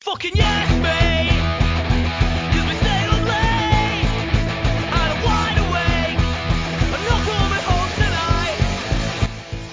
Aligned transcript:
Fucking 0.00 0.32
yes, 0.34 0.70
mate. 0.82 1.40
'Cause 2.52 2.66
we 2.68 2.74
stay 2.82 3.06
up 3.06 3.24
late. 3.32 4.08
And 4.92 5.08
I'm 5.12 5.20
wide 5.24 5.58
awake. 5.66 6.18
I'm 6.94 7.04
not 7.10 7.20
coming 7.30 7.64
home 7.70 7.92
tonight. 8.02 8.58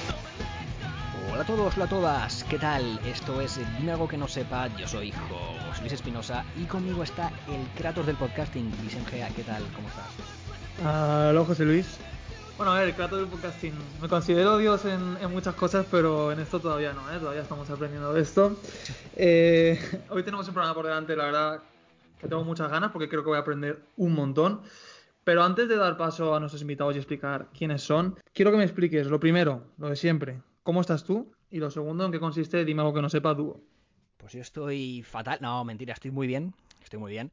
So 0.08 0.14
the 0.28 0.34
next 0.44 0.80
time- 0.82 1.32
Hola 1.32 1.42
a 1.44 1.46
todos, 1.46 1.76
hola 1.76 1.86
a 1.86 1.90
todas, 1.90 2.44
¿qué 2.50 2.58
tal? 2.60 3.00
Esto 3.06 3.42
es 3.42 3.60
Dime 3.78 3.92
algo 3.92 4.08
que 4.08 4.18
no 4.18 4.28
sepa, 4.28 4.68
yo 4.78 4.88
soy 4.88 5.12
José 5.12 5.82
Luis 5.82 5.94
Espinosa 5.94 6.44
y 6.58 6.64
conmigo 6.66 7.04
está 7.04 7.32
el 7.48 7.68
Kratos 7.78 8.06
del 8.06 8.16
podcasting, 8.16 8.72
Vicente 8.82 9.12
Gea, 9.12 9.30
¿qué 9.30 9.44
tal? 9.44 9.64
¿Cómo 9.76 9.88
estás? 9.90 10.12
Aló, 11.30 11.46
José 11.46 11.66
Luis. 11.66 11.98
Bueno, 12.62 12.76
a 12.76 12.80
ver, 12.82 12.94
Kratos 12.94 13.18
del 13.18 13.28
podcasting. 13.28 13.74
Me 14.00 14.08
considero 14.08 14.60
Dios 14.60 14.86
en, 14.86 15.18
en 15.20 15.32
muchas 15.32 15.56
cosas, 15.56 15.84
pero 15.90 16.32
en 16.32 16.40
esto 16.40 16.60
todavía 16.60 16.94
no, 16.94 17.12
¿eh? 17.12 17.18
Todavía 17.18 17.42
estamos 17.42 17.68
aprendiendo 17.72 18.14
de 18.14 18.22
esto. 18.22 18.56
Eh, 19.16 19.80
hoy 20.10 20.22
tenemos 20.22 20.48
un 20.48 20.54
programa 20.54 20.76
por 20.76 20.86
delante, 20.86 21.16
la 21.16 21.26
verdad, 21.26 21.64
que 22.20 22.28
tengo 22.28 22.44
muchas 22.44 22.70
ganas 22.70 22.92
porque 22.92 23.10
creo 23.10 23.24
que 23.24 23.30
voy 23.30 23.38
a 23.38 23.42
aprender 23.42 23.82
un 23.98 24.14
montón. 24.14 24.62
Pero 25.24 25.42
antes 25.42 25.70
de 25.70 25.76
dar 25.76 25.98
paso 25.98 26.36
a 26.36 26.40
nuestros 26.40 26.62
invitados 26.62 26.94
y 26.94 27.00
explicar 27.00 27.48
quiénes 27.52 27.82
son, 27.82 28.20
quiero 28.32 28.52
que 28.52 28.58
me 28.58 28.64
expliques, 28.64 29.08
lo 29.08 29.20
primero, 29.20 29.64
lo 29.80 29.90
de 29.90 29.96
siempre, 29.96 30.40
¿cómo 30.62 30.82
estás 30.82 31.04
tú? 31.04 31.34
Y 31.50 31.58
lo 31.58 31.72
segundo, 31.72 32.06
¿en 32.06 32.12
qué 32.12 32.20
consiste 32.20 32.64
Dime 32.64 32.82
algo 32.82 32.94
que 32.94 33.02
no 33.02 33.10
sepa 33.10 33.34
dúo? 33.34 33.60
Pues 34.18 34.34
yo 34.34 34.42
estoy 34.42 35.02
fatal, 35.02 35.40
no, 35.42 35.66
mentira, 35.66 35.96
estoy 35.96 36.12
muy 36.12 36.28
bien, 36.28 36.54
estoy 36.84 37.00
muy 37.00 37.12
bien. 37.12 37.32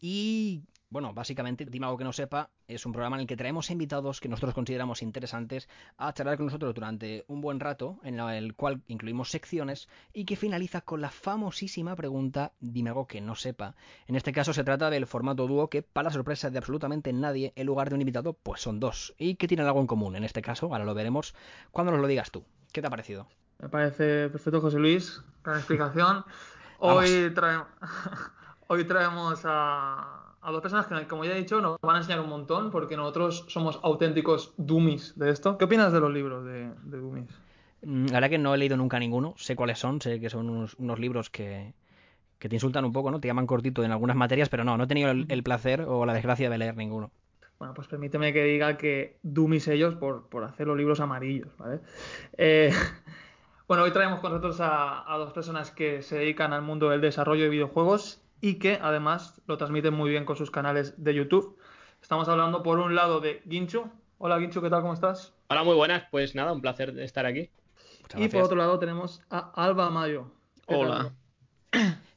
Y 0.00 0.64
bueno, 0.94 1.12
básicamente, 1.12 1.64
Dime 1.64 1.86
algo 1.86 1.98
que 1.98 2.04
no 2.04 2.12
sepa, 2.12 2.50
es 2.68 2.86
un 2.86 2.92
programa 2.92 3.16
en 3.16 3.22
el 3.22 3.26
que 3.26 3.36
traemos 3.36 3.68
invitados 3.72 4.20
que 4.20 4.28
nosotros 4.28 4.54
consideramos 4.54 5.02
interesantes 5.02 5.68
a 5.98 6.12
charlar 6.14 6.36
con 6.36 6.46
nosotros 6.46 6.72
durante 6.72 7.24
un 7.26 7.40
buen 7.40 7.58
rato, 7.58 7.98
en 8.04 8.16
la- 8.16 8.38
el 8.38 8.54
cual 8.54 8.80
incluimos 8.86 9.28
secciones 9.28 9.88
y 10.12 10.24
que 10.24 10.36
finaliza 10.36 10.82
con 10.82 11.00
la 11.00 11.10
famosísima 11.10 11.96
pregunta 11.96 12.52
Dime 12.60 12.90
algo 12.90 13.08
que 13.08 13.20
no 13.20 13.34
sepa. 13.34 13.74
En 14.06 14.14
este 14.14 14.30
caso 14.32 14.52
se 14.52 14.62
trata 14.62 14.88
del 14.88 15.08
formato 15.08 15.48
dúo 15.48 15.68
que, 15.68 15.82
para 15.82 16.12
sorpresa 16.12 16.48
de 16.50 16.58
absolutamente 16.58 17.12
nadie, 17.12 17.52
en 17.56 17.66
lugar 17.66 17.88
de 17.88 17.96
un 17.96 18.00
invitado, 18.02 18.32
pues 18.32 18.60
son 18.60 18.78
dos. 18.78 19.14
Y 19.18 19.34
que 19.34 19.48
tienen 19.48 19.66
algo 19.66 19.80
en 19.80 19.88
común. 19.88 20.14
En 20.14 20.22
este 20.22 20.42
caso, 20.42 20.66
ahora 20.66 20.84
lo 20.84 20.94
veremos 20.94 21.34
cuando 21.72 21.90
nos 21.90 22.00
lo 22.00 22.06
digas 22.06 22.30
tú. 22.30 22.44
¿Qué 22.72 22.80
te 22.80 22.86
ha 22.86 22.90
parecido? 22.90 23.26
Me 23.58 23.68
parece 23.68 24.28
perfecto, 24.30 24.60
José 24.60 24.78
Luis. 24.78 25.20
Gran 25.42 25.56
explicación. 25.58 26.24
Hoy, 26.78 27.32
trae- 27.34 27.64
Hoy 28.68 28.84
traemos 28.84 29.40
a... 29.44 30.20
a 30.44 30.52
dos 30.52 30.60
personas 30.60 30.86
que, 30.86 31.06
como 31.08 31.24
ya 31.24 31.32
he 31.32 31.38
dicho, 31.38 31.60
nos 31.60 31.78
van 31.80 31.96
a 31.96 31.98
enseñar 31.98 32.20
un 32.20 32.28
montón 32.28 32.70
porque 32.70 32.96
nosotros 32.96 33.46
somos 33.48 33.80
auténticos 33.82 34.52
dummies 34.58 35.18
de 35.18 35.30
esto. 35.30 35.56
¿Qué 35.58 35.64
opinas 35.64 35.92
de 35.92 36.00
los 36.00 36.12
libros 36.12 36.44
de, 36.44 36.70
de 36.82 36.98
dummies? 36.98 37.30
Mm, 37.82 38.06
La 38.06 38.14
verdad 38.14 38.30
que 38.30 38.38
no 38.38 38.54
he 38.54 38.58
leído 38.58 38.76
nunca 38.76 38.98
ninguno, 38.98 39.34
sé 39.36 39.56
cuáles 39.56 39.78
son, 39.78 40.00
sé 40.00 40.20
que 40.20 40.30
son 40.30 40.50
unos, 40.50 40.74
unos 40.78 40.98
libros 40.98 41.30
que, 41.30 41.72
que 42.38 42.48
te 42.48 42.56
insultan 42.56 42.84
un 42.84 42.92
poco, 42.92 43.10
¿no? 43.10 43.20
Te 43.20 43.28
llaman 43.28 43.46
cortito 43.46 43.82
en 43.84 43.92
algunas 43.92 44.16
materias, 44.16 44.48
pero 44.48 44.64
no, 44.64 44.76
no 44.76 44.84
he 44.84 44.86
tenido 44.86 45.10
el, 45.10 45.26
el 45.28 45.42
placer 45.42 45.80
o 45.82 46.04
la 46.04 46.12
desgracia 46.14 46.50
de 46.50 46.58
leer 46.58 46.76
ninguno. 46.76 47.10
Bueno, 47.58 47.72
pues 47.72 47.88
permíteme 47.88 48.32
que 48.32 48.44
diga 48.44 48.76
que 48.76 49.16
dummies 49.22 49.68
ellos 49.68 49.94
por, 49.94 50.28
por 50.28 50.44
hacer 50.44 50.66
los 50.66 50.76
libros 50.76 51.00
amarillos, 51.00 51.48
¿vale? 51.56 51.80
Eh, 52.36 52.70
bueno, 53.68 53.84
hoy 53.84 53.92
traemos 53.92 54.20
con 54.20 54.32
nosotros 54.32 54.60
a, 54.60 55.10
a 55.10 55.16
dos 55.16 55.32
personas 55.32 55.70
que 55.70 56.02
se 56.02 56.18
dedican 56.18 56.52
al 56.52 56.62
mundo 56.62 56.90
del 56.90 57.00
desarrollo 57.00 57.44
de 57.44 57.50
videojuegos 57.50 58.20
y 58.44 58.56
que 58.56 58.78
además 58.82 59.40
lo 59.46 59.56
transmiten 59.56 59.94
muy 59.94 60.10
bien 60.10 60.26
con 60.26 60.36
sus 60.36 60.50
canales 60.50 61.02
de 61.02 61.14
YouTube. 61.14 61.58
Estamos 62.02 62.28
hablando 62.28 62.62
por 62.62 62.78
un 62.78 62.94
lado 62.94 63.20
de 63.20 63.40
Ginchu. 63.48 63.90
Hola 64.18 64.38
Ginchu, 64.38 64.60
¿qué 64.60 64.68
tal? 64.68 64.82
¿Cómo 64.82 64.92
estás? 64.92 65.32
Hola, 65.48 65.64
muy 65.64 65.74
buenas. 65.74 66.04
Pues 66.10 66.34
nada, 66.34 66.52
un 66.52 66.60
placer 66.60 66.98
estar 66.98 67.24
aquí. 67.24 67.48
Muchas 68.02 68.20
Y 68.20 68.28
por 68.28 68.42
otro 68.42 68.58
lado 68.58 68.78
tenemos 68.78 69.22
a 69.30 69.50
Alba 69.54 69.88
Mayo. 69.88 70.26
¿Qué 70.66 70.74
tal, 70.74 70.76
Hola. 70.76 71.14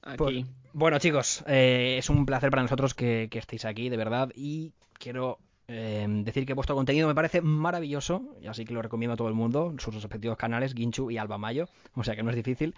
Aquí. 0.01 0.17
Pues, 0.17 0.45
bueno, 0.73 0.99
chicos, 0.99 1.45
eh, 1.47 1.95
es 1.97 2.09
un 2.09 2.25
placer 2.25 2.49
para 2.49 2.63
nosotros 2.63 2.93
que, 2.93 3.29
que 3.31 3.39
estéis 3.39 3.63
aquí, 3.63 3.87
de 3.87 3.95
verdad, 3.95 4.29
y 4.35 4.73
quiero 4.99 5.39
eh, 5.69 6.05
decir 6.23 6.45
que 6.45 6.53
vuestro 6.53 6.75
contenido 6.75 7.07
me 7.09 7.15
parece 7.15 7.41
maravilloso, 7.41 8.37
y 8.41 8.47
así 8.47 8.63
que 8.63 8.73
lo 8.73 8.81
recomiendo 8.81 9.15
a 9.15 9.17
todo 9.17 9.27
el 9.27 9.33
mundo, 9.33 9.75
sus 9.79 9.93
respectivos 9.93 10.37
canales, 10.37 10.73
Ginchu 10.73 11.11
y 11.11 11.17
Alba 11.17 11.37
Mayo, 11.37 11.67
o 11.95 12.03
sea 12.03 12.15
que 12.15 12.23
no 12.23 12.29
es 12.29 12.35
difícil. 12.35 12.73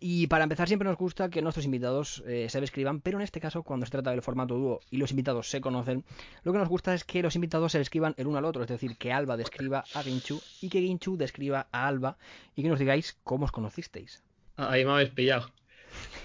Y 0.00 0.26
para 0.28 0.44
empezar, 0.44 0.66
siempre 0.66 0.88
nos 0.88 0.96
gusta 0.96 1.28
que 1.28 1.42
nuestros 1.42 1.66
invitados 1.66 2.24
eh, 2.26 2.46
se 2.48 2.60
describan, 2.60 3.00
pero 3.00 3.18
en 3.18 3.24
este 3.24 3.40
caso, 3.40 3.62
cuando 3.62 3.84
se 3.84 3.92
trata 3.92 4.10
del 4.10 4.22
formato 4.22 4.54
dúo 4.54 4.80
y 4.90 4.96
los 4.96 5.10
invitados 5.10 5.50
se 5.50 5.60
conocen, 5.60 6.04
lo 6.42 6.52
que 6.52 6.58
nos 6.58 6.68
gusta 6.68 6.94
es 6.94 7.04
que 7.04 7.22
los 7.22 7.34
invitados 7.34 7.72
se 7.72 7.78
describan 7.78 8.14
el 8.16 8.26
uno 8.26 8.38
al 8.38 8.46
otro, 8.46 8.62
es 8.62 8.68
decir, 8.68 8.96
que 8.96 9.12
Alba 9.12 9.36
describa 9.36 9.84
a 9.94 10.02
Ginchu 10.02 10.40
y 10.62 10.70
que 10.70 10.80
Ginchu 10.80 11.18
describa 11.18 11.68
a 11.72 11.86
Alba, 11.86 12.16
y 12.56 12.62
que 12.62 12.68
nos 12.68 12.78
digáis 12.78 13.18
cómo 13.22 13.44
os 13.44 13.52
conocisteis. 13.52 14.22
Ahí 14.56 14.84
me 14.86 14.92
habéis 14.92 15.10
pillado. 15.10 15.50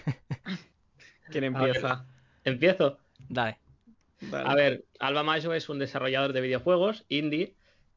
¿Quién 1.30 1.44
empieza? 1.44 2.06
Empiezo. 2.44 3.00
Dale. 3.28 3.65
A 4.34 4.56
ver, 4.56 4.86
Alba 5.00 5.24
Mayo 5.24 5.54
es 5.54 5.70
un 5.70 5.80
desarrollador 5.80 6.34
de 6.34 6.42
videojuegos 6.42 7.06
indie 7.10 7.56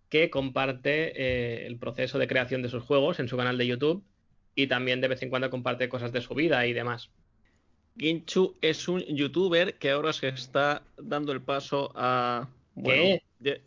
que 0.08 0.30
comparte 0.30 1.12
eh, 1.16 1.66
el 1.66 1.78
proceso 1.78 2.18
de 2.18 2.28
creación 2.28 2.62
de 2.62 2.68
sus 2.68 2.82
juegos 2.82 3.20
en 3.20 3.28
su 3.28 3.36
canal 3.36 3.58
de 3.58 3.66
YouTube 3.66 4.04
y 4.54 4.66
también 4.66 5.00
de 5.00 5.08
vez 5.08 5.22
en 5.22 5.30
cuando 5.30 5.50
comparte 5.50 5.88
cosas 5.88 6.12
de 6.12 6.20
su 6.20 6.34
vida 6.34 6.66
y 6.66 6.72
demás. 6.72 7.10
Ginchu 7.96 8.56
es 8.60 8.88
un 8.88 9.00
youtuber 9.02 9.78
que 9.78 9.90
ahora 9.90 10.12
se 10.12 10.28
está 10.28 10.82
dando 10.96 11.32
el 11.32 11.42
paso 11.42 11.92
a. 11.94 12.48
Bueno, 12.82 13.20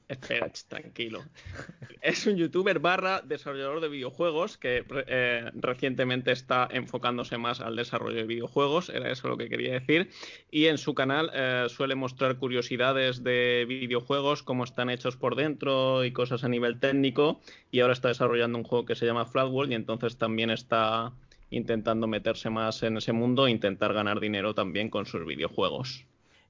Espera, 0.08 0.52
tranquilo. 0.68 1.24
Es 2.02 2.26
un 2.26 2.36
youtuber 2.36 2.80
barra 2.80 3.22
desarrollador 3.22 3.80
de 3.80 3.88
videojuegos 3.88 4.58
que 4.58 4.84
eh, 5.08 5.52
recientemente 5.54 6.32
está 6.32 6.68
enfocándose 6.72 7.38
más 7.38 7.62
al 7.62 7.76
desarrollo 7.76 8.18
de 8.18 8.24
videojuegos, 8.24 8.90
era 8.90 9.12
eso 9.12 9.28
lo 9.28 9.38
que 9.38 9.50
quería 9.50 9.74
decir. 9.74 10.10
Y 10.50 10.66
en 10.66 10.78
su 10.78 10.96
canal 10.96 11.32
eh, 11.34 11.68
suele 11.70 11.96
mostrar 11.96 12.38
curiosidades 12.38 13.24
de 13.24 13.66
videojuegos, 13.68 14.42
cómo 14.42 14.64
están 14.64 14.90
hechos 14.90 15.16
por 15.16 15.36
dentro 15.36 16.04
y 16.04 16.12
cosas 16.12 16.44
a 16.44 16.50
nivel 16.50 16.80
técnico. 16.80 17.40
Y 17.70 17.82
ahora 17.82 17.94
está 17.94 18.08
desarrollando 18.08 18.58
un 18.58 18.64
juego 18.64 18.86
que 18.86 18.96
se 18.96 19.06
llama 19.06 19.26
Flatworld 19.26 19.72
y 19.72 19.76
entonces 19.76 20.18
también 20.18 20.50
está 20.50 21.14
intentando 21.52 22.08
meterse 22.08 22.50
más 22.50 22.82
en 22.82 22.98
ese 22.98 23.14
mundo 23.14 23.46
e 23.46 23.52
intentar 23.52 23.94
ganar 23.94 24.20
dinero 24.20 24.56
también 24.56 24.90
con 24.90 25.06
sus 25.06 25.26
videojuegos. 25.26 26.06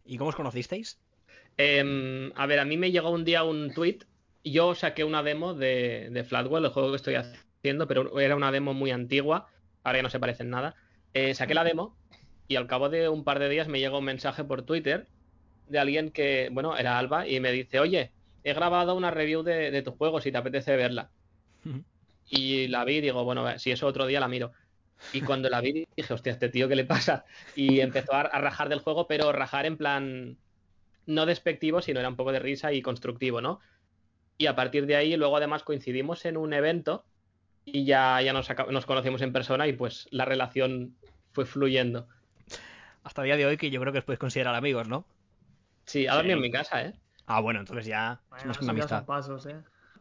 ¿Y 0.05 0.17
cómo 0.17 0.29
os 0.29 0.35
conocisteis? 0.35 0.97
Em, 1.63 2.31
a 2.35 2.47
ver, 2.47 2.59
a 2.59 2.66
mí 2.66 2.75
me 2.75 2.91
llegó 2.91 3.11
un 3.11 3.23
día 3.23 3.44
un 3.44 3.72
tweet. 3.72 3.99
Yo 4.44 4.73
saqué 4.73 5.03
una 5.03 5.22
demo 5.22 5.53
de, 5.53 6.09
de 6.11 6.23
Flatwell, 6.23 6.66
el 6.66 6.72
juego 6.72 6.89
que 6.89 6.95
estoy 6.95 7.16
haciendo, 7.16 7.88
pero 7.88 8.19
era 8.19 8.35
una 8.35 8.51
demo 8.51 8.73
muy 8.73 8.89
antigua. 8.89 9.47
Ahora 9.83 9.99
ya 9.99 10.03
no 10.03 10.09
se 10.09 10.19
parece 10.19 10.41
en 10.41 10.49
nada. 10.49 10.75
Eh, 11.13 11.35
saqué 11.35 11.53
la 11.53 11.63
demo 11.63 11.95
y 12.47 12.55
al 12.55 12.66
cabo 12.66 12.89
de 12.89 13.09
un 13.09 13.23
par 13.23 13.38
de 13.38 13.47
días 13.47 13.67
me 13.67 13.79
llegó 13.79 13.99
un 13.99 14.05
mensaje 14.05 14.44
por 14.44 14.63
Twitter 14.63 15.07
de 15.67 15.77
alguien 15.79 16.09
que, 16.11 16.49
bueno, 16.51 16.75
era 16.77 16.97
Alba 16.97 17.27
y 17.27 17.39
me 17.39 17.51
dice, 17.51 17.79
oye, 17.79 18.11
he 18.43 18.53
grabado 18.53 18.95
una 18.95 19.11
review 19.11 19.43
de, 19.43 19.69
de 19.69 19.81
tu 19.83 19.91
juego 19.91 20.19
si 20.19 20.31
te 20.31 20.39
apetece 20.39 20.75
verla. 20.75 21.11
Y 22.28 22.67
la 22.69 22.85
vi 22.85 22.95
y 22.95 23.01
digo, 23.01 23.23
bueno, 23.23 23.59
si 23.59 23.72
eso 23.72 23.85
otro 23.85 24.07
día 24.07 24.19
la 24.19 24.28
miro. 24.28 24.51
Y 25.13 25.22
cuando 25.22 25.49
la 25.49 25.61
vi 25.61 25.88
dije, 25.95 26.13
hostia, 26.13 26.31
este 26.31 26.49
tío, 26.49 26.67
¿qué 26.67 26.75
le 26.75 26.85
pasa? 26.85 27.25
Y 27.55 27.81
empezó 27.81 28.13
a, 28.13 28.22
a 28.22 28.41
rajar 28.41 28.69
del 28.69 28.79
juego, 28.79 29.07
pero 29.07 29.31
rajar 29.31 29.67
en 29.67 29.78
plan 29.78 30.37
no 31.13 31.25
despectivo, 31.25 31.81
sino 31.81 31.99
era 31.99 32.09
un 32.09 32.16
poco 32.16 32.31
de 32.31 32.40
risa 32.40 32.73
y 32.73 32.81
constructivo, 32.81 33.41
¿no? 33.41 33.59
Y 34.37 34.47
a 34.47 34.55
partir 34.55 34.85
de 34.85 34.96
ahí, 34.96 35.16
luego 35.17 35.37
además 35.37 35.63
coincidimos 35.63 36.25
en 36.25 36.37
un 36.37 36.53
evento 36.53 37.05
y 37.66 37.85
ya, 37.85 38.22
ya 38.22 38.34
nos, 38.34 38.49
nos 38.69 38.85
conocimos 38.85 39.22
en 39.22 39.34
persona 39.34 39.67
y 39.67 39.73
pues 39.73 40.08
la 40.11 40.25
relación 40.25 40.96
fue 41.31 41.46
fluyendo. 41.46 42.08
Hasta 43.03 43.22
el 43.22 43.28
día 43.28 43.37
de 43.37 43.46
hoy 43.46 43.58
que 43.58 43.69
yo 43.69 43.79
creo 43.81 43.93
que 43.93 43.99
os 43.99 44.05
podéis 44.05 44.19
considerar 44.19 44.55
amigos, 44.55 44.87
¿no? 44.87 45.05
Sí, 45.85 46.08
ha 46.08 46.16
dormido 46.16 46.35
en 46.37 46.41
mi 46.41 46.52
casa, 46.52 46.84
¿eh? 46.84 46.93
Ah, 47.25 47.40
bueno, 47.40 47.59
entonces 47.59 47.85
ya 47.85 48.22
es 48.37 48.43
Bueno, 48.43 48.47
más 48.47 48.57
que 48.57 48.64
una 48.66 48.72
amistad. 48.72 49.05
pasos, 49.05 49.46
¿eh? 49.46 49.55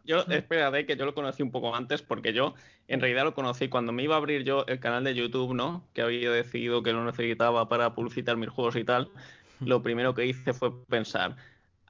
Yo, 0.05 0.21
espérate, 0.29 0.87
que 0.87 0.97
yo 0.97 1.05
lo 1.05 1.15
conocí 1.15 1.43
un 1.43 1.51
poco 1.51 1.75
antes, 1.77 2.03
porque 2.03 2.33
yo 2.33 2.55
en 2.89 3.01
realidad 3.01 3.25
lo 3.25 3.35
conocí 3.35 3.69
cuando 3.69 3.93
me 3.93 4.03
iba 4.03 4.15
a 4.15 4.19
abrir 4.19 4.45
yo 4.45 4.65
el 4.67 4.81
canal 4.81 5.05
de 5.05 5.15
YouTube, 5.15 5.55
¿no? 5.55 5.85
Que 5.93 6.03
había 6.03 6.31
decidido 6.31 6.83
que 6.83 6.93
lo 6.93 7.05
necesitaba 7.05 7.69
para 7.69 7.95
publicitar 7.95 8.37
mis 8.37 8.49
juegos 8.49 8.77
y 8.77 8.85
tal. 8.85 9.11
Lo 9.61 9.83
primero 9.83 10.15
que 10.15 10.27
hice 10.27 10.53
fue 10.53 10.85
pensar, 10.87 11.37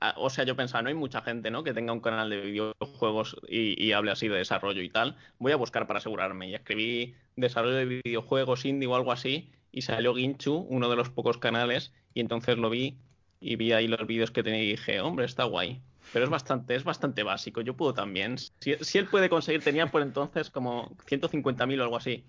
ah, 0.00 0.14
o 0.16 0.30
sea, 0.30 0.44
yo 0.44 0.56
pensaba, 0.56 0.82
no 0.82 0.88
hay 0.88 0.94
mucha 0.94 1.22
gente, 1.22 1.50
¿no? 1.50 1.62
Que 1.64 1.72
tenga 1.72 1.92
un 1.92 2.00
canal 2.00 2.30
de 2.30 2.40
videojuegos 2.40 3.36
y, 3.48 3.82
y 3.82 3.92
hable 3.92 4.10
así 4.10 4.28
de 4.28 4.38
desarrollo 4.38 4.82
y 4.82 4.90
tal. 4.90 5.16
Voy 5.38 5.52
a 5.52 5.56
buscar 5.56 5.86
para 5.86 5.98
asegurarme. 5.98 6.48
Y 6.48 6.54
escribí 6.54 7.14
desarrollo 7.36 7.74
de 7.74 8.00
videojuegos 8.04 8.64
indie 8.64 8.88
o 8.88 8.94
algo 8.96 9.12
así. 9.12 9.50
Y 9.72 9.82
salió 9.82 10.14
Ginchu, 10.14 10.66
uno 10.68 10.88
de 10.88 10.96
los 10.96 11.10
pocos 11.10 11.38
canales. 11.38 11.92
Y 12.14 12.20
entonces 12.20 12.58
lo 12.58 12.70
vi 12.70 12.98
y 13.40 13.56
vi 13.56 13.72
ahí 13.72 13.88
los 13.88 14.06
vídeos 14.06 14.30
que 14.30 14.42
tenía 14.42 14.62
y 14.62 14.70
dije, 14.70 15.00
hombre, 15.00 15.24
está 15.24 15.44
guay. 15.44 15.80
Pero 16.12 16.24
es 16.24 16.30
bastante, 16.30 16.74
es 16.74 16.84
bastante 16.84 17.22
básico. 17.22 17.60
Yo 17.60 17.76
puedo 17.76 17.94
también. 17.94 18.36
Si, 18.38 18.74
si 18.80 18.98
él 18.98 19.06
puede 19.06 19.28
conseguir, 19.28 19.62
tenía 19.62 19.86
por 19.86 20.02
entonces 20.02 20.50
como 20.50 20.90
150.000 21.06 21.80
o 21.80 21.82
algo 21.82 21.96
así. 21.96 22.24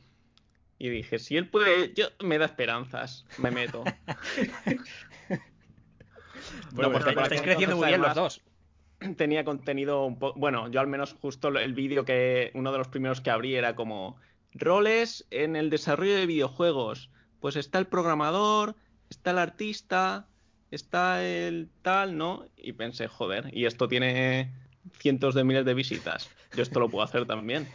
Y 0.78 0.90
dije, 0.90 1.20
si 1.20 1.38
él 1.38 1.48
puede, 1.48 1.94
yo 1.94 2.08
me 2.24 2.38
da 2.38 2.46
esperanzas, 2.46 3.26
me 3.38 3.52
meto. 3.52 3.84
Bueno, 6.72 6.92
pues 6.92 7.04
pues 7.04 7.18
estáis 7.18 7.42
que 7.42 7.48
creciendo 7.48 7.78
muy 7.78 7.88
bien 7.88 8.02
los 8.02 8.16
dos. 8.16 8.42
tenía 9.18 9.44
contenido 9.44 10.06
un 10.06 10.20
poco. 10.20 10.40
Bueno, 10.40 10.70
yo 10.70 10.80
al 10.80 10.88
menos 10.88 11.16
justo 11.22 11.50
el 11.50 11.74
vídeo 11.74 12.06
que. 12.06 12.52
Uno 12.54 12.72
de 12.72 12.78
los 12.78 12.88
primeros 12.88 13.22
que 13.22 13.30
abrí 13.30 13.56
era 13.56 13.76
como. 13.76 14.18
Roles 14.54 15.26
en 15.32 15.56
el 15.56 15.70
desarrollo 15.70 16.16
de 16.16 16.26
videojuegos. 16.26 17.10
Pues 17.40 17.56
está 17.56 17.80
el 17.80 17.88
programador, 17.88 18.76
está 19.10 19.32
el 19.32 19.40
artista, 19.40 20.28
está 20.72 21.26
el 21.26 21.70
tal, 21.82 22.18
¿no? 22.18 22.46
Y 22.58 22.74
pensé, 22.74 23.08
joder, 23.08 23.50
y 23.52 23.66
esto 23.66 23.88
tiene 23.88 24.52
cientos 25.00 25.36
de 25.36 25.44
miles 25.44 25.66
de 25.66 25.74
visitas. 25.74 26.30
Yo 26.56 26.64
esto 26.64 26.80
lo 26.80 26.90
puedo 26.90 27.04
hacer 27.04 27.26
también. 27.26 27.68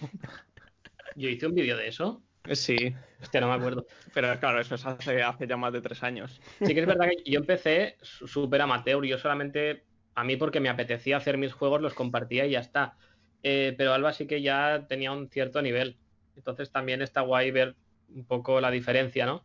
Yo 1.16 1.28
hice 1.28 1.46
un 1.46 1.54
vídeo 1.54 1.76
de 1.76 1.88
eso. 1.88 2.22
Sí, 2.52 2.94
Hostia, 3.20 3.40
no 3.40 3.48
me 3.48 3.54
acuerdo. 3.54 3.86
pero 4.14 4.38
claro, 4.38 4.60
eso 4.60 4.74
es 4.74 4.86
hace, 4.86 5.22
hace 5.22 5.46
ya 5.46 5.56
más 5.56 5.72
de 5.72 5.80
tres 5.80 6.02
años. 6.02 6.40
Sí 6.64 6.74
que 6.74 6.80
es 6.80 6.86
verdad 6.86 7.08
que 7.08 7.30
yo 7.30 7.40
empecé 7.40 7.96
súper 8.02 8.62
amateur. 8.62 9.04
Yo 9.04 9.18
solamente, 9.18 9.84
a 10.14 10.24
mí 10.24 10.36
porque 10.36 10.60
me 10.60 10.68
apetecía 10.68 11.16
hacer 11.16 11.36
mis 11.38 11.52
juegos, 11.52 11.80
los 11.80 11.94
compartía 11.94 12.46
y 12.46 12.52
ya 12.52 12.60
está. 12.60 12.96
Eh, 13.42 13.74
pero 13.76 13.92
Alba 13.92 14.12
sí 14.12 14.26
que 14.26 14.42
ya 14.42 14.86
tenía 14.88 15.12
un 15.12 15.28
cierto 15.28 15.62
nivel. 15.62 15.98
Entonces 16.36 16.70
también 16.70 17.02
está 17.02 17.20
guay 17.22 17.50
ver 17.50 17.76
un 18.08 18.24
poco 18.24 18.60
la 18.60 18.70
diferencia, 18.70 19.26
¿no? 19.26 19.42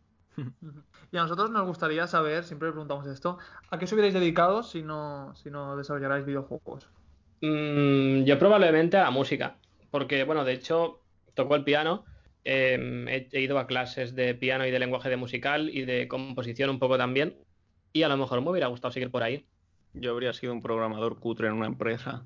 Y 1.11 1.17
a 1.17 1.21
nosotros 1.21 1.51
nos 1.51 1.67
gustaría 1.67 2.07
saber, 2.07 2.43
siempre 2.43 2.71
preguntamos 2.71 3.05
esto, 3.07 3.37
¿a 3.69 3.77
qué 3.77 3.85
os 3.85 3.93
hubierais 3.93 4.13
dedicado 4.15 4.63
si 4.63 4.81
no, 4.81 5.35
si 5.35 5.51
no 5.51 5.77
desarrollarais 5.77 6.25
videojuegos? 6.25 6.89
Mm, 7.41 8.23
yo 8.23 8.39
probablemente 8.39 8.97
a 8.97 9.03
la 9.03 9.11
música, 9.11 9.59
porque 9.91 10.23
bueno, 10.23 10.43
de 10.43 10.53
hecho 10.53 11.01
toco 11.35 11.55
el 11.55 11.63
piano, 11.63 12.05
eh, 12.45 13.05
he, 13.07 13.37
he 13.37 13.41
ido 13.41 13.59
a 13.59 13.67
clases 13.67 14.15
de 14.15 14.35
piano 14.35 14.65
y 14.65 14.71
de 14.71 14.79
lenguaje 14.79 15.09
de 15.09 15.17
musical 15.17 15.69
y 15.69 15.85
de 15.85 16.07
composición 16.07 16.69
un 16.69 16.79
poco 16.79 16.97
también, 16.97 17.35
y 17.93 18.03
a 18.03 18.09
lo 18.09 18.17
mejor 18.17 18.41
me 18.41 18.49
hubiera 18.49 18.67
gustado 18.67 18.91
seguir 18.91 19.11
por 19.11 19.23
ahí. 19.23 19.45
Yo 19.93 20.11
habría 20.11 20.33
sido 20.33 20.53
un 20.53 20.61
programador 20.61 21.19
cutre 21.19 21.47
en 21.47 21.53
una 21.53 21.67
empresa, 21.67 22.25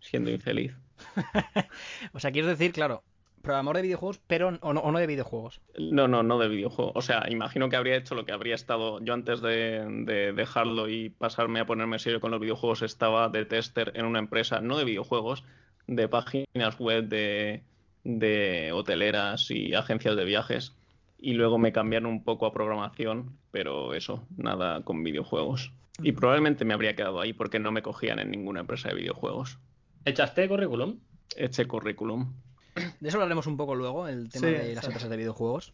siendo 0.00 0.30
infeliz. 0.30 0.74
O 2.12 2.20
sea, 2.20 2.32
quieres 2.32 2.50
decir, 2.58 2.72
claro, 2.72 3.02
programador 3.42 3.76
de 3.76 3.82
videojuegos, 3.82 4.20
pero 4.26 4.48
o 4.48 4.72
no, 4.72 4.80
o 4.80 4.92
no 4.92 4.98
de 4.98 5.06
videojuegos. 5.06 5.60
No, 5.78 6.08
no, 6.08 6.22
no 6.22 6.38
de 6.38 6.48
videojuego. 6.48 6.92
O 6.94 7.02
sea, 7.02 7.26
imagino 7.28 7.68
que 7.68 7.76
habría 7.76 7.96
hecho 7.96 8.14
lo 8.14 8.24
que 8.24 8.32
habría 8.32 8.56
estado. 8.56 9.00
Yo 9.00 9.14
antes 9.14 9.40
de, 9.40 9.86
de 10.04 10.32
dejarlo 10.32 10.88
y 10.88 11.10
pasarme 11.10 11.60
a 11.60 11.66
ponerme 11.66 11.98
serio 11.98 12.20
con 12.20 12.32
los 12.32 12.40
videojuegos, 12.40 12.82
estaba 12.82 13.28
de 13.28 13.44
tester 13.44 13.92
en 13.94 14.06
una 14.06 14.18
empresa, 14.18 14.60
no 14.60 14.76
de 14.76 14.84
videojuegos, 14.84 15.44
de 15.86 16.08
páginas 16.08 16.78
web 16.78 17.04
de, 17.04 17.62
de 18.04 18.70
hoteleras 18.72 19.50
y 19.50 19.74
agencias 19.74 20.16
de 20.16 20.24
viajes. 20.24 20.74
Y 21.18 21.32
luego 21.32 21.58
me 21.58 21.72
cambiaron 21.72 22.10
un 22.10 22.22
poco 22.22 22.46
a 22.46 22.52
programación, 22.52 23.36
pero 23.50 23.94
eso, 23.94 24.26
nada 24.36 24.82
con 24.82 25.02
videojuegos. 25.02 25.72
Y 26.02 26.12
probablemente 26.12 26.64
me 26.64 26.74
habría 26.74 26.96
quedado 26.96 27.20
ahí 27.20 27.32
porque 27.32 27.58
no 27.58 27.72
me 27.72 27.82
cogían 27.82 28.18
en 28.18 28.30
ninguna 28.30 28.60
empresa 28.60 28.88
de 28.88 28.96
videojuegos. 28.96 29.58
¿Echaste 30.04 30.48
currículum? 30.48 30.98
Eché 31.36 31.66
currículum. 31.66 32.32
De 33.00 33.08
eso 33.08 33.16
hablaremos 33.16 33.46
un 33.46 33.56
poco 33.56 33.74
luego, 33.74 34.08
el 34.08 34.28
tema 34.28 34.48
Sí, 34.48 34.52
de 34.52 34.74
las 34.74 34.84
empresas 34.84 35.08
de 35.08 35.16
videojuegos. 35.16 35.72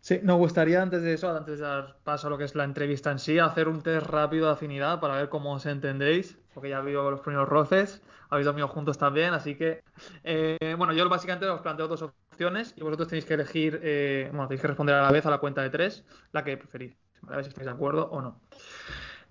Sí, 0.00 0.20
nos 0.22 0.38
gustaría 0.38 0.80
antes 0.80 1.02
de 1.02 1.14
eso, 1.14 1.36
antes 1.36 1.58
de 1.58 1.64
dar 1.66 1.98
paso 2.04 2.28
a 2.28 2.30
lo 2.30 2.38
que 2.38 2.44
es 2.44 2.54
la 2.54 2.64
entrevista 2.64 3.10
en 3.10 3.18
sí, 3.18 3.38
hacer 3.38 3.68
un 3.68 3.82
test 3.82 4.06
rápido 4.06 4.46
de 4.46 4.52
afinidad 4.52 5.00
para 5.00 5.16
ver 5.16 5.28
cómo 5.28 5.52
os 5.52 5.66
entendéis, 5.66 6.38
porque 6.58 6.70
ya 6.70 6.78
ha 6.78 6.80
habido 6.80 7.08
los 7.08 7.20
primeros 7.20 7.48
roces, 7.48 8.02
habéis 8.30 8.44
dormido 8.44 8.66
juntos 8.66 8.98
también, 8.98 9.32
así 9.32 9.54
que, 9.54 9.84
eh, 10.24 10.74
bueno, 10.76 10.92
yo 10.92 11.08
básicamente 11.08 11.46
os 11.46 11.60
planteo 11.60 11.86
dos 11.86 12.02
opciones 12.02 12.74
y 12.76 12.80
vosotros 12.80 13.06
tenéis 13.06 13.26
que 13.26 13.34
elegir, 13.34 13.78
eh, 13.80 14.26
bueno, 14.32 14.48
tenéis 14.48 14.62
que 14.62 14.66
responder 14.66 14.96
a 14.96 15.02
la 15.02 15.12
vez 15.12 15.24
a 15.24 15.30
la 15.30 15.38
cuenta 15.38 15.62
de 15.62 15.70
tres, 15.70 16.04
la 16.32 16.42
que 16.42 16.56
preferís, 16.56 16.96
a 17.28 17.36
ver 17.36 17.44
si 17.44 17.50
estáis 17.50 17.66
de 17.66 17.70
acuerdo 17.70 18.08
o 18.10 18.20
no. 18.20 18.40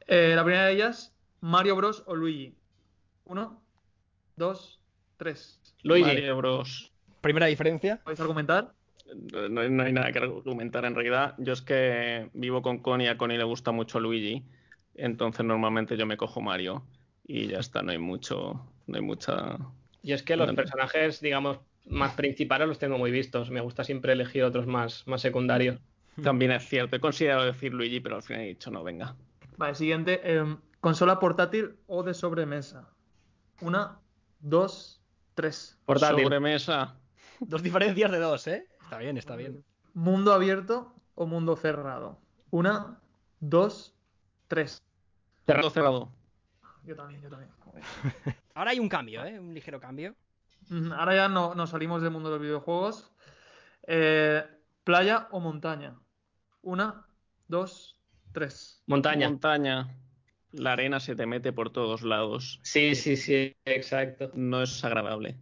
Eh, 0.08 0.32
la 0.38 0.46
primera 0.46 0.68
de 0.68 0.72
ellas, 0.72 1.14
Mario 1.42 1.76
Bros 1.76 2.02
o 2.08 2.16
Luigi. 2.16 2.56
Uno, 3.26 3.62
dos, 4.38 4.80
tres. 5.18 5.60
Luigi. 5.84 6.06
Mario 6.06 6.38
Bros. 6.38 6.94
Primera 7.20 7.48
diferencia. 7.48 8.00
¿Podéis 8.06 8.22
argumentar? 8.22 8.72
No, 9.50 9.60
hay- 9.60 9.70
no 9.70 9.84
hay 9.84 9.92
nada 9.92 10.14
que 10.14 10.20
argumentar 10.20 10.86
en 10.86 10.96
realidad. 10.96 11.36
Yo 11.40 11.52
es 11.52 11.62
que 11.62 12.30
vivo 12.34 12.62
con 12.62 12.78
Connie 12.78 13.08
y 13.08 13.10
a 13.10 13.18
Connie 13.18 13.38
le 13.38 13.44
gusta 13.44 13.74
mucho 13.74 14.00
Luigi. 14.00 14.46
Entonces 14.96 15.46
normalmente 15.46 15.98
yo 15.98 16.06
me 16.06 16.16
cojo 16.16 16.40
Mario. 16.40 16.84
Y 17.28 17.48
ya 17.48 17.60
está, 17.60 17.84
no 17.84 17.92
hay 17.92 17.98
mucho. 17.98 18.66
No 18.88 18.96
hay 18.96 19.02
mucha. 19.02 19.58
Y 20.02 20.14
es 20.14 20.24
que 20.24 20.38
los 20.38 20.54
personajes, 20.54 21.20
digamos, 21.20 21.60
más 21.86 22.14
principales 22.14 22.68
los 22.68 22.80
tengo 22.80 22.98
muy 22.98 23.12
vistos. 23.12 23.52
Me 23.52 23.62
gusta 23.62 23.84
siempre 23.84 24.14
elegir 24.14 24.44
otros 24.44 24.66
más, 24.66 25.06
más 25.08 25.22
secundarios. 25.22 25.80
También 26.24 26.52
es 26.52 26.68
cierto. 26.68 26.96
He 26.96 27.00
considerado 27.00 27.46
decir 27.46 27.74
Luigi, 27.74 28.00
pero 28.00 28.16
al 28.16 28.24
final 28.24 28.44
he 28.44 28.48
dicho 28.48 28.72
no, 28.72 28.84
venga. 28.84 29.16
Vale, 29.58 29.76
siguiente. 29.76 30.22
em, 30.24 30.58
consola 30.80 31.20
portátil 31.20 31.76
o 31.88 32.02
de 32.04 32.14
sobremesa. 32.14 32.90
Una, 33.62 34.00
dos, 34.40 35.02
tres. 35.36 35.78
Portátil. 35.86 36.24
Sobremesa. 36.24 36.96
Dos 37.40 37.62
diferencias 37.62 38.10
de 38.12 38.18
dos, 38.18 38.48
¿eh? 38.48 38.66
Está 38.82 38.98
bien, 38.98 39.16
está 39.16 39.36
bien. 39.36 39.64
Mundo 39.94 40.34
abierto 40.34 40.96
o 41.14 41.28
mundo 41.28 41.56
cerrado. 41.56 42.20
Una, 42.50 43.00
dos, 43.40 43.94
tres. 44.48 44.82
Cerrado, 45.46 45.70
cerrado. 45.70 46.17
Yo 46.88 46.96
también, 46.96 47.22
yo 47.22 47.30
también. 47.30 47.52
Joder. 47.60 47.84
Ahora 48.56 48.72
hay 48.72 48.80
un 48.80 48.88
cambio, 48.88 49.26
¿eh? 49.26 49.38
Un 49.38 49.54
ligero 49.54 49.78
cambio. 49.78 50.16
Mm, 50.70 50.94
Ahora 50.94 51.16
ya 51.16 51.28
no, 51.28 51.54
nos 51.54 51.72
salimos 51.72 52.02
del 52.02 52.12
mundo 52.12 52.30
de 52.30 52.36
los 52.36 52.42
videojuegos. 52.42 53.12
Eh, 53.86 54.42
playa 54.86 55.28
o 55.32 55.42
montaña. 55.42 56.00
Una, 56.62 57.06
dos, 57.50 58.00
tres. 58.32 58.82
Montaña. 58.86 59.30
Montaña. 59.30 59.94
La 60.54 60.74
arena 60.74 61.02
se 61.02 61.14
te 61.14 61.26
mete 61.26 61.52
por 61.52 61.72
todos 61.72 62.04
lados. 62.04 62.62
Sí, 62.64 62.96
sí, 62.96 63.18
sí, 63.18 63.54
exacto. 63.66 64.32
No 64.34 64.64
es 64.64 64.82
agradable. 64.86 65.38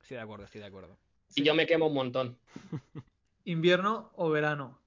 Estoy 0.00 0.16
de 0.16 0.22
acuerdo, 0.22 0.46
estoy 0.46 0.62
de 0.62 0.66
acuerdo. 0.66 0.98
Y 1.34 1.42
yo 1.42 1.54
me 1.54 1.66
quemo 1.66 1.88
un 1.88 1.94
montón. 1.94 2.38
Invierno 3.44 4.12
o 4.14 4.30
verano. 4.30 4.80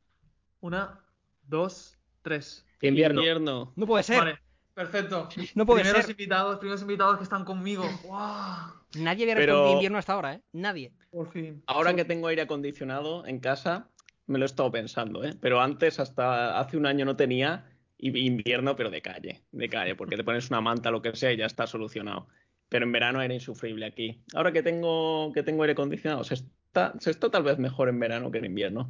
Una, 0.59 1.05
dos, 1.43 1.99
tres. 2.23 2.65
Invierno. 2.81 3.21
Invierno. 3.21 3.73
No 3.75 3.85
puede 3.85 4.03
ser. 4.03 4.17
Vale, 4.17 4.39
perfecto. 4.83 5.27
No 5.55 5.65
puede 5.65 5.81
primeros 5.81 6.05
ser. 6.05 6.11
invitados, 6.11 6.57
primeros 6.57 6.81
invitados 6.81 7.17
que 7.17 7.23
están 7.23 7.43
conmigo. 7.45 7.83
¡Guau! 8.03 8.71
Nadie 8.97 9.23
había 9.23 9.35
Pero- 9.35 9.53
respondido 9.53 9.73
invierno 9.73 9.97
hasta 9.97 10.13
ahora, 10.13 10.33
¿eh? 10.35 10.41
Nadie. 10.53 10.91
Por 11.11 11.31
fin. 11.31 11.61
Ahora 11.67 11.93
que 11.95 12.05
tengo 12.05 12.27
aire 12.27 12.41
acondicionado 12.43 13.25
en 13.25 13.39
casa, 13.39 13.89
me 14.27 14.39
lo 14.39 14.45
he 14.45 14.47
estado 14.47 14.71
pensando, 14.71 15.23
¿eh? 15.23 15.33
Pero 15.41 15.59
antes, 15.61 15.99
hasta 15.99 16.59
hace 16.59 16.77
un 16.77 16.85
año 16.85 17.03
no 17.05 17.15
tenía 17.15 17.65
y- 17.97 18.17
invierno, 18.25 18.75
pero 18.75 18.89
de 18.89 19.01
calle, 19.01 19.43
de 19.51 19.69
calle, 19.69 19.95
porque 19.95 20.15
te 20.17 20.23
pones 20.23 20.49
una 20.49 20.61
manta, 20.61 20.91
lo 20.91 21.01
que 21.01 21.15
sea, 21.15 21.31
y 21.33 21.37
ya 21.37 21.45
está 21.45 21.67
solucionado. 21.67 22.27
Pero 22.69 22.85
en 22.85 22.91
verano 22.91 23.21
era 23.21 23.33
insufrible 23.33 23.85
aquí. 23.85 24.21
Ahora 24.33 24.51
que 24.51 24.61
tengo, 24.63 25.31
que 25.33 25.43
tengo 25.43 25.63
aire 25.63 25.73
acondicionado, 25.73 26.23
se 26.23 26.35
está, 26.35 26.93
se 26.99 27.11
está 27.11 27.29
tal 27.29 27.43
vez 27.43 27.57
mejor 27.57 27.89
en 27.89 27.99
verano 27.99 28.29
que 28.31 28.37
en 28.37 28.45
invierno. 28.45 28.89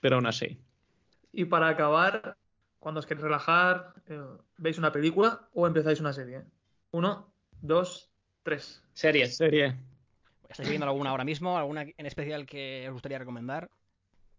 Pero 0.00 0.16
aún 0.16 0.26
así. 0.26 0.58
Y 1.32 1.44
para 1.46 1.68
acabar, 1.68 2.36
cuando 2.86 3.00
os 3.00 3.06
queréis 3.06 3.24
relajar, 3.24 3.94
eh, 4.06 4.22
¿veis 4.58 4.78
una 4.78 4.92
película 4.92 5.48
o 5.54 5.66
empezáis 5.66 5.98
una 5.98 6.12
serie? 6.12 6.44
Uno, 6.92 7.34
dos, 7.60 8.12
tres. 8.44 8.80
Series. 8.92 9.36
Serie. 9.36 9.74
¿Estáis 10.48 10.68
viendo 10.68 10.86
alguna 10.86 11.10
ahora 11.10 11.24
mismo? 11.24 11.58
¿Alguna 11.58 11.82
en 11.82 12.06
especial 12.06 12.46
que 12.46 12.84
os 12.86 12.92
gustaría 12.92 13.18
recomendar? 13.18 13.68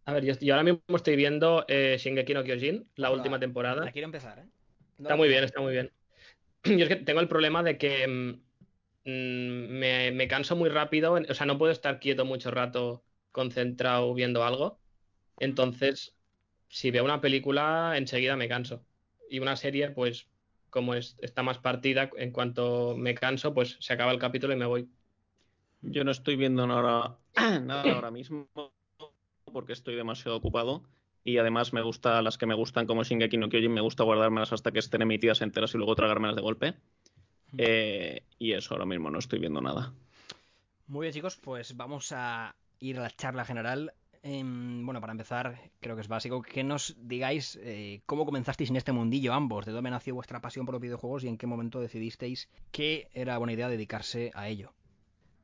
A 0.06 0.14
ver, 0.14 0.24
yo, 0.24 0.34
yo 0.40 0.54
ahora 0.54 0.64
mismo 0.64 0.96
estoy 0.96 1.18
viendo 1.18 1.66
eh, 1.68 1.98
Shingeki 2.00 2.34
no 2.34 2.46
Kyojin, 2.46 2.90
la 2.96 3.10
Hola. 3.10 3.18
última 3.18 3.38
temporada. 3.38 3.84
La 3.84 3.92
quiero 3.92 4.06
empezar, 4.06 4.40
¿eh? 4.40 4.46
No 4.98 5.04
Está 5.10 5.18
muy 5.18 5.28
bien, 5.28 5.44
está 5.44 5.60
muy 5.60 5.74
bien. 5.74 5.92
Yo 6.64 6.86
es 6.86 6.88
que 6.88 6.96
tengo 6.96 7.20
el 7.20 7.28
problema 7.28 7.64
de 7.64 7.78
que 7.78 8.08
mm, 8.08 8.30
mm, 9.04 9.78
me, 9.78 10.12
me 10.12 10.28
canso 10.30 10.56
muy 10.56 10.70
rápido, 10.70 11.12
o 11.16 11.34
sea, 11.34 11.46
no 11.46 11.58
puedo 11.58 11.74
estar 11.74 12.00
quieto 12.00 12.24
mucho 12.24 12.50
rato 12.50 13.04
concentrado 13.34 14.14
viendo 14.14 14.46
algo. 14.46 14.80
Entonces, 15.38 16.17
si 16.68 16.92
veo 16.92 17.04
una 17.04 17.22
película, 17.22 17.94
enseguida 17.98 18.36
me 18.36 18.48
canso. 18.48 18.86
Y 19.30 19.40
una 19.40 19.56
serie, 19.56 19.90
pues, 19.92 20.28
como 20.70 20.94
es- 20.94 21.18
está 21.22 21.44
más 21.44 21.58
partida, 21.60 22.10
en 22.18 22.32
cuanto 22.32 22.96
me 22.98 23.16
canso, 23.16 23.54
pues 23.54 23.78
se 23.80 23.94
acaba 23.94 24.12
el 24.12 24.20
capítulo 24.20 24.54
y 24.54 24.58
me 24.58 24.66
voy. 24.66 24.90
Yo 25.82 26.04
no 26.04 26.12
estoy 26.12 26.36
viendo 26.36 26.66
nada, 26.68 27.18
nada 27.64 27.94
ahora 27.94 28.12
mismo 28.12 28.48
porque 29.52 29.74
estoy 29.74 29.96
demasiado 29.96 30.38
ocupado 30.38 30.84
y 31.24 31.38
además 31.38 31.74
me 31.74 31.82
gusta 31.82 32.22
las 32.22 32.38
que 32.38 32.46
me 32.46 32.54
gustan 32.54 32.86
como 32.86 33.04
Shingeki 33.04 33.38
no 33.38 33.50
Kyojin, 33.50 33.74
me 33.74 33.82
gusta 33.82 34.04
guardármelas 34.04 34.54
hasta 34.54 34.72
que 34.72 34.80
estén 34.80 35.02
emitidas 35.02 35.42
enteras 35.42 35.74
y 35.74 35.78
luego 35.78 35.96
tragármelas 35.96 36.36
de 36.36 36.42
golpe. 36.42 36.76
Eh, 37.58 38.24
y 38.38 38.54
eso 38.54 38.74
ahora 38.74 38.86
mismo 38.86 39.10
no 39.10 39.20
estoy 39.20 39.40
viendo 39.40 39.62
nada. 39.62 39.94
Muy 40.88 41.06
bien, 41.06 41.14
chicos, 41.14 41.38
pues 41.38 41.76
vamos 41.76 42.12
a 42.12 42.56
ir 42.80 42.98
a 43.00 43.04
la 43.04 43.12
charla 43.12 43.46
general. 43.46 43.94
Em, 44.30 44.86
bueno, 44.86 45.00
para 45.00 45.14
empezar, 45.14 45.58
creo 45.80 45.96
que 45.96 46.02
es 46.02 46.10
básico 46.10 46.42
que 46.42 46.62
nos 46.62 46.98
digáis 47.00 47.58
eh, 47.64 48.02
cómo 48.06 48.26
comenzasteis 48.26 48.70
en 48.70 48.76
este 48.76 48.92
mundillo 48.92 49.32
ambos, 49.32 49.66
de 49.66 49.72
dónde 49.72 49.90
nació 49.90 50.16
vuestra 50.16 50.42
pasión 50.42 50.66
por 50.66 50.74
los 50.74 50.82
videojuegos 50.82 51.24
y 51.24 51.30
en 51.30 51.38
qué 51.38 51.48
momento 51.48 51.80
decidisteis 51.80 52.50
que 52.72 53.08
era 53.14 53.38
buena 53.38 53.54
idea 53.54 53.70
dedicarse 53.70 54.32
a 54.34 54.50
ello. 54.50 54.74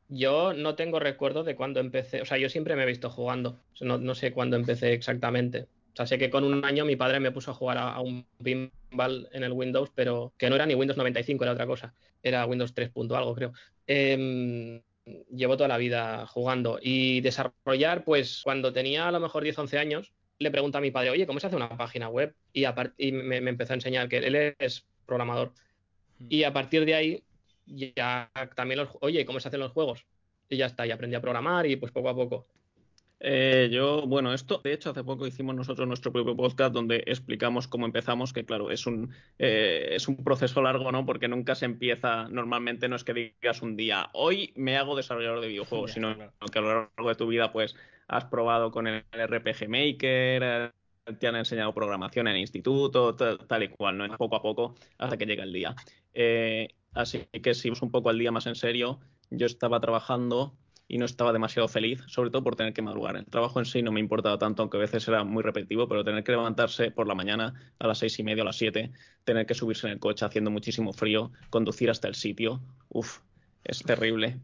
Yo 0.10 0.52
no 0.52 0.76
tengo 0.76 1.00
recuerdo 1.00 1.46
de 1.46 1.56
cuándo 1.56 1.80
empecé, 1.80 2.22
o 2.22 2.26
sea, 2.26 2.38
yo 2.38 2.50
siempre 2.50 2.76
me 2.76 2.84
he 2.84 2.86
visto 2.86 3.10
jugando, 3.10 3.58
no, 3.80 4.16
sé 4.16 4.34
cuándo 4.34 4.58
empecé 4.58 4.92
exactamente. 4.92 5.62
O 5.94 5.96
sea, 5.96 6.06
sé 6.06 6.18
que 6.18 6.30
con 6.30 6.44
un 6.44 6.66
año 6.66 6.84
mi 6.84 6.98
padre 6.98 7.22
me 7.22 7.32
puso 7.32 7.52
a 7.52 7.54
jugar 7.54 7.78
a, 7.78 8.02
un 8.02 8.26
pinball 8.44 9.30
en 9.32 9.44
el 9.44 9.54
Windows, 9.54 9.92
pero 9.96 10.34
que 10.38 10.50
no 10.50 10.56
era 10.56 10.66
ni 10.66 10.76
Windows 10.76 10.98
95, 10.98 11.42
era 11.46 11.54
otra 11.54 11.68
cosa. 11.68 11.94
Era 12.22 12.46
Windows 12.46 12.74
3. 12.74 12.90
punto 12.90 13.16
algo, 13.16 13.34
creo. 13.34 13.54
Em, 13.88 14.82
llevo 15.06 15.58
toda 15.58 15.68
la 15.68 15.78
vida 15.78 16.28
jugando 16.28 16.80
y 16.82 17.22
desarrollar, 17.22 18.04
pues 18.04 18.42
cuando 18.44 18.74
tenía 18.74 19.08
a 19.08 19.12
lo 19.12 19.20
mejor 19.20 19.44
10, 19.44 19.58
11 19.58 19.78
años, 19.78 20.14
le 20.40 20.52
pregunto 20.52 20.78
a 20.78 20.82
mi 20.82 20.92
padre, 20.92 21.10
oye, 21.10 21.28
¿cómo 21.28 21.40
se 21.40 21.48
hace 21.48 21.56
una 21.56 21.70
página 21.78 22.10
web? 22.10 22.36
Y, 22.54 22.66
y 22.98 23.12
me, 23.12 23.42
me 23.42 23.50
empezó 23.50 23.74
a 23.74 23.76
enseñar 23.76 24.10
que 24.10 24.18
él 24.18 24.56
es 24.58 24.86
programador. 25.06 25.54
Y 26.30 26.44
a 26.44 26.54
partir 26.54 26.86
de 26.86 26.96
ahí, 26.96 27.24
ya 27.66 28.32
también 28.56 28.80
los, 28.80 28.90
oye, 29.02 29.26
¿cómo 29.26 29.40
se 29.40 29.48
hacen 29.48 29.60
los 29.60 29.72
juegos? 29.72 30.06
Y 30.50 30.58
ya 30.58 30.68
está, 30.68 30.86
y 30.86 30.92
aprendí 30.92 31.16
a 31.16 31.22
programar 31.22 31.66
y 31.66 31.76
pues 31.76 31.92
poco 31.92 32.10
a 32.10 32.16
poco. 32.16 32.46
Eh, 33.20 33.70
yo, 33.72 34.06
bueno, 34.06 34.34
esto, 34.34 34.60
de 34.64 34.74
hecho, 34.74 34.90
hace 34.90 35.04
poco 35.04 35.26
hicimos 35.26 35.56
nosotros 35.56 35.88
nuestro 35.88 36.12
propio 36.12 36.36
podcast 36.36 36.74
donde 36.74 37.04
explicamos 37.08 37.70
cómo 37.70 37.86
empezamos, 37.86 38.34
que 38.34 38.44
claro, 38.44 38.70
es 38.70 38.86
un, 38.86 39.14
eh, 39.40 39.90
es 39.92 40.10
un 40.10 40.24
proceso 40.24 40.62
largo, 40.62 40.92
¿no? 40.92 41.06
Porque 41.06 41.30
nunca 41.30 41.56
se 41.56 41.66
empieza, 41.66 42.28
normalmente 42.28 42.90
no 42.90 42.98
es 42.98 43.06
que 43.06 43.14
digas 43.14 43.62
un 43.62 43.78
día, 43.78 44.10
hoy 44.14 44.52
me 44.56 44.76
hago 44.76 44.98
desarrollador 44.98 45.40
de 45.40 45.48
videojuegos, 45.48 45.94
sino 45.94 46.16
claro. 46.16 46.34
que 46.52 46.60
a 46.60 46.62
lo 46.62 46.68
largo 46.68 47.10
de 47.10 47.16
tu 47.16 47.28
vida, 47.28 47.54
pues, 47.54 47.76
has 48.08 48.26
probado 48.26 48.72
con 48.72 48.88
el 48.88 49.06
RPG 49.12 49.70
Maker, 49.70 50.44
eh, 50.44 50.72
te 51.20 51.28
han 51.28 51.36
enseñado 51.36 51.74
programación 51.74 52.28
en 52.28 52.36
el 52.36 52.42
instituto, 52.42 53.16
tal, 53.16 53.40
tal 53.48 53.64
y 53.64 53.70
cual, 53.70 53.98
¿no? 53.98 54.18
Poco 54.18 54.36
a 54.36 54.42
poco, 54.42 54.76
hasta 54.98 55.18
que 55.18 55.26
llega 55.26 55.44
el 55.44 55.54
día. 55.54 55.76
Eh, 56.14 56.68
así 56.94 57.26
que 57.42 57.54
si 57.54 57.70
vamos 57.70 57.82
un 57.82 57.92
poco 57.92 58.10
al 58.10 58.18
día 58.18 58.32
más 58.32 58.48
en 58.48 58.56
serio, 58.56 59.00
yo 59.30 59.46
estaba 59.46 59.80
trabajando 59.80 60.56
y 60.88 60.98
no 60.98 61.06
estaba 61.06 61.34
demasiado 61.34 61.68
feliz, 61.68 62.02
sobre 62.08 62.30
todo 62.30 62.44
por 62.44 62.56
tener 62.56 62.74
que 62.74 62.82
madrugar. 62.82 63.16
El 63.16 63.26
trabajo 63.26 63.60
en 63.60 63.66
sí 63.66 63.82
no 63.82 63.92
me 63.92 64.00
importaba 64.00 64.38
tanto, 64.38 64.62
aunque 64.62 64.78
a 64.78 64.82
veces 64.82 65.08
era 65.08 65.24
muy 65.24 65.42
repetitivo, 65.42 65.88
pero 65.88 66.04
tener 66.04 66.24
que 66.24 66.34
levantarse 66.34 66.92
por 66.92 67.08
la 67.08 67.16
mañana 67.16 67.54
a 67.80 67.88
las 67.88 68.00
seis 68.00 68.20
y 68.20 68.24
media, 68.24 68.44
a 68.44 68.46
las 68.46 68.58
siete, 68.58 68.92
tener 69.24 69.46
que 69.46 69.54
subirse 69.54 69.88
en 69.88 69.94
el 69.94 70.00
coche 70.00 70.26
haciendo 70.26 70.52
muchísimo 70.52 70.94
frío, 70.94 71.32
conducir 71.50 71.90
hasta 71.90 72.08
el 72.08 72.16
sitio, 72.16 72.62
uff, 72.90 73.20
es 73.64 73.82
terrible. 73.84 74.40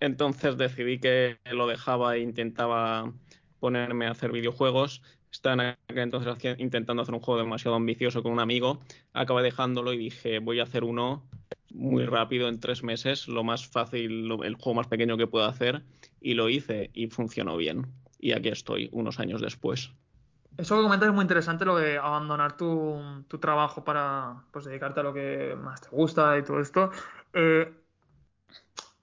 Entonces 0.00 0.56
decidí 0.56 0.98
que 0.98 1.38
lo 1.52 1.66
dejaba 1.66 2.16
e 2.16 2.20
intentaba 2.20 3.12
ponerme 3.60 4.06
a 4.06 4.10
hacer 4.10 4.32
videojuegos. 4.32 5.02
Aquel 5.42 5.76
entonces 5.88 6.56
intentando 6.58 7.02
hacer 7.02 7.14
un 7.14 7.20
juego 7.20 7.40
demasiado 7.40 7.76
ambicioso 7.76 8.22
con 8.22 8.32
un 8.32 8.40
amigo. 8.40 8.80
Acabé 9.12 9.42
dejándolo 9.42 9.92
y 9.92 9.98
dije, 9.98 10.38
voy 10.38 10.60
a 10.60 10.64
hacer 10.64 10.84
uno 10.84 11.24
muy 11.70 12.06
rápido 12.06 12.48
en 12.48 12.60
tres 12.60 12.82
meses, 12.82 13.26
lo 13.26 13.42
más 13.42 13.66
fácil, 13.66 14.30
el 14.42 14.54
juego 14.54 14.74
más 14.74 14.86
pequeño 14.86 15.16
que 15.16 15.26
puedo 15.26 15.44
hacer. 15.46 15.82
Y 16.20 16.34
lo 16.34 16.48
hice 16.48 16.90
y 16.94 17.08
funcionó 17.08 17.56
bien. 17.56 17.86
Y 18.18 18.32
aquí 18.32 18.48
estoy, 18.48 18.88
unos 18.92 19.18
años 19.20 19.40
después. 19.40 19.92
Eso 20.56 20.76
que 20.76 20.82
comentas 20.82 21.08
es 21.08 21.14
muy 21.14 21.22
interesante, 21.22 21.64
lo 21.64 21.76
de 21.76 21.98
abandonar 21.98 22.56
tu, 22.56 23.24
tu 23.26 23.38
trabajo 23.38 23.82
para 23.82 24.44
pues, 24.52 24.66
dedicarte 24.66 25.00
a 25.00 25.02
lo 25.02 25.12
que 25.12 25.56
más 25.60 25.80
te 25.80 25.88
gusta 25.90 26.38
y 26.38 26.44
todo 26.44 26.60
esto. 26.60 26.90
Eh, 27.32 27.72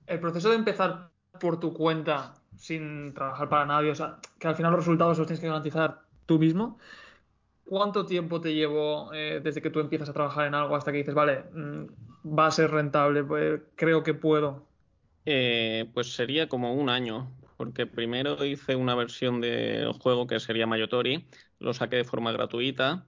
el 0.08 0.20
proceso 0.20 0.50
de 0.50 0.56
empezar 0.56 1.10
por 1.40 1.60
tu 1.60 1.74
cuenta 1.74 2.34
sin 2.56 3.14
trabajar 3.14 3.50
para 3.50 3.66
nadie, 3.66 3.92
o 3.92 3.96
sea, 3.96 4.20
que 4.40 4.48
al 4.48 4.56
final 4.56 4.72
los 4.72 4.80
resultados 4.80 5.18
los 5.18 5.28
tienes 5.28 5.42
que 5.42 5.48
garantizar 5.48 6.04
tú 6.32 6.40
mismo. 6.40 6.78
¿Cuánto 7.66 8.06
tiempo 8.06 8.42
te 8.42 8.54
llevó 8.54 9.14
eh, 9.14 9.42
desde 9.44 9.62
que 9.62 9.70
tú 9.72 9.80
empiezas 9.80 10.10
a 10.10 10.14
trabajar 10.14 10.48
en 10.48 10.56
algo 10.56 10.76
hasta 10.76 10.92
que 10.92 11.00
dices, 11.00 11.16
vale, 11.16 11.44
mm, 11.54 11.86
va 12.40 12.48
a 12.48 12.52
ser 12.52 12.72
rentable, 12.72 13.24
pues, 13.24 13.62
creo 13.76 14.04
que 14.04 14.14
puedo? 14.14 14.68
Eh, 15.26 15.90
pues 15.94 16.14
sería 16.14 16.50
como 16.50 16.74
un 16.74 16.90
año, 16.90 17.38
porque 17.58 17.86
primero 17.88 18.44
hice 18.44 18.76
una 18.76 18.96
versión 18.96 19.40
del 19.42 19.92
juego 19.94 20.26
que 20.28 20.40
sería 20.40 20.66
Mayotori, 20.68 21.28
lo 21.60 21.74
saqué 21.74 21.98
de 21.98 22.04
forma 22.06 22.32
gratuita, 22.32 23.08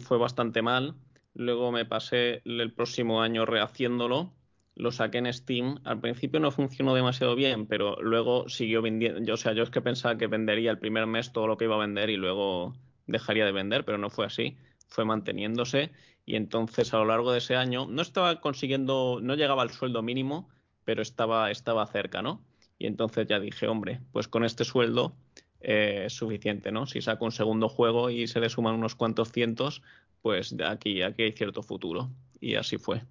fue 0.00 0.18
bastante 0.18 0.62
mal, 0.62 0.96
luego 1.34 1.72
me 1.72 1.86
pasé 1.86 2.42
el 2.44 2.74
próximo 2.74 3.22
año 3.22 3.46
rehaciéndolo, 3.46 4.37
lo 4.78 4.92
saqué 4.92 5.18
en 5.18 5.32
Steam, 5.32 5.80
al 5.84 6.00
principio 6.00 6.38
no 6.38 6.52
funcionó 6.52 6.94
demasiado 6.94 7.34
bien, 7.34 7.66
pero 7.66 8.00
luego 8.00 8.48
siguió 8.48 8.80
vendiendo, 8.80 9.20
yo, 9.20 9.34
o 9.34 9.36
sea, 9.36 9.52
yo 9.52 9.64
es 9.64 9.70
que 9.70 9.80
pensaba 9.80 10.16
que 10.16 10.28
vendería 10.28 10.70
el 10.70 10.78
primer 10.78 11.06
mes 11.06 11.32
todo 11.32 11.48
lo 11.48 11.56
que 11.56 11.64
iba 11.64 11.74
a 11.74 11.78
vender 11.78 12.10
y 12.10 12.16
luego 12.16 12.76
dejaría 13.06 13.44
de 13.44 13.52
vender, 13.52 13.84
pero 13.84 13.98
no 13.98 14.08
fue 14.08 14.24
así, 14.24 14.56
fue 14.86 15.04
manteniéndose 15.04 15.90
y 16.24 16.36
entonces 16.36 16.94
a 16.94 16.98
lo 16.98 17.06
largo 17.06 17.32
de 17.32 17.38
ese 17.38 17.56
año 17.56 17.86
no 17.86 18.02
estaba 18.02 18.40
consiguiendo, 18.40 19.18
no 19.20 19.34
llegaba 19.34 19.62
al 19.62 19.70
sueldo 19.70 20.00
mínimo, 20.02 20.48
pero 20.84 21.02
estaba, 21.02 21.50
estaba 21.50 21.84
cerca, 21.88 22.22
¿no? 22.22 22.40
Y 22.78 22.86
entonces 22.86 23.26
ya 23.26 23.40
dije, 23.40 23.66
hombre, 23.66 24.00
pues 24.12 24.28
con 24.28 24.44
este 24.44 24.64
sueldo 24.64 25.16
eh, 25.60 26.04
es 26.06 26.12
suficiente, 26.12 26.70
¿no? 26.70 26.86
Si 26.86 27.02
saco 27.02 27.24
un 27.24 27.32
segundo 27.32 27.68
juego 27.68 28.10
y 28.10 28.28
se 28.28 28.38
le 28.38 28.48
suman 28.48 28.76
unos 28.76 28.94
cuantos 28.94 29.32
cientos, 29.32 29.82
pues 30.22 30.54
aquí, 30.64 31.02
aquí 31.02 31.22
hay 31.24 31.32
cierto 31.32 31.62
futuro. 31.64 32.10
Y 32.40 32.54
así 32.54 32.78
fue. 32.78 33.02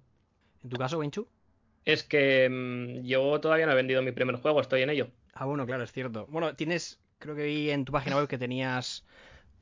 ¿En 0.62 0.70
tu 0.70 0.76
caso, 0.76 0.98
Wenchu? 0.98 1.28
Es 1.84 2.02
que 2.02 2.48
mm, 2.48 3.06
yo 3.06 3.40
todavía 3.40 3.66
no 3.66 3.72
he 3.72 3.76
vendido 3.76 4.02
mi 4.02 4.12
primer 4.12 4.36
juego, 4.36 4.60
estoy 4.60 4.82
en 4.82 4.90
ello. 4.90 5.08
Ah, 5.34 5.46
bueno, 5.46 5.66
claro, 5.66 5.84
es 5.84 5.92
cierto. 5.92 6.26
Bueno, 6.28 6.54
tienes, 6.54 7.00
creo 7.18 7.34
que 7.34 7.44
vi 7.44 7.70
en 7.70 7.84
tu 7.84 7.92
página 7.92 8.16
web 8.16 8.28
que 8.28 8.38
tenías 8.38 9.04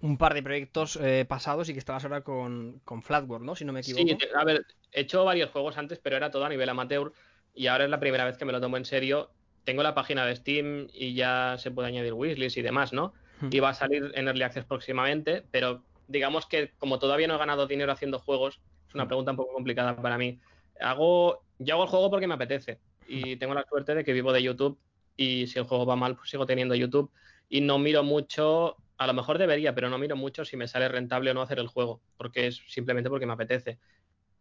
un 0.00 0.18
par 0.18 0.34
de 0.34 0.42
proyectos 0.42 0.98
eh, 1.02 1.24
pasados 1.26 1.68
y 1.68 1.72
que 1.72 1.78
estabas 1.78 2.04
ahora 2.04 2.22
con, 2.22 2.80
con 2.84 3.02
Flatworld, 3.02 3.44
¿no? 3.44 3.56
Si 3.56 3.64
no 3.64 3.72
me 3.72 3.80
equivoco. 3.80 4.06
Sí, 4.06 4.18
a 4.34 4.44
ver, 4.44 4.66
he 4.92 5.02
hecho 5.02 5.24
varios 5.24 5.50
juegos 5.50 5.78
antes, 5.78 5.98
pero 5.98 6.16
era 6.16 6.30
todo 6.30 6.44
a 6.44 6.48
nivel 6.48 6.68
amateur 6.68 7.12
y 7.54 7.68
ahora 7.68 7.84
es 7.84 7.90
la 7.90 8.00
primera 8.00 8.24
vez 8.24 8.36
que 8.36 8.44
me 8.44 8.52
lo 8.52 8.60
tomo 8.60 8.76
en 8.76 8.84
serio. 8.84 9.30
Tengo 9.64 9.82
la 9.82 9.94
página 9.94 10.26
de 10.26 10.36
Steam 10.36 10.88
y 10.92 11.14
ya 11.14 11.56
se 11.58 11.70
puede 11.70 11.88
añadir 11.88 12.12
wishlist 12.12 12.56
y 12.58 12.62
demás, 12.62 12.92
¿no? 12.92 13.14
Hmm. 13.40 13.48
Y 13.50 13.60
va 13.60 13.70
a 13.70 13.74
salir 13.74 14.12
en 14.14 14.28
Early 14.28 14.42
Access 14.42 14.64
próximamente, 14.64 15.42
pero 15.50 15.82
digamos 16.08 16.46
que 16.46 16.72
como 16.78 16.98
todavía 16.98 17.26
no 17.26 17.34
he 17.34 17.38
ganado 17.38 17.66
dinero 17.66 17.92
haciendo 17.92 18.18
juegos, 18.18 18.60
es 18.88 18.94
una 18.94 19.06
pregunta 19.06 19.32
un 19.32 19.38
poco 19.38 19.54
complicada 19.54 19.96
para 19.96 20.18
mí. 20.18 20.38
Hago, 20.80 21.42
yo 21.58 21.74
hago 21.74 21.84
el 21.84 21.88
juego 21.88 22.10
porque 22.10 22.26
me 22.26 22.34
apetece 22.34 22.78
y 23.08 23.36
tengo 23.36 23.54
la 23.54 23.64
suerte 23.64 23.94
de 23.94 24.04
que 24.04 24.12
vivo 24.12 24.32
de 24.32 24.42
YouTube 24.42 24.78
y 25.16 25.46
si 25.46 25.58
el 25.58 25.64
juego 25.64 25.86
va 25.86 25.96
mal, 25.96 26.16
pues 26.16 26.30
sigo 26.30 26.46
teniendo 26.46 26.74
YouTube 26.74 27.10
y 27.48 27.60
no 27.60 27.78
miro 27.78 28.02
mucho, 28.02 28.76
a 28.98 29.06
lo 29.06 29.14
mejor 29.14 29.38
debería, 29.38 29.74
pero 29.74 29.88
no 29.88 29.98
miro 29.98 30.16
mucho 30.16 30.44
si 30.44 30.56
me 30.56 30.68
sale 30.68 30.88
rentable 30.88 31.30
o 31.30 31.34
no 31.34 31.42
hacer 31.42 31.58
el 31.58 31.68
juego, 31.68 32.00
porque 32.16 32.48
es 32.48 32.62
simplemente 32.68 33.10
porque 33.10 33.26
me 33.26 33.32
apetece. 33.32 33.78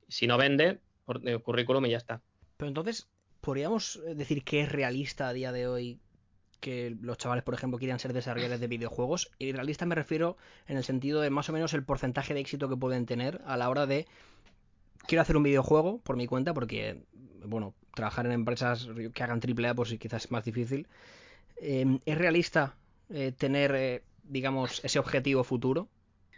Si 0.07 0.27
no 0.27 0.37
vende, 0.37 0.79
por 1.05 1.27
eh, 1.27 1.37
currículum 1.39 1.85
y 1.85 1.91
ya 1.91 1.97
está. 1.97 2.21
Pero 2.57 2.67
entonces, 2.67 3.07
¿podríamos 3.41 4.01
eh, 4.07 4.15
decir 4.15 4.43
que 4.43 4.61
es 4.61 4.71
realista 4.71 5.27
a 5.27 5.33
día 5.33 5.51
de 5.51 5.67
hoy 5.67 5.99
que 6.59 6.95
los 6.99 7.17
chavales, 7.17 7.43
por 7.43 7.53
ejemplo, 7.53 7.77
quieran 7.77 7.99
ser 7.99 8.13
desarrolladores 8.13 8.59
de 8.59 8.67
videojuegos? 8.67 9.31
Y 9.37 9.51
realista 9.51 9.85
me 9.85 9.95
refiero 9.95 10.37
en 10.67 10.77
el 10.77 10.83
sentido 10.83 11.21
de 11.21 11.29
más 11.29 11.49
o 11.49 11.53
menos 11.53 11.73
el 11.73 11.83
porcentaje 11.83 12.33
de 12.33 12.39
éxito 12.39 12.69
que 12.69 12.77
pueden 12.77 13.05
tener 13.05 13.41
a 13.45 13.57
la 13.57 13.69
hora 13.69 13.85
de 13.85 14.07
quiero 15.07 15.21
hacer 15.21 15.37
un 15.37 15.43
videojuego 15.43 15.99
por 15.99 16.15
mi 16.15 16.27
cuenta, 16.27 16.53
porque, 16.53 17.03
bueno, 17.43 17.73
trabajar 17.93 18.25
en 18.25 18.33
empresas 18.33 18.87
que 19.13 19.23
hagan 19.23 19.39
AAA, 19.39 19.73
pues 19.73 19.95
quizás 19.97 20.25
es 20.25 20.31
más 20.31 20.43
difícil. 20.43 20.87
Eh, 21.57 21.99
¿Es 22.05 22.17
realista 22.17 22.75
eh, 23.09 23.31
tener, 23.31 23.73
eh, 23.75 24.03
digamos, 24.23 24.83
ese 24.83 24.99
objetivo 24.99 25.43
futuro? 25.43 25.89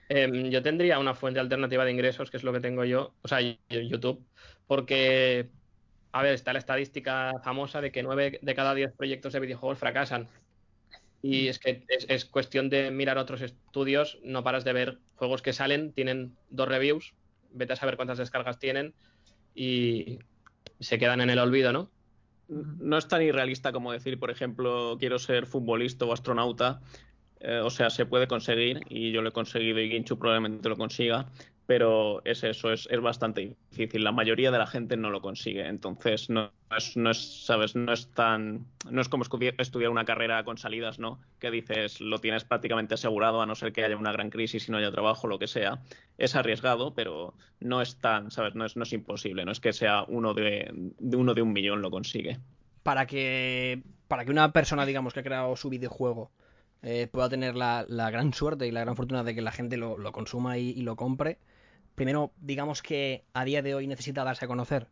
Em, 0.09 0.49
yo 0.49 0.61
tendría 0.61 0.99
una 0.99 1.15
fuente 1.15 1.39
alternativa 1.39 1.83
de 1.83 1.91
ingresos, 1.91 2.31
que 2.31 2.37
es 2.37 2.43
lo 2.43 2.53
que 2.53 2.61
tengo 2.61 2.85
yo, 2.85 3.13
o 3.21 3.27
sea, 3.27 3.39
YouTube, 3.41 4.23
porque, 4.65 5.49
a 6.13 6.23
ver, 6.23 6.33
está 6.33 6.53
la 6.53 6.59
estadística 6.59 7.33
famosa 7.43 7.81
de 7.81 7.91
que 7.91 8.03
9 8.03 8.39
de 8.41 8.55
cada 8.55 8.73
10 8.73 8.93
proyectos 8.93 9.33
de 9.33 9.39
videojuegos 9.41 9.79
fracasan. 9.79 10.29
Y 11.21 11.47
es 11.47 11.59
que 11.59 11.83
es, 11.89 12.05
es 12.07 12.25
cuestión 12.25 12.69
de 12.69 12.91
mirar 12.91 13.17
otros 13.17 13.41
estudios, 13.41 14.19
no 14.23 14.43
paras 14.43 14.63
de 14.63 14.71
ver 14.71 14.99
juegos 15.15 15.41
que 15.41 15.51
salen, 15.51 15.91
tienen 15.91 16.37
dos 16.49 16.69
reviews, 16.69 17.13
vete 17.57 17.73
a 17.73 17.75
saber 17.75 17.95
cuántas 17.95 18.17
descargas 18.17 18.59
tienen 18.59 18.93
y 19.53 20.19
se 20.79 20.99
quedan 20.99 21.21
en 21.21 21.29
el 21.29 21.39
olvido, 21.39 21.73
¿no? 21.73 21.89
No 22.47 22.97
es 22.97 23.07
tan 23.07 23.21
irrealista 23.21 23.71
como 23.71 23.91
decir, 23.91 24.19
por 24.19 24.31
ejemplo, 24.31 24.95
quiero 24.99 25.19
ser 25.19 25.45
futbolista 25.45 26.05
o 26.05 26.13
astronauta. 26.13 26.79
Eh, 27.39 27.61
o 27.63 27.69
sea, 27.69 27.89
se 27.89 28.05
puede 28.05 28.27
conseguir 28.27 28.81
y 28.89 29.11
yo 29.11 29.21
lo 29.21 29.29
he 29.29 29.31
conseguido 29.31 29.79
y 29.79 29.89
Ginchu 29.89 30.17
probablemente 30.17 30.69
lo 30.69 30.77
consiga. 30.77 31.27
Pero 31.67 32.21
es 32.23 32.45
eso, 32.45 32.71
es, 32.71 32.87
es 32.89 33.01
bastante 33.01 33.57
difícil. 33.71 34.05
La 34.05 34.13
mayoría 34.13 34.51
de 34.51 34.57
la 34.57 34.67
gente 34.67 34.95
no 34.95 35.09
lo 35.09 35.21
consigue. 35.21 35.67
Entonces, 35.67 36.29
no 36.29 36.49
es, 36.75 36.95
no 36.95 37.11
es, 37.11 37.43
sabes, 37.45 37.75
no 37.75 37.91
es 37.91 38.07
tan, 38.13 38.65
no 38.89 39.01
es 39.01 39.09
como 39.09 39.25
estudiar 39.25 39.91
una 39.91 40.05
carrera 40.05 40.45
con 40.45 40.57
salidas, 40.57 40.97
¿no? 40.97 41.19
Que 41.39 41.51
dices, 41.51 41.99
lo 41.99 42.19
tienes 42.19 42.45
prácticamente 42.45 42.93
asegurado, 42.93 43.41
a 43.41 43.45
no 43.45 43.53
ser 43.53 43.73
que 43.73 43.83
haya 43.83 43.97
una 43.97 44.13
gran 44.13 44.29
crisis 44.29 44.69
y 44.69 44.71
no 44.71 44.77
haya 44.77 44.91
trabajo, 44.91 45.27
lo 45.27 45.39
que 45.39 45.47
sea. 45.47 45.81
Es 46.17 46.35
arriesgado, 46.35 46.93
pero 46.95 47.33
no 47.59 47.81
es 47.81 47.97
tan, 47.97 48.31
sabes, 48.31 48.55
no 48.55 48.65
es, 48.65 48.77
no 48.77 48.83
es 48.83 48.93
imposible. 48.93 49.43
No 49.43 49.51
es 49.51 49.59
que 49.59 49.73
sea 49.73 50.05
uno 50.07 50.33
de, 50.33 50.73
uno 51.01 51.33
de 51.33 51.41
un 51.41 51.51
millón 51.51 51.81
lo 51.81 51.91
consigue. 51.91 52.39
Para 52.83 53.07
que, 53.07 53.83
para 54.07 54.23
que 54.23 54.31
una 54.31 54.53
persona, 54.53 54.85
digamos, 54.85 55.13
que 55.13 55.19
ha 55.19 55.23
creado 55.23 55.53
su 55.57 55.69
videojuego 55.69 56.31
eh, 56.81 57.09
pueda 57.11 57.27
tener 57.27 57.57
la, 57.57 57.85
la 57.89 58.09
gran 58.09 58.33
suerte 58.33 58.67
y 58.67 58.71
la 58.71 58.79
gran 58.79 58.95
fortuna 58.95 59.25
de 59.25 59.35
que 59.35 59.41
la 59.41 59.51
gente 59.51 59.75
lo, 59.75 59.97
lo 59.97 60.13
consuma 60.13 60.57
y 60.57 60.81
lo 60.81 60.95
compre, 60.95 61.39
primero, 61.97 62.31
digamos 62.39 62.83
que 62.83 63.23
a 63.33 63.43
día 63.43 63.63
de 63.63 63.73
hoy 63.73 63.87
necesita 63.87 64.23
darse 64.23 64.45
a 64.45 64.47
conocer. 64.47 64.85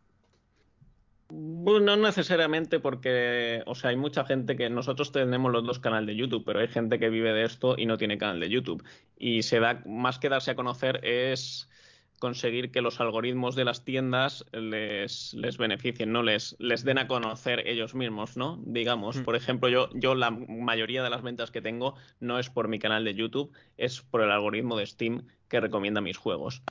No 1.29 1.95
necesariamente 1.97 2.79
porque, 2.79 3.62
o 3.67 3.75
sea, 3.75 3.91
hay 3.91 3.95
mucha 3.95 4.25
gente 4.25 4.55
que 4.55 4.71
nosotros 4.71 5.12
tenemos 5.12 5.51
los 5.51 5.63
dos 5.65 5.77
canales 5.77 6.07
de 6.07 6.15
YouTube, 6.15 6.43
pero 6.43 6.59
hay 6.59 6.67
gente 6.67 6.97
que 6.97 7.09
vive 7.09 7.31
de 7.31 7.43
esto 7.43 7.75
y 7.77 7.85
no 7.85 8.00
tiene 8.00 8.17
canal 8.17 8.39
de 8.39 8.50
YouTube. 8.50 8.83
Y 9.17 9.43
se 9.43 9.59
da, 9.59 9.83
más 9.85 10.17
que 10.17 10.29
darse 10.29 10.50
a 10.51 10.55
conocer 10.55 11.00
es 11.03 11.69
conseguir 12.17 12.71
que 12.71 12.81
los 12.81 13.00
algoritmos 13.00 13.55
de 13.55 13.65
las 13.65 13.83
tiendas 13.83 14.45
les, 14.51 15.33
les 15.35 15.57
beneficien, 15.57 16.12
¿no? 16.12 16.24
Les, 16.24 16.55
les 16.59 16.83
den 16.83 16.97
a 16.97 17.07
conocer 17.07 17.67
ellos 17.67 17.93
mismos, 17.93 18.35
¿no? 18.35 18.59
Digamos, 18.65 19.17
Mm. 19.17 19.24
por 19.24 19.35
ejemplo, 19.35 19.69
yo, 19.69 19.89
yo 19.93 20.15
la 20.15 20.31
mayoría 20.31 21.03
de 21.03 21.09
las 21.09 21.21
ventas 21.21 21.51
que 21.51 21.62
tengo 21.62 21.95
no 22.19 22.39
es 22.39 22.50
por 22.50 22.67
mi 22.67 22.79
canal 22.79 23.03
de 23.03 23.13
YouTube, 23.13 23.51
es 23.77 24.01
por 24.01 24.21
el 24.21 24.31
algoritmo 24.31 24.75
de 24.77 24.88
Steam 24.88 25.27
que 25.55 25.62
recomienda 25.62 26.01
mis 26.01 26.17
juegos. 26.17 26.62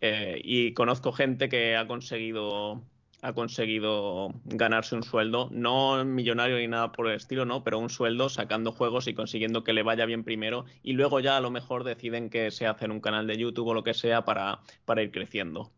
Eh, 0.00 0.40
y 0.44 0.74
conozco 0.74 1.12
gente 1.12 1.48
que 1.48 1.76
ha 1.76 1.86
conseguido 1.86 2.82
ha 3.22 3.32
conseguido 3.34 4.34
ganarse 4.44 4.96
un 4.96 5.04
sueldo, 5.04 5.48
no 5.52 6.04
millonario 6.04 6.58
ni 6.58 6.66
nada 6.66 6.90
por 6.90 7.06
el 7.06 7.14
estilo, 7.14 7.44
no, 7.44 7.62
pero 7.62 7.78
un 7.78 7.88
sueldo 7.88 8.28
sacando 8.28 8.72
juegos 8.72 9.06
y 9.06 9.14
consiguiendo 9.14 9.62
que 9.62 9.72
le 9.72 9.84
vaya 9.84 10.06
bien 10.06 10.24
primero 10.24 10.64
y 10.82 10.94
luego 10.94 11.20
ya 11.20 11.36
a 11.36 11.40
lo 11.40 11.52
mejor 11.52 11.84
deciden 11.84 12.30
que 12.30 12.50
se 12.50 12.66
hacen 12.66 12.90
un 12.90 13.00
canal 13.00 13.28
de 13.28 13.38
YouTube 13.38 13.68
o 13.68 13.74
lo 13.74 13.84
que 13.84 13.94
sea 13.94 14.24
para, 14.24 14.58
para 14.84 15.02
ir 15.02 15.12
creciendo. 15.12 15.70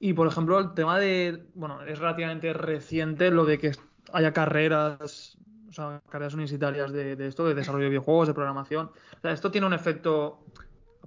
Y 0.00 0.12
por 0.12 0.26
ejemplo, 0.26 0.58
el 0.58 0.74
tema 0.74 0.98
de, 0.98 1.44
bueno, 1.54 1.82
es 1.84 2.00
relativamente 2.00 2.52
reciente 2.52 3.30
lo 3.30 3.44
de 3.44 3.58
que 3.58 3.72
haya 4.12 4.32
carreras, 4.32 5.38
o 5.68 5.72
sea, 5.72 6.02
carreras 6.10 6.34
universitarias 6.34 6.92
de, 6.92 7.14
de 7.14 7.28
esto, 7.28 7.46
de 7.46 7.54
desarrollo 7.54 7.84
de 7.84 7.90
videojuegos, 7.90 8.26
de 8.26 8.34
programación. 8.34 8.90
O 9.18 9.20
sea, 9.22 9.30
esto 9.30 9.52
tiene 9.52 9.68
un 9.68 9.72
efecto, 9.72 10.44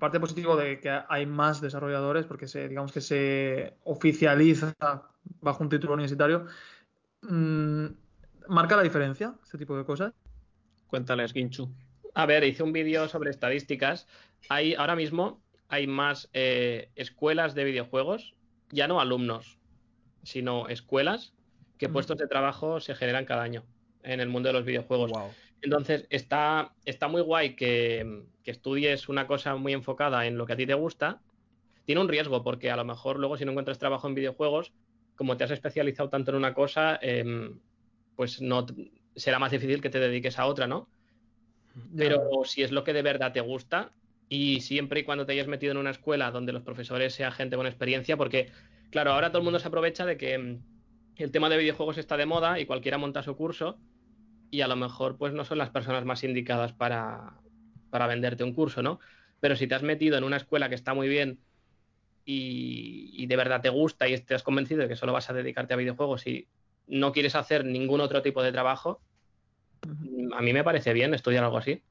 aparte 0.01 0.19
positivo 0.19 0.55
de 0.55 0.79
que 0.79 0.89
hay 1.09 1.27
más 1.27 1.61
desarrolladores, 1.61 2.25
porque 2.25 2.47
se, 2.47 2.67
digamos 2.67 2.91
que 2.91 3.01
se 3.01 3.75
oficializa 3.83 4.73
bajo 5.41 5.63
un 5.63 5.69
título 5.69 5.93
universitario. 5.93 6.47
Mm, 7.21 7.85
¿Marca 8.47 8.75
la 8.75 8.81
diferencia 8.81 9.35
este 9.43 9.59
tipo 9.59 9.77
de 9.77 9.85
cosas? 9.85 10.13
Cuéntales, 10.87 11.33
Ginchu. 11.33 11.71
A 12.15 12.25
ver, 12.25 12.43
hice 12.43 12.63
un 12.63 12.73
vídeo 12.73 13.07
sobre 13.09 13.29
estadísticas. 13.29 14.07
Hay, 14.49 14.73
ahora 14.73 14.95
mismo 14.95 15.39
hay 15.69 15.85
más 15.85 16.31
eh, 16.33 16.89
escuelas 16.95 17.53
de 17.53 17.63
videojuegos, 17.63 18.33
ya 18.71 18.87
no 18.87 19.01
alumnos, 19.01 19.59
sino 20.23 20.67
escuelas 20.67 21.35
que 21.77 21.89
puestos 21.89 22.17
de 22.17 22.25
trabajo 22.25 22.79
se 22.79 22.95
generan 22.95 23.25
cada 23.25 23.43
año 23.43 23.63
en 24.01 24.19
el 24.19 24.29
mundo 24.29 24.49
de 24.49 24.53
los 24.53 24.65
videojuegos. 24.65 25.11
Wow. 25.11 25.29
Entonces, 25.61 26.07
está, 26.09 26.73
está 26.85 27.07
muy 27.07 27.21
guay 27.21 27.55
que, 27.55 28.23
que 28.43 28.51
estudies 28.51 29.09
una 29.09 29.27
cosa 29.27 29.55
muy 29.55 29.73
enfocada 29.73 30.25
en 30.25 30.37
lo 30.37 30.45
que 30.45 30.53
a 30.53 30.57
ti 30.57 30.65
te 30.65 30.73
gusta. 30.73 31.21
Tiene 31.85 32.01
un 32.01 32.07
riesgo, 32.07 32.43
porque 32.43 32.71
a 32.71 32.75
lo 32.75 32.85
mejor 32.85 33.19
luego 33.19 33.37
si 33.37 33.45
no 33.45 33.51
encuentras 33.51 33.79
trabajo 33.79 34.07
en 34.07 34.15
videojuegos, 34.15 34.71
como 35.15 35.37
te 35.37 35.43
has 35.43 35.51
especializado 35.51 36.09
tanto 36.09 36.31
en 36.31 36.37
una 36.37 36.53
cosa, 36.53 36.97
em, 37.01 37.59
pues 38.15 38.41
no 38.41 38.65
será 39.15 39.39
más 39.39 39.51
difícil 39.51 39.81
que 39.81 39.89
te 39.89 39.99
dediques 39.99 40.39
a 40.39 40.45
otra, 40.45 40.67
¿no? 40.67 40.87
Pero 41.95 42.43
si 42.43 42.63
es 42.63 42.71
lo 42.71 42.83
que 42.83 42.93
de 42.93 43.01
verdad 43.01 43.31
te 43.31 43.41
gusta 43.41 43.91
y 44.29 44.61
siempre 44.61 45.01
y 45.01 45.03
cuando 45.03 45.25
te 45.25 45.33
hayas 45.33 45.47
metido 45.47 45.71
en 45.71 45.77
una 45.77 45.91
escuela 45.91 46.31
donde 46.31 46.53
los 46.53 46.63
profesores 46.63 47.13
sean 47.13 47.31
gente 47.31 47.55
con 47.55 47.67
experiencia, 47.67 48.17
porque, 48.17 48.51
claro, 48.89 49.13
ahora 49.13 49.29
todo 49.29 49.39
el 49.39 49.43
mundo 49.43 49.59
se 49.59 49.67
aprovecha 49.67 50.05
de 50.05 50.17
que 50.17 50.37
mm, 50.37 50.63
el 51.17 51.31
tema 51.31 51.49
de 51.49 51.57
videojuegos 51.57 51.97
está 51.97 52.17
de 52.17 52.25
moda 52.25 52.59
y 52.59 52.65
cualquiera 52.65 52.97
monta 52.97 53.23
su 53.23 53.35
curso 53.35 53.77
y 54.51 54.61
a 54.61 54.67
lo 54.67 54.75
mejor 54.75 55.17
pues 55.17 55.33
no 55.33 55.45
son 55.45 55.57
las 55.57 55.69
personas 55.69 56.05
más 56.05 56.23
indicadas 56.23 56.73
para, 56.73 57.33
para 57.89 58.07
venderte 58.07 58.43
un 58.43 58.53
curso, 58.53 58.83
¿no? 58.83 58.99
Pero 59.39 59.55
si 59.55 59.65
te 59.65 59.73
has 59.75 59.81
metido 59.81 60.17
en 60.17 60.23
una 60.23 60.37
escuela 60.37 60.69
que 60.69 60.75
está 60.75 60.93
muy 60.93 61.07
bien 61.07 61.39
y, 62.25 63.11
y 63.13 63.25
de 63.25 63.35
verdad 63.35 63.61
te 63.61 63.69
gusta 63.69 64.07
y 64.07 64.13
estás 64.13 64.43
convencido 64.43 64.81
de 64.81 64.87
que 64.87 64.95
solo 64.95 65.13
vas 65.13 65.29
a 65.29 65.33
dedicarte 65.33 65.73
a 65.73 65.77
videojuegos 65.77 66.27
y 66.27 66.47
no 66.87 67.11
quieres 67.11 67.35
hacer 67.35 67.65
ningún 67.65 68.01
otro 68.01 68.21
tipo 68.21 68.43
de 68.43 68.51
trabajo, 68.51 69.01
a 70.35 70.41
mí 70.41 70.53
me 70.53 70.63
parece 70.63 70.93
bien 70.93 71.13
estudiar 71.13 71.43
algo 71.43 71.57
así. 71.57 71.81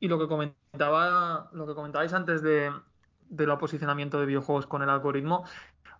Y 0.00 0.08
lo 0.08 0.18
que 0.18 0.28
comentaba, 0.28 1.50
lo 1.52 1.66
que 1.66 1.74
comentabais 1.74 2.12
antes 2.12 2.42
de, 2.42 2.72
del 3.28 3.58
posicionamiento 3.58 4.20
de 4.20 4.26
videojuegos 4.26 4.66
con 4.66 4.82
el 4.82 4.88
algoritmo, 4.88 5.44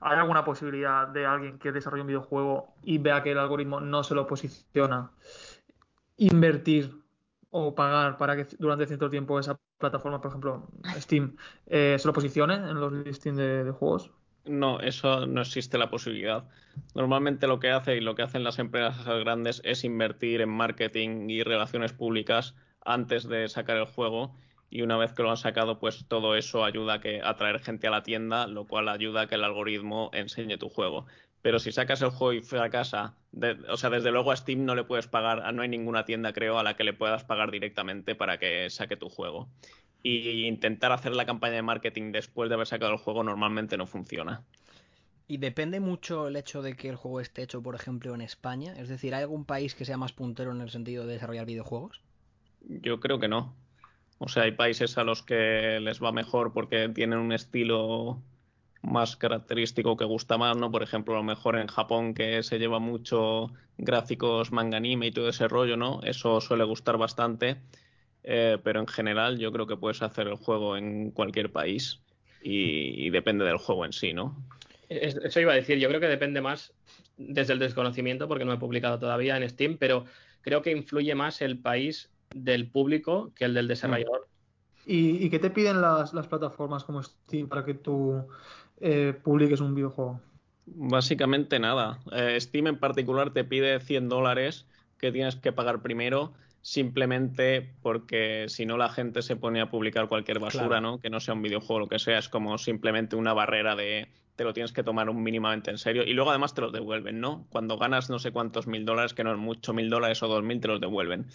¿hay 0.00 0.16
alguna 0.18 0.44
posibilidad 0.44 1.08
de 1.08 1.26
alguien 1.26 1.58
que 1.58 1.72
desarrolle 1.72 2.02
un 2.02 2.08
videojuego 2.08 2.74
y 2.84 2.98
vea 2.98 3.22
que 3.22 3.32
el 3.32 3.38
algoritmo 3.38 3.80
no 3.80 4.04
se 4.04 4.14
lo 4.14 4.26
posiciona, 4.26 5.10
invertir 6.18 6.92
o 7.50 7.74
pagar 7.74 8.18
para 8.18 8.36
que 8.36 8.46
durante 8.58 8.86
cierto 8.86 9.08
tiempo 9.08 9.38
esa 9.38 9.58
plataforma, 9.78 10.20
por 10.20 10.30
ejemplo, 10.30 10.68
Steam, 10.98 11.36
eh, 11.66 11.96
se 11.98 12.06
lo 12.06 12.12
posicione 12.12 12.54
en 12.54 12.78
los 12.78 12.92
listings 12.92 13.36
de, 13.36 13.64
de 13.64 13.70
juegos? 13.70 14.10
No, 14.44 14.80
eso 14.80 15.26
no 15.26 15.40
existe 15.40 15.78
la 15.78 15.90
posibilidad. 15.90 16.48
Normalmente 16.94 17.46
lo 17.46 17.58
que 17.58 17.70
hace 17.70 17.96
y 17.96 18.00
lo 18.00 18.14
que 18.14 18.22
hacen 18.22 18.44
las 18.44 18.58
empresas 18.58 19.06
grandes 19.06 19.60
es 19.64 19.84
invertir 19.84 20.40
en 20.40 20.50
marketing 20.50 21.28
y 21.30 21.42
relaciones 21.42 21.92
públicas 21.92 22.54
antes 22.84 23.28
de 23.28 23.48
sacar 23.48 23.76
el 23.76 23.86
juego 23.86 24.34
y 24.70 24.82
una 24.82 24.96
vez 24.96 25.12
que 25.12 25.22
lo 25.22 25.30
han 25.30 25.36
sacado, 25.36 25.78
pues 25.78 26.06
todo 26.08 26.36
eso 26.36 26.64
ayuda 26.64 26.94
a 26.94 27.00
que 27.00 27.20
atraer 27.22 27.60
gente 27.60 27.86
a 27.86 27.90
la 27.90 28.02
tienda, 28.02 28.46
lo 28.46 28.66
cual 28.66 28.88
ayuda 28.88 29.22
a 29.22 29.26
que 29.26 29.36
el 29.36 29.44
algoritmo 29.44 30.10
enseñe 30.12 30.58
tu 30.58 30.68
juego. 30.68 31.06
Pero 31.42 31.58
si 31.58 31.72
sacas 31.72 32.02
el 32.02 32.10
juego 32.10 32.32
y 32.32 32.42
fracasa, 32.42 33.16
de- 33.32 33.58
o 33.68 33.76
sea, 33.76 33.90
desde 33.90 34.10
luego 34.10 34.32
a 34.32 34.36
Steam 34.36 34.64
no 34.64 34.74
le 34.74 34.84
puedes 34.84 35.06
pagar, 35.08 35.52
no 35.54 35.62
hay 35.62 35.68
ninguna 35.68 36.04
tienda, 36.04 36.32
creo, 36.32 36.58
a 36.58 36.62
la 36.62 36.76
que 36.76 36.84
le 36.84 36.92
puedas 36.94 37.24
pagar 37.24 37.50
directamente 37.50 38.14
para 38.14 38.38
que 38.38 38.68
saque 38.70 38.96
tu 38.96 39.08
juego. 39.08 39.48
Y 40.02 40.46
intentar 40.46 40.92
hacer 40.92 41.14
la 41.14 41.26
campaña 41.26 41.54
de 41.56 41.62
marketing 41.62 42.12
después 42.12 42.48
de 42.48 42.54
haber 42.54 42.66
sacado 42.66 42.92
el 42.92 42.98
juego 42.98 43.24
normalmente 43.24 43.76
no 43.76 43.86
funciona. 43.86 44.44
Y 45.28 45.36
depende 45.36 45.78
mucho 45.78 46.26
el 46.26 46.36
hecho 46.36 46.60
de 46.60 46.74
que 46.74 46.88
el 46.88 46.96
juego 46.96 47.20
esté 47.20 47.42
hecho, 47.42 47.62
por 47.62 47.74
ejemplo, 47.76 48.14
en 48.14 48.20
España. 48.20 48.72
Es 48.76 48.88
decir, 48.88 49.14
¿hay 49.14 49.22
algún 49.22 49.44
país 49.44 49.74
que 49.76 49.84
sea 49.84 49.96
más 49.96 50.12
puntero 50.12 50.50
en 50.50 50.60
el 50.60 50.70
sentido 50.70 51.06
de 51.06 51.12
desarrollar 51.14 51.46
videojuegos? 51.46 52.02
Yo 52.60 53.00
creo 53.00 53.18
que 53.18 53.28
no. 53.28 53.54
O 54.18 54.28
sea, 54.28 54.44
hay 54.44 54.52
países 54.52 54.98
a 54.98 55.04
los 55.04 55.22
que 55.22 55.78
les 55.80 56.02
va 56.02 56.12
mejor 56.12 56.52
porque 56.52 56.88
tienen 56.88 57.18
un 57.18 57.32
estilo 57.32 58.22
más 58.82 59.16
característico 59.16 59.96
que 59.96 60.04
gusta 60.04 60.38
más, 60.38 60.56
¿no? 60.56 60.70
Por 60.70 60.82
ejemplo, 60.82 61.14
a 61.14 61.18
lo 61.18 61.24
mejor 61.24 61.58
en 61.58 61.66
Japón 61.66 62.14
que 62.14 62.42
se 62.42 62.58
lleva 62.58 62.78
mucho 62.78 63.52
gráficos 63.76 64.52
manga 64.52 64.76
anime 64.76 65.08
y 65.08 65.12
todo 65.12 65.28
ese 65.28 65.48
rollo, 65.48 65.76
¿no? 65.76 66.00
Eso 66.02 66.40
suele 66.40 66.64
gustar 66.64 66.96
bastante. 66.96 67.56
Eh, 68.24 68.58
pero 68.62 68.80
en 68.80 68.86
general 68.86 69.38
yo 69.38 69.52
creo 69.52 69.66
que 69.66 69.76
puedes 69.76 70.02
hacer 70.02 70.26
el 70.26 70.34
juego 70.36 70.76
en 70.76 71.12
cualquier 71.12 71.50
país 71.50 72.00
y, 72.42 73.06
y 73.06 73.10
depende 73.10 73.44
del 73.44 73.56
juego 73.58 73.84
en 73.84 73.92
sí, 73.92 74.12
¿no? 74.12 74.36
Es- 74.88 75.16
Eso 75.16 75.40
iba 75.40 75.52
a 75.52 75.56
decir, 75.56 75.78
yo 75.78 75.88
creo 75.88 76.00
que 76.00 76.08
depende 76.08 76.40
más 76.40 76.72
desde 77.16 77.52
el 77.52 77.58
desconocimiento, 77.58 78.28
porque 78.28 78.44
no 78.44 78.52
he 78.52 78.58
publicado 78.58 78.98
todavía 78.98 79.36
en 79.36 79.48
Steam, 79.48 79.76
pero 79.78 80.04
creo 80.42 80.62
que 80.62 80.70
influye 80.72 81.14
más 81.14 81.42
el 81.42 81.58
país 81.58 82.10
del 82.34 82.70
público 82.70 83.32
que 83.34 83.44
el 83.46 83.54
del 83.54 83.68
desarrollador. 83.68 84.28
¿Y, 84.86 85.24
y 85.24 85.30
qué 85.30 85.38
te 85.38 85.50
piden 85.50 85.80
las, 85.80 86.14
las 86.14 86.26
plataformas 86.26 86.84
como 86.84 87.02
Steam 87.02 87.48
para 87.48 87.64
que 87.64 87.74
tú 87.74 88.26
eh, 88.80 89.14
publiques 89.22 89.60
un 89.60 89.74
videojuego? 89.74 90.20
Básicamente 90.66 91.58
nada. 91.58 91.98
Eh, 92.12 92.38
Steam 92.40 92.66
en 92.66 92.78
particular 92.78 93.32
te 93.32 93.44
pide 93.44 93.80
100 93.80 94.08
dólares 94.08 94.66
que 94.98 95.12
tienes 95.12 95.36
que 95.36 95.52
pagar 95.52 95.80
primero 95.80 96.32
simplemente 96.60 97.70
porque 97.82 98.46
si 98.48 98.66
no 98.66 98.76
la 98.76 98.90
gente 98.90 99.22
se 99.22 99.36
pone 99.36 99.60
a 99.60 99.70
publicar 99.70 100.08
cualquier 100.08 100.38
basura, 100.38 100.66
Claro. 100.66 100.80
¿no? 100.82 101.00
Que 101.00 101.08
no 101.08 101.20
sea 101.20 101.34
un 101.34 101.42
videojuego 101.42 101.80
lo 101.80 101.88
que 101.88 101.98
sea, 101.98 102.18
es 102.18 102.28
como 102.28 102.58
simplemente 102.58 103.16
una 103.16 103.32
barrera 103.32 103.74
de 103.74 104.08
te 104.36 104.44
lo 104.44 104.52
tienes 104.52 104.72
que 104.72 104.84
tomar 104.84 105.10
un 105.10 105.20
mínimamente 105.20 105.70
en 105.72 105.78
serio 105.78 106.04
y 106.04 106.12
luego 106.12 106.30
además 106.30 106.54
te 106.54 106.60
los 106.60 106.72
devuelven, 106.72 107.20
¿no? 107.20 107.46
Cuando 107.50 107.76
ganas 107.76 108.08
no 108.08 108.20
sé 108.20 108.30
cuántos 108.30 108.68
mil 108.68 108.84
dólares, 108.84 109.12
que 109.12 109.24
no 109.24 109.32
es 109.32 109.38
mucho, 109.38 109.74
mil 109.74 109.90
dólares 109.90 110.22
o 110.22 110.28
dos 110.28 110.44
mil, 110.44 110.60
te 110.60 110.68
los 110.68 110.80
devuelven 110.80 111.26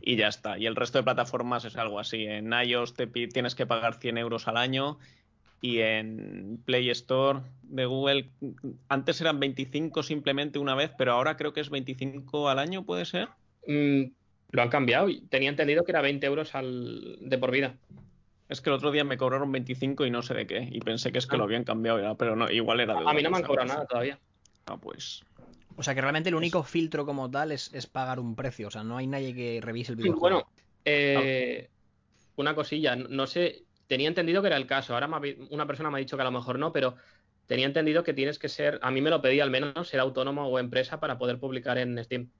y 0.00 0.14
ya 0.14 0.28
está. 0.28 0.58
Y 0.58 0.66
el 0.66 0.76
resto 0.76 0.98
de 0.98 1.02
plataformas 1.04 1.64
es 1.64 1.76
algo 1.76 1.98
así. 1.98 2.24
En 2.24 2.52
iOS 2.52 2.94
te 2.94 3.08
tienes 3.08 3.56
que 3.56 3.66
pagar 3.66 3.94
100 3.94 4.16
euros 4.18 4.46
al 4.46 4.56
año 4.56 4.98
y 5.62 5.78
en 5.78 6.60
Play 6.66 6.90
Store 6.90 7.40
de 7.62 7.86
Google 7.86 8.28
antes 8.88 9.20
eran 9.22 9.40
25 9.40 10.02
simplemente 10.02 10.58
una 10.58 10.74
vez, 10.74 10.90
pero 10.98 11.12
ahora 11.12 11.36
creo 11.38 11.54
que 11.54 11.60
es 11.60 11.70
25 11.70 12.50
al 12.50 12.58
año, 12.58 12.84
¿puede 12.84 13.04
ser? 13.06 13.28
Mm, 13.66 14.10
lo 14.50 14.62
han 14.62 14.68
cambiado. 14.68 15.08
y 15.08 15.20
Tenía 15.22 15.48
entendido 15.48 15.84
que 15.84 15.92
era 15.92 16.02
20 16.02 16.26
euros 16.26 16.54
al... 16.54 17.16
de 17.20 17.38
por 17.38 17.52
vida. 17.52 17.76
Es 18.48 18.60
que 18.60 18.68
el 18.68 18.74
otro 18.74 18.90
día 18.90 19.04
me 19.04 19.16
cobraron 19.16 19.50
25 19.50 20.04
y 20.04 20.10
no 20.10 20.20
sé 20.20 20.34
de 20.34 20.46
qué. 20.46 20.68
Y 20.70 20.80
pensé 20.80 21.10
que 21.12 21.18
es 21.18 21.26
que 21.26 21.36
Ah. 21.36 21.38
lo 21.38 21.44
habían 21.44 21.64
cambiado 21.64 22.02
ya, 22.02 22.14
pero 22.16 22.36
no, 22.36 22.50
igual 22.50 22.80
era 22.80 23.00
de 23.00 23.08
A 23.08 23.12
mí 23.14 23.22
no 23.22 23.30
me 23.30 23.38
han 23.38 23.44
cobrado 23.44 23.68
nada 23.68 23.86
todavía. 23.86 24.18
Ah, 24.66 24.76
pues. 24.76 25.22
O 25.76 25.82
sea 25.82 25.94
que 25.94 26.02
realmente 26.02 26.28
el 26.28 26.34
único 26.34 26.62
filtro 26.64 27.06
como 27.06 27.30
tal 27.30 27.52
es, 27.52 27.72
es 27.72 27.86
pagar 27.86 28.18
un 28.20 28.34
precio. 28.34 28.68
O 28.68 28.70
sea, 28.70 28.82
no 28.84 28.96
hay 28.98 29.06
nadie 29.06 29.32
que 29.34 29.60
revise 29.62 29.92
el 29.92 29.96
videojuego. 29.96 30.20
Bueno, 30.20 30.46
eh, 30.84 31.70
una 32.36 32.54
cosilla, 32.54 32.94
no 32.96 33.26
sé, 33.26 33.62
tenía 33.92 34.08
entendido 34.08 34.40
que 34.40 34.46
era 34.46 34.56
el 34.56 34.66
caso. 34.66 34.94
Ahora 34.94 35.06
me 35.06 35.36
una 35.50 35.66
persona 35.66 35.90
me 35.90 35.98
ha 35.98 36.00
dicho 36.00 36.16
que 36.16 36.22
a 36.22 36.24
lo 36.24 36.30
mejor 36.30 36.58
no, 36.58 36.72
pero 36.72 36.96
tenía 37.46 37.66
entendido 37.66 38.02
que 38.04 38.14
tienes 38.14 38.38
que 38.38 38.48
ser, 38.48 38.78
a 38.80 38.90
mí 38.90 39.02
me 39.02 39.10
lo 39.10 39.20
pedí 39.20 39.38
al 39.38 39.50
menos, 39.50 39.86
ser 39.86 40.00
autónomo 40.00 40.46
o 40.46 40.58
empresa 40.58 40.98
para 40.98 41.18
poder 41.18 41.38
publicar 41.38 41.76
en 41.76 42.02
Steam. 42.02 42.30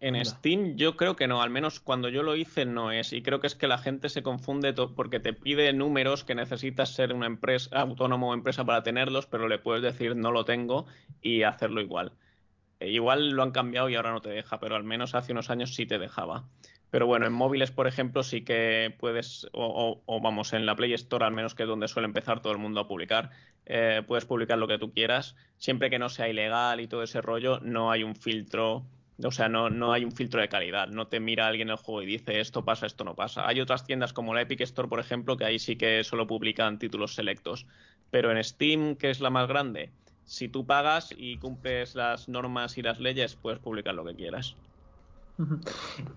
En 0.00 0.16
Anda. 0.16 0.24
Steam 0.24 0.74
yo 0.76 0.96
creo 0.96 1.14
que 1.14 1.28
no, 1.28 1.42
al 1.42 1.50
menos 1.50 1.80
cuando 1.80 2.08
yo 2.08 2.22
lo 2.22 2.34
hice 2.34 2.64
no 2.64 2.92
es. 2.92 3.12
Y 3.12 3.20
creo 3.20 3.40
que 3.40 3.46
es 3.46 3.54
que 3.54 3.68
la 3.68 3.76
gente 3.76 4.08
se 4.08 4.22
confunde 4.22 4.72
porque 4.72 5.20
te 5.20 5.34
pide 5.34 5.70
números 5.74 6.24
que 6.24 6.34
necesitas 6.34 6.94
ser 6.94 7.12
una 7.12 7.26
empresa, 7.26 7.78
autónomo 7.78 8.30
o 8.30 8.34
empresa 8.34 8.64
para 8.64 8.82
tenerlos, 8.82 9.26
pero 9.26 9.48
le 9.48 9.58
puedes 9.58 9.82
decir 9.82 10.16
no 10.16 10.30
lo 10.32 10.46
tengo 10.46 10.86
y 11.20 11.42
hacerlo 11.42 11.82
igual. 11.82 12.12
Eh, 12.80 12.88
igual 12.88 13.32
lo 13.32 13.42
han 13.42 13.50
cambiado 13.50 13.90
y 13.90 13.96
ahora 13.96 14.12
no 14.12 14.22
te 14.22 14.30
deja, 14.30 14.58
pero 14.58 14.76
al 14.76 14.84
menos 14.84 15.14
hace 15.14 15.32
unos 15.32 15.50
años 15.50 15.74
sí 15.74 15.84
te 15.84 15.98
dejaba. 15.98 16.48
Pero 16.92 17.06
bueno, 17.06 17.26
en 17.26 17.32
móviles, 17.32 17.70
por 17.72 17.86
ejemplo, 17.88 18.22
sí 18.22 18.44
que 18.44 18.94
puedes, 19.00 19.46
o, 19.52 19.66
o- 19.66 20.04
o 20.06 20.20
vamos, 20.20 20.52
en 20.52 20.66
la 20.66 20.76
Play 20.76 20.92
Store, 20.94 21.24
al 21.24 21.32
menos 21.32 21.54
que 21.54 21.62
es 21.64 21.68
donde 21.68 21.88
suele 21.88 22.06
empezar 22.06 22.42
todo 22.42 22.52
el 22.52 22.58
mundo 22.58 22.80
a 22.80 22.88
publicar, 22.88 23.30
eh, 23.64 24.02
puedes 24.06 24.26
publicar 24.26 24.58
lo 24.58 24.68
que 24.68 24.78
tú 24.78 24.92
quieras, 24.92 25.34
siempre 25.56 25.88
que 25.90 25.98
no 25.98 26.08
sea 26.10 26.28
ilegal 26.28 26.80
y 26.80 26.88
todo 26.88 27.02
ese 27.02 27.22
rollo, 27.22 27.60
no 27.60 27.90
hay 27.90 28.02
un 28.04 28.14
filtro, 28.16 28.90
o 29.24 29.30
sea, 29.30 29.48
no, 29.48 29.70
no 29.70 29.92
hay 29.94 30.04
un 30.04 30.12
filtro 30.12 30.40
de 30.42 30.48
calidad, 30.50 30.88
no 30.88 31.08
te 31.08 31.18
mira 31.20 31.46
alguien 31.48 31.70
el 31.70 31.76
juego 31.76 32.02
y 32.02 32.06
dice 32.06 32.40
esto 32.40 32.64
pasa, 32.64 32.86
esto 32.86 33.04
no 33.04 33.14
pasa. 33.16 33.46
Hay 33.48 33.60
otras 33.60 33.84
tiendas 33.86 34.12
como 34.12 34.34
la 34.34 34.42
Epic 34.42 34.60
Store, 34.60 34.88
por 34.88 35.00
ejemplo, 35.00 35.36
que 35.38 35.44
ahí 35.46 35.58
sí 35.58 35.76
que 35.78 36.04
solo 36.04 36.26
publican 36.26 36.78
títulos 36.78 37.14
selectos, 37.14 37.66
pero 38.10 38.30
en 38.32 38.42
Steam, 38.44 38.96
que 38.96 39.10
es 39.10 39.20
la 39.20 39.30
más 39.30 39.48
grande, 39.48 39.94
si 40.24 40.48
tú 40.48 40.66
pagas 40.66 41.12
y 41.16 41.38
cumples 41.38 41.94
las 41.94 42.28
normas 42.28 42.76
y 42.78 42.82
las 42.82 43.00
leyes, 43.00 43.36
puedes 43.36 43.60
publicar 43.60 43.94
lo 43.94 44.04
que 44.04 44.14
quieras. 44.16 44.58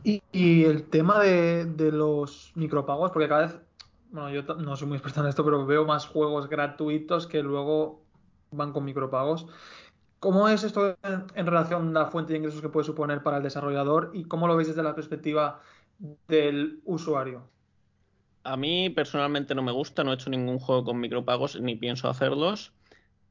Y, 0.03 0.65
el 0.65 0.83
tema 0.83 1.19
de, 1.19 1.91
los 1.91 2.51
micropagos, 2.55 3.11
porque 3.11 3.27
cada 3.27 3.47
vez, 3.47 3.59
bueno, 4.11 4.29
yo 4.29 4.43
no 4.55 4.75
soy 4.75 4.87
muy 4.87 4.97
experto 4.97 5.21
en 5.21 5.27
esto, 5.27 5.43
pero 5.43 5.65
veo 5.65 5.85
más 5.85 6.05
juegos 6.05 6.49
gratuitos 6.49 7.27
que 7.27 7.41
luego 7.41 8.01
van 8.51 8.71
con 8.71 8.85
micropagos. 8.85 9.47
¿Cómo 10.19 10.47
es 10.47 10.63
esto 10.63 10.97
en, 11.03 11.25
en 11.35 11.45
relación 11.45 11.95
a 11.95 12.01
la 12.01 12.05
fuente 12.07 12.33
de 12.33 12.39
ingresos 12.39 12.61
que 12.61 12.69
puede 12.69 12.85
suponer 12.85 13.23
para 13.23 13.37
el 13.37 13.43
desarrollador 13.43 14.11
y 14.13 14.25
cómo 14.25 14.47
lo 14.47 14.55
veis 14.55 14.69
desde 14.69 14.83
la 14.83 14.95
perspectiva 14.95 15.61
del 16.27 16.81
usuario? 16.85 17.43
A 18.43 18.57
mí 18.57 18.89
personalmente 18.89 19.55
no 19.55 19.63
me 19.63 19.71
gusta, 19.71 20.03
no 20.03 20.11
he 20.11 20.15
hecho 20.15 20.29
ningún 20.29 20.59
juego 20.59 20.85
con 20.85 20.99
micropagos 20.99 21.59
ni 21.59 21.75
pienso 21.75 22.09
hacerlos 22.09 22.73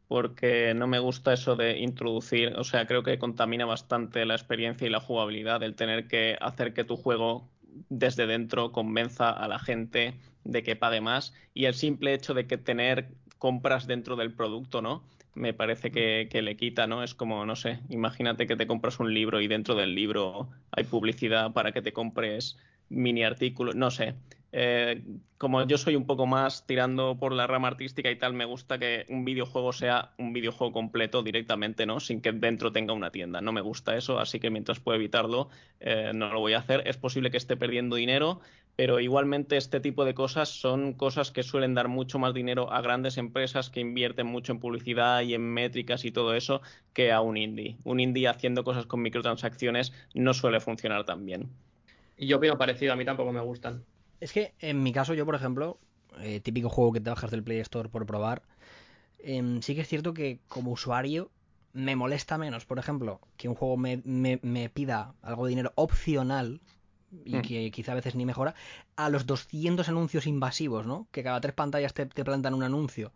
porque 0.08 0.74
no 0.74 0.86
me 0.86 0.98
gusta 0.98 1.32
eso 1.32 1.56
de 1.56 1.78
introducir, 1.78 2.54
o 2.56 2.64
sea, 2.64 2.86
creo 2.86 3.02
que 3.02 3.18
contamina 3.18 3.64
bastante 3.64 4.24
la 4.26 4.34
experiencia 4.34 4.86
y 4.86 4.90
la 4.90 5.00
jugabilidad 5.00 5.62
el 5.62 5.74
tener 5.74 6.06
que 6.08 6.36
hacer 6.40 6.74
que 6.74 6.84
tu 6.84 6.96
juego 6.96 7.48
desde 7.88 8.26
dentro 8.26 8.72
convenza 8.72 9.30
a 9.30 9.48
la 9.48 9.58
gente 9.58 10.14
de 10.44 10.62
que 10.62 10.76
pague 10.76 11.00
más 11.00 11.34
y 11.54 11.64
el 11.64 11.74
simple 11.74 12.14
hecho 12.14 12.34
de 12.34 12.46
que 12.46 12.58
tener 12.58 13.08
compras 13.38 13.86
dentro 13.86 14.16
del 14.16 14.32
producto, 14.32 14.82
¿no? 14.82 15.02
Me 15.34 15.52
parece 15.52 15.90
que, 15.90 16.28
que 16.30 16.42
le 16.42 16.56
quita, 16.56 16.86
¿no? 16.86 17.02
Es 17.02 17.14
como, 17.14 17.44
no 17.44 17.56
sé, 17.56 17.80
imagínate 17.88 18.46
que 18.46 18.56
te 18.56 18.66
compras 18.66 19.00
un 19.00 19.12
libro 19.12 19.40
y 19.40 19.48
dentro 19.48 19.74
del 19.74 19.94
libro 19.94 20.48
hay 20.70 20.84
publicidad 20.84 21.52
para 21.52 21.72
que 21.72 21.82
te 21.82 21.92
compres 21.92 22.56
mini 22.88 23.24
artículos, 23.24 23.74
no 23.74 23.90
sé. 23.90 24.14
Eh, 24.56 25.02
como 25.36 25.66
yo 25.66 25.76
soy 25.78 25.96
un 25.96 26.06
poco 26.06 26.26
más 26.26 26.64
tirando 26.64 27.18
por 27.18 27.32
la 27.32 27.48
rama 27.48 27.66
artística 27.66 28.08
y 28.08 28.16
tal, 28.16 28.34
me 28.34 28.44
gusta 28.44 28.78
que 28.78 29.04
un 29.08 29.24
videojuego 29.24 29.72
sea 29.72 30.12
un 30.16 30.32
videojuego 30.32 30.72
completo 30.72 31.24
directamente, 31.24 31.86
¿no? 31.86 31.98
Sin 31.98 32.20
que 32.20 32.30
dentro 32.30 32.70
tenga 32.70 32.92
una 32.92 33.10
tienda. 33.10 33.40
No 33.40 33.50
me 33.50 33.62
gusta 33.62 33.96
eso, 33.96 34.20
así 34.20 34.38
que 34.38 34.50
mientras 34.50 34.78
puedo 34.78 34.94
evitarlo, 34.94 35.48
eh, 35.80 36.12
no 36.14 36.32
lo 36.32 36.38
voy 36.38 36.52
a 36.52 36.58
hacer. 36.58 36.86
Es 36.86 36.96
posible 36.96 37.32
que 37.32 37.36
esté 37.36 37.56
perdiendo 37.56 37.96
dinero, 37.96 38.42
pero 38.76 39.00
igualmente 39.00 39.56
este 39.56 39.80
tipo 39.80 40.04
de 40.04 40.14
cosas 40.14 40.50
son 40.50 40.92
cosas 40.92 41.32
que 41.32 41.42
suelen 41.42 41.74
dar 41.74 41.88
mucho 41.88 42.20
más 42.20 42.32
dinero 42.32 42.72
a 42.72 42.80
grandes 42.80 43.18
empresas 43.18 43.70
que 43.70 43.80
invierten 43.80 44.28
mucho 44.28 44.52
en 44.52 44.60
publicidad 44.60 45.22
y 45.22 45.34
en 45.34 45.42
métricas 45.52 46.04
y 46.04 46.12
todo 46.12 46.32
eso 46.32 46.62
que 46.92 47.10
a 47.10 47.20
un 47.20 47.36
indie. 47.36 47.76
Un 47.82 47.98
indie 47.98 48.28
haciendo 48.28 48.62
cosas 48.62 48.86
con 48.86 49.02
microtransacciones 49.02 49.92
no 50.14 50.32
suele 50.32 50.60
funcionar 50.60 51.04
tan 51.04 51.26
bien. 51.26 51.50
Y 52.16 52.28
yo 52.28 52.36
opino 52.36 52.56
parecido, 52.56 52.92
a 52.92 52.96
mí 52.96 53.04
tampoco 53.04 53.32
me 53.32 53.40
gustan. 53.40 53.84
Es 54.20 54.32
que 54.32 54.54
en 54.60 54.82
mi 54.82 54.92
caso, 54.92 55.14
yo, 55.14 55.26
por 55.26 55.34
ejemplo, 55.34 55.78
eh, 56.20 56.40
típico 56.40 56.68
juego 56.68 56.92
que 56.92 57.00
te 57.00 57.10
bajas 57.10 57.30
del 57.30 57.42
Play 57.42 57.58
Store 57.60 57.88
por 57.88 58.06
probar, 58.06 58.42
em, 59.18 59.60
sí 59.62 59.74
que 59.74 59.82
es 59.82 59.88
cierto 59.88 60.14
que 60.14 60.38
como 60.48 60.70
usuario 60.72 61.30
me 61.72 61.96
molesta 61.96 62.38
menos, 62.38 62.64
por 62.66 62.78
ejemplo, 62.78 63.20
que 63.36 63.48
un 63.48 63.54
juego 63.56 63.76
me, 63.76 64.00
me- 64.04 64.38
me 64.42 64.68
pida 64.68 65.14
algo 65.22 65.44
de 65.44 65.50
dinero 65.50 65.72
opcional 65.74 66.60
y 67.24 67.36
Mm. 67.36 67.40
que 67.42 67.70
quizá 67.70 67.92
a 67.92 67.96
veces 67.96 68.14
ni 68.14 68.24
mejora, 68.26 68.54
a 68.96 69.08
los 69.08 69.26
200 69.26 69.88
anuncios 69.88 70.26
invasivos, 70.26 70.86
¿no? 70.86 71.06
Que 71.10 71.22
cada 71.22 71.40
tres 71.40 71.54
pantallas 71.54 71.94
te, 71.94 72.06
te 72.06 72.24
plantan 72.24 72.54
un 72.54 72.62
anuncio. 72.62 73.12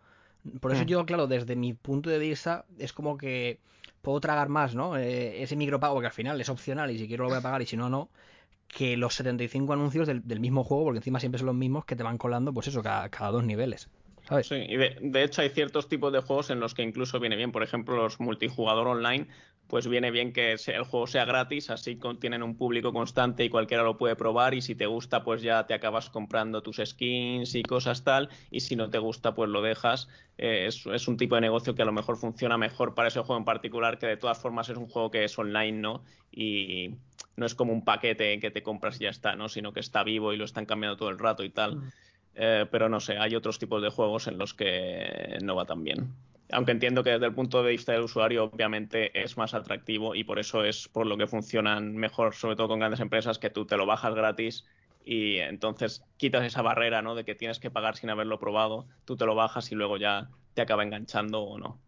Por 0.61 0.73
eso 0.73 0.83
Mm. 0.85 0.87
yo, 0.87 1.07
claro, 1.07 1.27
desde 1.27 1.57
mi 1.57 1.73
punto 1.75 2.11
de 2.11 2.19
vista, 2.19 2.65
es 2.79 2.93
como 2.93 3.19
que 3.19 3.59
puedo 4.03 4.21
tragar 4.21 4.49
más, 4.49 4.75
¿no? 4.75 4.97
Eh, 4.97 5.43
ese 5.43 5.57
micropago 5.57 6.01
que 6.01 6.07
al 6.07 6.13
final 6.13 6.41
es 6.41 6.49
opcional 6.49 6.91
y 6.91 6.99
si 6.99 7.07
quiero 7.09 7.25
lo 7.25 7.31
voy 7.31 7.39
a 7.39 7.43
pagar 7.43 7.63
y 7.63 7.67
si 7.67 7.77
no, 7.77 7.89
no 7.89 8.09
que 8.69 8.97
los 8.97 9.15
75 9.15 9.73
anuncios 9.73 10.07
del, 10.07 10.27
del 10.27 10.41
mismo 10.41 10.65
juego, 10.65 10.85
porque 10.85 10.99
encima 10.99 11.21
siempre 11.21 11.39
son 11.39 11.47
los 11.47 11.57
mismos 11.57 11.85
que 11.85 11.97
te 11.97 12.03
van 12.03 12.19
colando, 12.19 12.53
pues 12.55 12.69
eso, 12.69 12.83
cada, 12.83 13.09
cada 13.11 13.31
dos 13.33 13.45
niveles. 13.45 13.91
¿Sabes? 14.23 14.47
Sí, 14.47 14.55
y 14.57 14.77
de, 14.77 14.97
de 15.01 15.25
hecho 15.25 15.43
hay 15.43 15.51
ciertos 15.51 15.89
tipos 15.89 16.13
de 16.13 16.21
juegos 16.21 16.51
en 16.51 16.61
los 16.61 16.73
que 16.75 16.83
incluso 16.83 17.19
viene 17.21 17.37
bien, 17.37 17.51
por 17.53 17.63
ejemplo, 17.63 17.97
los 17.97 18.21
multijugador 18.21 18.87
online, 18.87 19.27
pues 19.67 19.87
viene 19.89 20.11
bien 20.11 20.33
que 20.33 20.53
el 20.53 20.85
juego 20.85 21.07
sea 21.09 21.25
gratis, 21.27 21.69
así 21.71 21.99
con- 21.99 22.19
tienen 22.21 22.43
un 22.43 22.57
público 22.57 22.93
constante 22.93 23.45
y 23.45 23.51
cualquiera 23.51 23.83
lo 23.83 23.99
puede 23.99 24.17
probar 24.17 24.55
y 24.55 24.63
si 24.63 24.75
te 24.77 24.87
gusta 24.87 25.25
pues 25.25 25.43
ya 25.43 25.67
te 25.67 25.75
acabas 25.75 26.09
comprando 26.09 26.63
tus 26.63 26.81
skins 26.83 27.55
y 27.55 27.65
cosas 27.65 28.05
tal 28.05 28.31
y 28.51 28.61
si 28.61 28.77
no 28.77 28.89
te 28.91 28.99
gusta 28.99 29.35
pues 29.35 29.51
lo 29.51 29.61
dejas. 29.61 30.09
Eh, 30.39 30.67
es, 30.69 30.87
es 30.87 31.09
un 31.09 31.17
tipo 31.19 31.35
de 31.35 31.43
negocio 31.43 31.75
que 31.75 31.83
a 31.83 31.85
lo 31.85 31.93
mejor 31.93 32.17
funciona 32.17 32.57
mejor 32.57 32.95
para 32.95 33.09
ese 33.09 33.21
juego 33.21 33.37
en 33.39 33.45
particular, 33.45 33.99
que 33.99 34.07
de 34.07 34.17
todas 34.17 34.39
formas 34.41 34.69
es 34.71 34.77
un 34.79 34.89
juego 34.89 35.11
que 35.11 35.25
es 35.25 35.39
online, 35.39 35.73
¿no? 35.81 36.05
Y 36.31 36.97
no 37.39 37.47
es 37.47 37.55
como 37.55 37.73
un 37.73 37.85
paquete 37.85 38.41
que 38.41 38.51
te 38.51 38.63
compras 38.63 39.01
y 39.01 39.05
ya 39.05 39.11
está, 39.11 39.37
¿no? 39.37 39.49
Sino 39.49 39.73
que 39.73 39.81
está 39.81 40.03
vivo 40.03 40.33
y 40.33 40.37
lo 40.37 40.45
están 40.45 40.67
cambiando 40.67 40.97
todo 40.97 41.09
el 41.09 41.19
rato 41.19 41.45
y 41.45 41.51
tal. 41.51 41.77
Mm. 41.77 41.93
Eh, 42.35 42.67
pero 42.71 42.89
no 42.89 43.01
sé, 43.01 43.17
hay 43.17 43.35
otros 43.35 43.59
tipos 43.59 43.81
de 43.81 43.91
juegos 43.91 44.27
en 44.27 44.39
los 44.39 44.55
que 44.55 45.39
no 45.43 45.55
va 45.55 45.65
tan 45.65 45.85
bien. 45.85 46.13
Aunque 46.51 46.73
entiendo 46.73 47.05
que 47.05 47.11
desde 47.11 47.27
el 47.27 47.35
punto 47.35 47.63
de 47.63 47.71
vista 47.71 47.93
del 47.93 48.03
usuario, 48.03 48.45
obviamente 48.45 49.11
es 49.23 49.37
más 49.37 49.55
atractivo 49.55 50.15
y 50.15 50.25
por 50.25 50.39
eso 50.39 50.65
es 50.65 50.89
por 50.89 51.07
lo 51.07 51.17
que 51.17 51.27
funcionan 51.27 51.95
mejor, 51.95 52.35
sobre 52.35 52.57
todo 52.57 52.69
con 52.69 52.81
grandes 52.81 53.01
empresas, 53.01 53.39
que 53.39 53.51
tú 53.51 53.67
te 53.67 53.77
lo 53.77 53.87
bajas 53.87 54.15
gratis 54.15 54.65
y 55.05 55.39
entonces 55.39 56.03
quitas 56.17 56.45
esa 56.45 56.63
barrera, 56.63 57.03
¿no? 57.03 57.15
De 57.15 57.25
que 57.25 57.35
tienes 57.35 57.61
que 57.61 57.71
pagar 57.71 57.97
sin 57.97 58.11
haberlo 58.11 58.39
probado, 58.39 58.87
tú 59.05 59.17
te 59.17 59.27
lo 59.27 59.35
bajas 59.35 59.71
y 59.71 59.75
luego 59.75 59.97
ya 59.97 60.29
te 60.55 60.63
acaba 60.63 60.83
enganchando 60.83 61.43
o 61.43 61.59
no. 61.59 61.79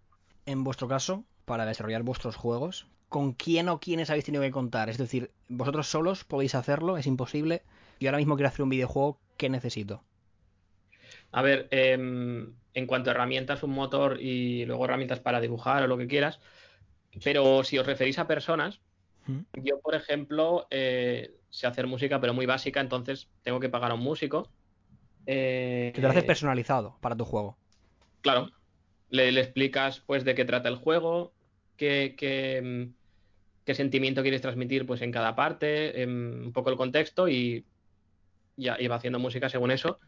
En 0.47 0.63
vuestro 0.63 0.89
caso, 0.89 1.25
para 1.45 1.67
desarrollar 1.67 2.03
vuestros 2.03 2.37
juegos, 2.37 2.87
¿con 3.11 3.35
quién 3.35 3.69
o 3.71 3.81
quiénes 3.81 4.11
habéis 4.11 4.27
tenido 4.27 4.43
que 4.45 4.53
contar? 4.53 4.91
Es 4.91 4.99
decir, 4.99 5.33
vosotros 5.49 5.89
solos 5.89 6.25
podéis 6.25 6.57
hacerlo, 6.57 6.99
es 6.99 7.07
imposible. 7.09 7.65
Y 8.01 8.07
ahora 8.07 8.19
mismo 8.19 8.37
quiero 8.37 8.49
hacer 8.49 8.65
un 8.65 8.71
videojuego, 8.71 9.21
¿qué 9.39 9.51
necesito? 9.51 10.05
A 11.33 11.43
ver, 11.43 11.69
em, 11.71 12.55
en 12.75 12.87
cuanto 12.87 13.11
a 13.11 13.13
herramientas, 13.15 13.63
un 13.63 13.71
motor 13.73 14.21
y 14.21 14.65
luego 14.67 14.85
herramientas 14.85 15.21
para 15.21 15.41
dibujar 15.41 15.83
o 15.83 15.87
lo 15.87 15.99
que 15.99 16.07
quieras. 16.09 16.41
Pero 17.25 17.65
si 17.65 17.79
os 17.79 17.87
referís 17.87 18.19
a 18.19 18.27
personas, 18.29 18.83
¿Mm? 19.27 19.45
yo, 19.55 19.81
por 19.81 19.95
ejemplo, 19.97 20.69
eh, 20.71 21.37
sé 21.51 21.67
hacer 21.69 21.87
música, 21.89 22.21
pero 22.21 22.35
muy 22.35 22.47
básica, 22.47 22.81
entonces 22.81 23.31
tengo 23.43 23.61
que 23.61 23.71
pagar 23.71 23.93
a 23.93 23.95
un 23.95 24.03
músico. 24.03 24.53
Eh, 25.27 25.93
Que 25.95 26.01
te 26.01 26.07
lo 26.07 26.11
haces 26.11 26.25
personalizado 26.25 26.97
para 27.01 27.17
tu 27.17 27.25
juego. 27.25 27.57
Claro, 28.23 28.51
le, 29.11 29.33
le 29.33 29.41
explicas 29.43 30.01
pues 30.01 30.25
de 30.25 30.35
qué 30.35 30.45
trata 30.45 30.69
el 30.69 30.77
juego, 30.77 31.35
mm, 32.63 32.95
qué 33.65 33.75
sentimiento 33.75 34.23
quieres 34.23 34.41
transmitir 34.41 34.87
pues 34.87 35.03
en 35.03 35.13
cada 35.13 35.35
parte, 35.35 36.05
un 36.07 36.53
poco 36.53 36.71
el 36.71 36.77
contexto 36.77 37.29
y 37.29 37.65
ya 38.57 38.77
va 38.89 38.97
haciendo 38.97 39.19
música 39.19 39.49
según 39.49 39.71
eso. 39.71 39.99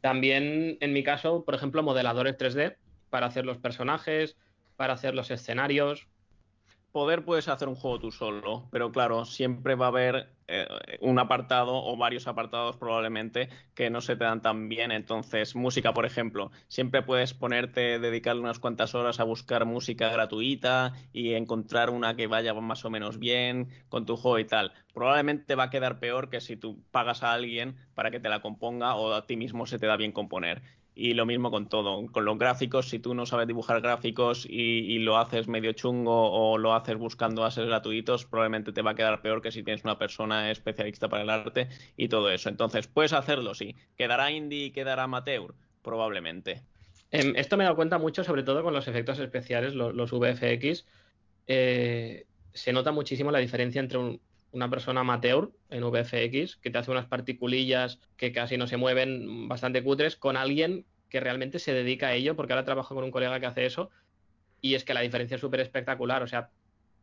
También 0.00 0.78
en 0.80 0.92
mi 0.92 1.02
caso, 1.02 1.44
por 1.44 1.54
ejemplo, 1.54 1.82
modeladores 1.82 2.36
3D 2.36 2.76
para 3.10 3.26
hacer 3.26 3.44
los 3.44 3.58
personajes, 3.58 4.36
para 4.76 4.92
hacer 4.94 5.14
los 5.14 5.30
escenarios. 5.30 6.08
Poder 6.92 7.24
puedes 7.24 7.48
hacer 7.48 7.68
un 7.68 7.74
juego 7.74 7.98
tú 7.98 8.12
solo, 8.12 8.68
pero 8.70 8.92
claro, 8.92 9.24
siempre 9.24 9.74
va 9.74 9.86
a 9.86 9.88
haber 9.88 10.35
eh, 10.48 10.98
un 11.00 11.18
apartado 11.18 11.84
o 11.84 11.96
varios 11.96 12.26
apartados 12.26 12.76
probablemente 12.76 13.48
que 13.74 13.90
no 13.90 14.00
se 14.00 14.16
te 14.16 14.24
dan 14.24 14.42
tan 14.42 14.68
bien. 14.68 14.92
Entonces, 14.92 15.56
música, 15.56 15.92
por 15.92 16.06
ejemplo, 16.06 16.50
siempre 16.68 17.02
puedes 17.02 17.34
ponerte, 17.34 17.98
dedicarle 17.98 18.42
unas 18.42 18.58
cuantas 18.58 18.94
horas 18.94 19.20
a 19.20 19.24
buscar 19.24 19.64
música 19.64 20.08
gratuita 20.08 20.92
y 21.12 21.34
encontrar 21.34 21.90
una 21.90 22.16
que 22.16 22.26
vaya 22.26 22.54
más 22.54 22.84
o 22.84 22.90
menos 22.90 23.18
bien 23.18 23.68
con 23.88 24.06
tu 24.06 24.16
juego 24.16 24.38
y 24.38 24.44
tal. 24.44 24.72
Probablemente 24.92 25.54
va 25.54 25.64
a 25.64 25.70
quedar 25.70 25.98
peor 25.98 26.30
que 26.30 26.40
si 26.40 26.56
tú 26.56 26.82
pagas 26.90 27.22
a 27.22 27.32
alguien 27.32 27.76
para 27.94 28.10
que 28.10 28.20
te 28.20 28.28
la 28.28 28.40
componga 28.40 28.94
o 28.94 29.12
a 29.12 29.26
ti 29.26 29.36
mismo 29.36 29.66
se 29.66 29.78
te 29.78 29.86
da 29.86 29.96
bien 29.96 30.12
componer. 30.12 30.62
Y 30.98 31.12
lo 31.12 31.26
mismo 31.26 31.50
con 31.50 31.68
todo, 31.68 32.06
con 32.10 32.24
los 32.24 32.38
gráficos, 32.38 32.88
si 32.88 32.98
tú 32.98 33.12
no 33.12 33.26
sabes 33.26 33.46
dibujar 33.46 33.82
gráficos 33.82 34.46
y, 34.48 34.98
lo 35.00 35.18
haces 35.18 35.46
medio 35.46 35.72
chungo 35.72 36.32
o 36.32 36.56
lo 36.56 36.72
haces 36.72 36.96
buscando 36.96 37.42
bases 37.42 37.66
gratuitos, 37.66 38.24
probablemente 38.24 38.72
te 38.72 38.80
va 38.80 38.92
a 38.92 38.94
quedar 38.94 39.20
peor 39.20 39.42
que 39.42 39.52
si 39.52 39.62
tienes 39.62 39.84
una 39.84 39.98
persona 39.98 40.50
especialista 40.50 41.10
para 41.10 41.22
el 41.22 41.28
arte 41.28 41.68
y 41.98 42.08
todo 42.08 42.30
eso. 42.30 42.48
Entonces, 42.48 42.86
puedes 42.86 43.12
hacerlo, 43.12 43.54
sí. 43.54 43.76
¿Quedará 43.94 44.30
indie 44.30 44.64
y 44.64 44.70
quedará 44.70 45.02
amateur? 45.02 45.54
Probablemente. 45.82 46.62
Eh, 47.10 47.34
esto 47.36 47.58
me 47.58 47.64
he 47.64 47.66
dado 47.66 47.76
cuenta 47.76 47.98
mucho, 47.98 48.24
sobre 48.24 48.42
todo 48.42 48.62
con 48.62 48.72
los 48.72 48.88
efectos 48.88 49.18
especiales, 49.18 49.74
los, 49.74 49.94
los 49.94 50.10
VFX. 50.10 50.86
Eh, 51.46 52.24
se 52.54 52.72
nota 52.72 52.90
muchísimo 52.90 53.30
la 53.30 53.38
diferencia 53.38 53.80
entre 53.80 53.98
un, 53.98 54.18
una 54.52 54.70
persona 54.70 55.00
amateur 55.00 55.50
en 55.70 55.82
VFX 55.82 56.56
que 56.56 56.70
te 56.70 56.78
hace 56.78 56.90
unas 56.90 57.06
particulillas 57.06 58.00
que 58.16 58.32
casi 58.32 58.56
no 58.56 58.66
se 58.66 58.76
mueven 58.76 59.48
bastante 59.48 59.82
cutres 59.82 60.16
con 60.16 60.36
alguien 60.36 60.84
que 61.08 61.20
realmente 61.20 61.58
se 61.58 61.72
dedica 61.72 62.08
a 62.08 62.14
ello, 62.14 62.36
porque 62.36 62.52
ahora 62.52 62.64
trabajo 62.64 62.94
con 62.94 63.04
un 63.04 63.10
colega 63.10 63.38
que 63.40 63.46
hace 63.46 63.66
eso 63.66 63.90
y 64.60 64.74
es 64.74 64.84
que 64.84 64.94
la 64.94 65.00
diferencia 65.00 65.36
es 65.36 65.40
súper 65.40 65.60
espectacular, 65.60 66.22
o 66.22 66.26
sea, 66.26 66.50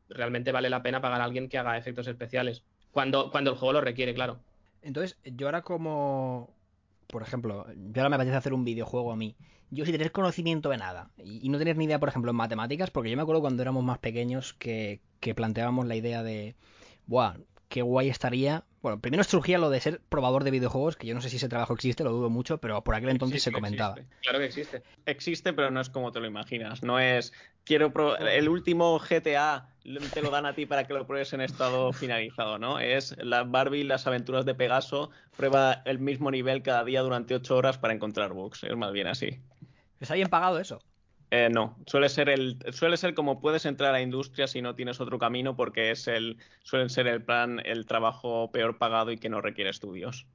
realmente 0.10 0.52
vale 0.52 0.70
la 0.70 0.84
pena 0.84 1.02
pagar 1.02 1.22
a 1.22 1.24
alguien 1.24 1.50
que 1.50 1.58
haga 1.58 1.78
efectos 1.78 2.08
especiales, 2.08 2.64
cuando, 2.92 3.32
cuando 3.32 3.52
el 3.52 3.58
juego 3.58 3.74
lo 3.74 3.82
requiere, 3.82 4.14
claro. 4.14 4.40
Entonces, 4.82 5.18
yo 5.24 5.48
ahora 5.48 5.62
como, 5.62 6.54
por 7.08 7.22
ejemplo, 7.22 7.66
yo 7.74 8.02
ahora 8.02 8.10
me 8.10 8.16
apetece 8.16 8.36
hacer 8.36 8.54
un 8.54 8.66
videojuego 8.66 9.12
a 9.12 9.16
mí, 9.16 9.36
yo 9.72 9.86
sin 9.86 9.94
tener 9.94 10.12
conocimiento 10.12 10.70
de 10.70 10.78
nada 10.78 11.10
y, 11.18 11.50
no 11.50 11.58
tener 11.58 11.78
ni 11.78 11.86
idea, 11.86 12.00
por 12.00 12.10
ejemplo, 12.10 12.32
en 12.32 12.38
matemáticas, 12.38 12.92
porque 12.92 13.10
yo 13.10 13.16
me 13.16 13.24
acuerdo 13.24 13.42
cuando 13.42 13.62
éramos 13.62 13.84
más 13.84 13.98
pequeños 14.00 14.54
que, 14.54 15.02
que 15.20 15.34
planteábamos 15.34 15.88
la 15.88 15.96
idea 15.96 16.22
de 16.22 16.56
buah, 17.06 17.36
qué 17.70 17.82
guay 17.82 18.10
estaría. 18.10 18.66
Bueno, 18.82 19.00
primero 19.00 19.24
surgía 19.24 19.58
lo 19.58 19.70
de 19.70 19.80
ser 19.80 20.02
probador 20.10 20.44
de 20.44 20.52
videojuegos, 20.52 20.98
que 20.98 21.08
yo 21.08 21.16
no 21.16 21.22
sé 21.22 21.30
si 21.30 21.38
ese 21.38 21.48
trabajo 21.48 21.74
existe, 21.74 22.04
lo 22.04 22.12
dudo 22.12 22.30
mucho, 22.30 22.58
pero 22.60 22.84
por 22.84 22.96
aquel 22.96 23.10
entonces 23.10 23.36
Existe, 23.38 23.50
se 23.52 23.54
comentaba. 23.54 23.96
existe. 23.96 24.16
Claro 24.22 24.40
que 24.40 24.46
existe. 24.46 24.84
Existe, 25.06 25.54
pero 25.54 25.72
no 25.72 25.80
es 25.80 25.90
como 25.90 26.12
te 26.12 26.20
lo 26.20 26.28
imaginas. 26.28 26.84
No 26.84 27.00
es, 27.00 27.32
quiero 27.64 27.94
pro- 27.94 28.18
el 28.18 28.50
último 28.50 29.00
GTA 29.00 29.70
te 30.14 30.22
lo 30.22 30.32
dan 30.32 30.46
a 30.46 30.54
ti 30.54 30.66
para 30.66 30.86
que 30.86 30.94
lo 30.94 31.08
pruebes 31.08 31.32
en 31.34 31.40
estado 31.42 31.94
finalizado, 31.94 32.60
¿no? 32.60 32.80
Es 32.80 33.16
la 33.18 33.44
Barbie, 33.44 33.84
las 33.86 34.06
aventuras 34.06 34.46
de 34.46 34.56
Pegaso, 34.56 35.12
prueba 35.38 35.82
el 35.86 36.00
mismo 36.00 36.30
nivel 36.30 36.62
cada 36.62 36.84
día 36.84 37.02
durante 37.02 37.36
ocho 37.36 37.56
horas 37.56 37.78
para 37.78 37.94
encontrar 37.94 38.34
bugs. 38.34 38.64
Es 38.64 38.76
más 38.76 38.92
bien 38.92 39.08
así. 39.08 39.40
¿Está 40.00 40.16
bien 40.16 40.30
pagado 40.30 40.60
eso? 40.60 40.80
Eh, 41.36 41.50
no, 41.50 41.76
suele 41.88 42.10
ser 42.10 42.30
el, 42.30 42.60
suele 42.74 42.96
ser 42.96 43.16
como 43.16 43.42
puedes 43.42 43.66
entrar 43.66 43.96
a 43.96 44.02
industria 44.02 44.46
si 44.46 44.62
no 44.62 44.76
tienes 44.76 45.02
otro 45.02 45.18
camino, 45.18 45.56
porque 45.56 45.90
es 45.90 46.08
el, 46.08 46.38
suelen 46.62 46.92
ser 46.92 47.08
el 47.08 47.24
plan, 47.24 47.60
el 47.66 47.88
trabajo 47.88 48.52
peor 48.52 48.78
pagado 48.78 49.12
y 49.12 49.18
que 49.18 49.30
no 49.30 49.42
requiere 49.42 49.72
estudios. 49.72 50.28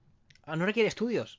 Ah, 0.43 0.57
no 0.57 0.67
requiere 0.67 0.89
estudios. 0.89 1.39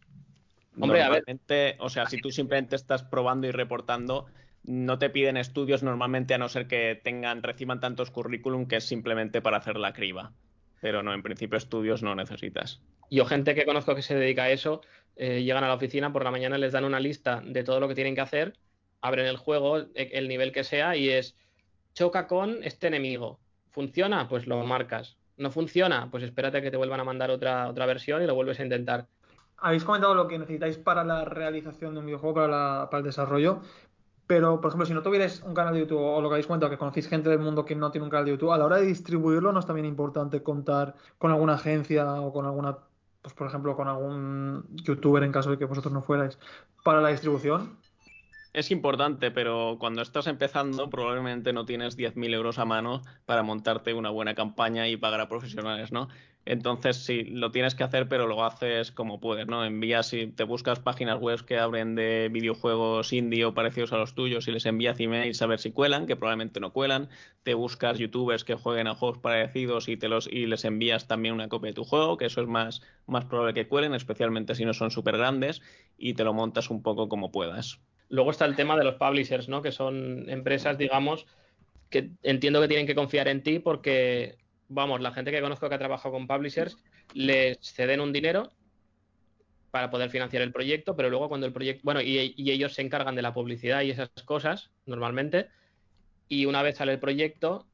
Hombre, 0.79 1.01
a 1.01 1.09
ver. 1.09 1.23
Normalmente, 1.27 1.75
o 1.79 1.89
sea, 1.89 2.05
si 2.05 2.21
tú 2.21 2.31
simplemente 2.31 2.77
estás 2.77 3.03
probando 3.03 3.47
y 3.47 3.51
reportando, 3.51 4.27
no 4.63 4.97
te 4.97 5.09
piden 5.09 5.35
estudios 5.35 5.83
normalmente 5.83 6.33
a 6.33 6.37
no 6.37 6.47
ser 6.47 6.67
que 6.67 6.97
tengan, 7.03 7.43
reciban 7.43 7.81
tantos 7.81 8.11
currículum 8.11 8.65
que 8.65 8.77
es 8.77 8.85
simplemente 8.85 9.41
para 9.41 9.57
hacer 9.57 9.75
la 9.75 9.91
criba. 9.91 10.31
Pero 10.79 11.03
no, 11.03 11.13
en 11.13 11.21
principio 11.21 11.57
estudios 11.57 12.01
no 12.01 12.15
necesitas. 12.15 12.81
Yo 13.11 13.25
gente 13.25 13.55
que 13.55 13.65
conozco 13.65 13.93
que 13.93 14.03
se 14.03 14.15
dedica 14.15 14.43
a 14.43 14.51
eso, 14.51 14.79
eh, 15.17 15.43
llegan 15.43 15.65
a 15.65 15.67
la 15.67 15.73
oficina 15.73 16.13
por 16.13 16.23
la 16.23 16.31
mañana, 16.31 16.57
les 16.57 16.71
dan 16.71 16.85
una 16.85 17.01
lista 17.01 17.41
de 17.45 17.65
todo 17.65 17.81
lo 17.81 17.89
que 17.89 17.95
tienen 17.95 18.15
que 18.15 18.21
hacer, 18.21 18.53
abren 19.01 19.25
el 19.27 19.38
juego, 19.38 19.79
e- 19.79 20.12
el 20.13 20.27
nivel 20.27 20.51
que 20.51 20.63
sea, 20.63 20.95
y 20.95 21.09
es 21.09 21.35
choca 21.93 22.27
con 22.27 22.63
este 22.63 22.88
enemigo. 22.88 23.39
¿Funciona? 23.71 24.27
Pues 24.27 24.47
lo 24.47 24.63
marcas. 24.65 25.17
¿No 25.38 25.51
funciona? 25.51 26.09
Pues 26.12 26.23
espérate 26.23 26.57
a 26.57 26.62
que 26.62 26.71
te 26.71 26.77
vuelvan 26.77 26.99
a 26.99 27.03
mandar 27.05 27.31
otra, 27.31 27.69
otra 27.69 27.85
versión 27.85 28.21
y 28.21 28.25
lo 28.25 28.35
vuelves 28.35 28.59
a 28.59 28.63
intentar. 28.63 29.07
Habéis 29.57 29.83
comentado 29.83 30.15
lo 30.15 30.27
que 30.27 30.38
necesitáis 30.39 30.77
para 30.77 31.03
la 31.03 31.25
realización 31.25 31.93
de 31.93 31.99
un 31.99 32.05
videojuego, 32.05 32.35
para, 32.35 32.47
la- 32.47 32.88
para 32.89 32.99
el 32.99 33.05
desarrollo. 33.05 33.62
Pero, 34.27 34.62
por 34.62 34.69
ejemplo, 34.69 34.85
si 34.85 34.93
no 34.93 35.01
tuvierais 35.01 35.41
un 35.41 35.55
canal 35.55 35.73
de 35.73 35.79
YouTube 35.81 35.99
o 36.01 36.21
lo 36.21 36.29
que 36.29 36.35
habéis 36.35 36.45
comentado, 36.47 36.69
que 36.69 36.77
conocéis 36.77 37.07
gente 37.09 37.29
del 37.29 37.39
mundo 37.39 37.65
que 37.65 37.75
no 37.75 37.89
tiene 37.91 38.05
un 38.05 38.12
canal 38.12 38.25
de 38.25 38.31
YouTube, 38.31 38.51
a 38.51 38.57
la 38.59 38.65
hora 38.65 38.77
de 38.77 38.85
distribuirlo, 38.85 39.51
¿no 39.51 39.59
es 39.59 39.65
también 39.65 39.88
importante 39.88 40.43
contar 40.43 40.95
con 41.17 41.31
alguna 41.31 41.55
agencia 41.55 42.21
o 42.21 42.31
con 42.31 42.45
alguna, 42.45 42.77
pues 43.21 43.33
por 43.33 43.47
ejemplo, 43.47 43.75
con 43.75 43.88
algún 43.88 44.67
youtuber 44.83 45.23
en 45.23 45.31
caso 45.31 45.49
de 45.49 45.57
que 45.57 45.65
vosotros 45.65 45.91
no 45.93 46.03
fuerais 46.03 46.38
para 46.83 47.01
la 47.01 47.09
distribución? 47.09 47.79
Es 48.51 48.71
importante, 48.71 49.29
pero 49.29 49.77
cuando 49.79 50.01
estás 50.01 50.25
empezando 50.25 50.89
probablemente 50.89 51.53
no 51.53 51.65
tienes 51.65 51.95
10.000 51.95 52.33
euros 52.33 52.57
a 52.57 52.65
mano 52.65 53.03
para 53.25 53.43
montarte 53.43 53.93
una 53.93 54.09
buena 54.09 54.33
campaña 54.33 54.88
y 54.88 54.97
pagar 54.97 55.21
a 55.21 55.29
profesionales, 55.29 55.91
¿no? 55.91 56.07
Entonces 56.45 56.97
sí, 56.97 57.25
lo 57.25 57.51
tienes 57.51 57.75
que 57.75 57.83
hacer, 57.83 58.07
pero 58.07 58.25
lo 58.25 58.43
haces 58.43 58.91
como 58.91 59.19
puedes, 59.19 59.45
¿no? 59.45 59.63
Envías 59.63 60.13
y 60.13 60.25
te 60.25 60.45
buscas 60.45 60.79
páginas 60.79 61.19
web 61.19 61.45
que 61.45 61.59
abren 61.59 61.93
de 61.93 62.29
videojuegos 62.31 63.13
indie 63.13 63.45
o 63.45 63.53
parecidos 63.53 63.93
a 63.93 63.97
los 63.97 64.15
tuyos 64.15 64.47
y 64.47 64.51
les 64.51 64.65
envías 64.65 64.99
emails 64.99 65.39
a 65.43 65.45
ver 65.45 65.59
si 65.59 65.71
cuelan, 65.71 66.07
que 66.07 66.15
probablemente 66.15 66.59
no 66.59 66.73
cuelan. 66.73 67.09
Te 67.43 67.53
buscas 67.53 67.99
youtubers 67.99 68.43
que 68.45 68.55
jueguen 68.55 68.88
a 68.88 68.95
juegos 68.95 69.19
parecidos 69.19 69.88
y 69.89 69.97
te 69.97 70.07
los 70.09 70.27
y 70.27 70.47
les 70.47 70.65
envías 70.65 71.07
también 71.07 71.35
una 71.35 71.49
copia 71.49 71.69
de 71.69 71.75
tu 71.75 71.83
juego, 71.83 72.17
que 72.17 72.25
eso 72.25 72.41
es 72.41 72.47
más, 72.47 72.81
más 73.05 73.25
probable 73.25 73.53
que 73.53 73.67
cuelen, 73.67 73.93
especialmente 73.93 74.55
si 74.55 74.65
no 74.65 74.73
son 74.73 74.89
súper 74.89 75.17
grandes, 75.17 75.62
y 75.99 76.15
te 76.15 76.23
lo 76.23 76.33
montas 76.33 76.71
un 76.71 76.81
poco 76.81 77.09
como 77.09 77.31
puedas. 77.31 77.79
Luego 78.09 78.31
está 78.31 78.45
el 78.45 78.55
tema 78.55 78.75
de 78.75 78.83
los 78.83 78.95
publishers, 78.95 79.47
¿no? 79.49 79.61
Que 79.61 79.71
son 79.71 80.29
empresas, 80.29 80.77
digamos, 80.77 81.25
que 81.89 82.11
entiendo 82.23 82.61
que 82.61 82.67
tienen 82.67 82.87
que 82.87 82.95
confiar 82.95 83.27
en 83.27 83.43
ti 83.43 83.59
porque, 83.59 84.37
vamos, 84.67 85.01
la 85.01 85.11
gente 85.11 85.31
que 85.31 85.41
conozco 85.41 85.69
que 85.69 85.75
ha 85.75 85.79
trabajado 85.79 86.13
con 86.13 86.27
publishers 86.27 86.77
les 87.13 87.57
ceden 87.61 88.01
un 88.01 88.13
dinero 88.13 88.51
para 89.71 89.91
poder 89.91 90.09
financiar 90.09 90.41
el 90.41 90.51
proyecto, 90.51 90.95
pero 90.95 91.09
luego 91.09 91.29
cuando 91.29 91.45
el 91.45 91.53
proyecto, 91.53 91.81
bueno, 91.83 92.01
y, 92.01 92.33
ellos 92.37 92.73
se 92.73 92.81
encargan 92.81 93.15
de 93.15 93.21
la 93.21 93.33
publicidad 93.33 93.81
y 93.81 93.91
esas 93.91 94.09
cosas 94.25 94.71
normalmente, 94.85 95.47
y 96.27 96.45
una 96.45 96.63
vez 96.63 96.77
sale 96.77 96.93
el 96.93 96.99
proyecto, 96.99 97.67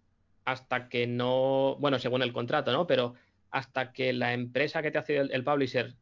hasta 0.43 0.89
que 0.89 1.07
no, 1.07 1.77
bueno, 1.79 1.97
según 1.99 2.21
el 2.21 2.33
contrato, 2.33 2.71
¿no? 2.71 2.85
Pero 2.87 3.15
hasta 3.51 3.93
que 3.93 4.13
la 4.13 4.33
empresa 4.33 4.81
que 4.81 4.91
te 4.91 4.97
hace 4.97 5.17
el, 5.17 5.31
el 5.31 5.43
publisher 5.43 5.95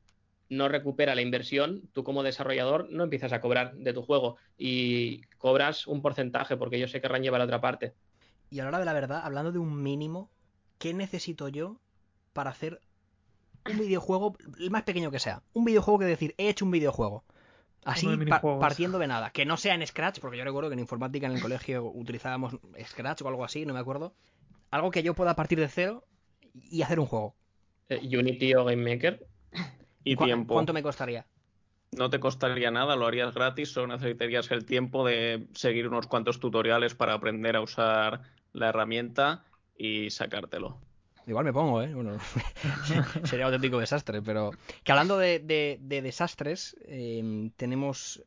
no 0.55 0.69
recupera 0.69 1.15
la 1.15 1.21
inversión, 1.21 1.89
tú 1.93 2.03
como 2.03 2.23
desarrollador 2.23 2.89
no 2.91 3.03
empiezas 3.03 3.33
a 3.33 3.41
cobrar 3.41 3.73
de 3.75 3.93
tu 3.93 4.01
juego 4.03 4.37
y 4.57 5.21
cobras 5.37 5.87
un 5.87 6.01
porcentaje 6.01 6.57
porque 6.57 6.77
ellos 6.77 6.91
se 6.91 7.01
querrán 7.01 7.23
llevar 7.23 7.41
a 7.41 7.45
otra 7.45 7.61
parte. 7.61 7.93
Y 8.49 8.59
a 8.59 8.63
la 8.63 8.69
hora 8.69 8.79
de 8.79 8.85
la 8.85 8.93
verdad, 8.93 9.21
hablando 9.23 9.51
de 9.51 9.59
un 9.59 9.81
mínimo, 9.81 10.29
¿qué 10.77 10.93
necesito 10.93 11.47
yo 11.49 11.79
para 12.33 12.51
hacer 12.51 12.79
un 13.69 13.79
videojuego, 13.79 14.35
el 14.59 14.69
más 14.71 14.83
pequeño 14.83 15.11
que 15.11 15.19
sea? 15.19 15.41
Un 15.53 15.65
videojuego 15.65 15.99
que 15.99 16.05
decir, 16.05 16.35
he 16.37 16.49
hecho 16.49 16.65
un 16.65 16.71
videojuego. 16.71 17.23
Así, 17.85 18.07
de 18.07 18.25
pa- 18.27 18.39
partiendo 18.59 18.97
de 18.99 19.07
nada. 19.07 19.31
Que 19.31 19.45
no 19.45 19.57
sea 19.57 19.75
en 19.75 19.85
Scratch, 19.85 20.19
porque 20.19 20.37
yo 20.37 20.45
recuerdo 20.45 20.69
que 20.69 20.73
en 20.73 20.79
informática 20.79 21.27
en 21.27 21.33
el 21.33 21.41
colegio 21.41 21.83
utilizábamos 21.83 22.55
Scratch 22.85 23.21
o 23.23 23.27
algo 23.27 23.43
así, 23.43 23.65
no 23.65 23.73
me 23.73 23.79
acuerdo. 23.79 24.13
Algo 24.71 24.89
que 24.89 25.03
yo 25.03 25.13
pueda 25.13 25.35
partir 25.35 25.59
de 25.59 25.67
cero 25.67 26.05
y 26.53 26.81
hacer 26.81 26.99
un 26.99 27.07
juego. 27.07 27.35
Eh, 27.89 27.99
Unity 28.17 28.53
o 28.55 28.63
Game 28.63 28.89
Maker, 28.89 29.25
Y 30.03 30.15
¿Cu- 30.15 30.25
tiempo. 30.25 30.53
¿Cuánto 30.55 30.73
me 30.73 30.83
costaría? 30.83 31.25
No 31.91 32.09
te 32.09 32.19
costaría 32.19 32.71
nada, 32.71 32.95
lo 32.95 33.05
harías 33.05 33.33
gratis, 33.35 33.71
solo 33.71 33.87
necesitarías 33.95 34.49
el 34.51 34.65
tiempo 34.65 35.05
de 35.05 35.47
seguir 35.53 35.87
unos 35.87 36.07
cuantos 36.07 36.39
tutoriales 36.39 36.95
para 36.95 37.13
aprender 37.13 37.55
a 37.55 37.61
usar 37.61 38.21
la 38.51 38.69
herramienta 38.69 39.43
y 39.77 40.09
sacártelo. 40.09 40.79
Igual 41.27 41.45
me 41.45 41.53
pongo, 41.53 41.81
¿eh? 41.83 41.93
Bueno, 41.93 42.17
sería 43.23 43.45
auténtico 43.45 43.79
desastre, 43.79 44.21
pero... 44.21 44.51
Que 44.83 44.91
hablando 44.91 45.17
de, 45.17 45.39
de- 45.39 45.77
de 45.81 46.01
desastres, 46.01 46.75
eh, 46.85 47.51
tenemos 47.57 48.23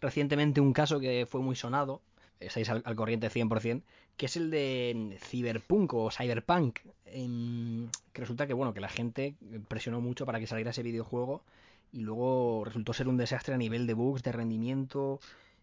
recientemente 0.00 0.60
un 0.60 0.72
caso 0.74 1.00
que 1.00 1.26
fue 1.26 1.40
muy 1.40 1.56
sonado, 1.56 2.02
estáis 2.38 2.68
al, 2.68 2.82
al 2.84 2.94
corriente 2.96 3.30
100%, 3.30 3.82
que 4.16 4.26
es 4.26 4.36
el 4.36 4.50
de 4.50 5.18
Cyberpunk 5.20 5.92
o 5.94 6.10
Cyberpunk, 6.10 6.80
em, 7.06 7.88
que 8.12 8.20
resulta 8.20 8.46
que, 8.46 8.54
bueno, 8.54 8.72
que 8.74 8.80
la 8.80 8.88
gente 8.88 9.34
presionó 9.68 10.00
mucho 10.00 10.24
para 10.26 10.40
que 10.40 10.46
saliera 10.46 10.70
ese 10.70 10.82
videojuego 10.82 11.42
y 11.92 12.00
luego 12.00 12.62
resultó 12.64 12.92
ser 12.92 13.08
un 13.08 13.16
desastre 13.16 13.54
a 13.54 13.58
nivel 13.58 13.86
de 13.86 13.94
bugs, 13.94 14.22
de 14.22 14.32
rendimiento, 14.32 15.20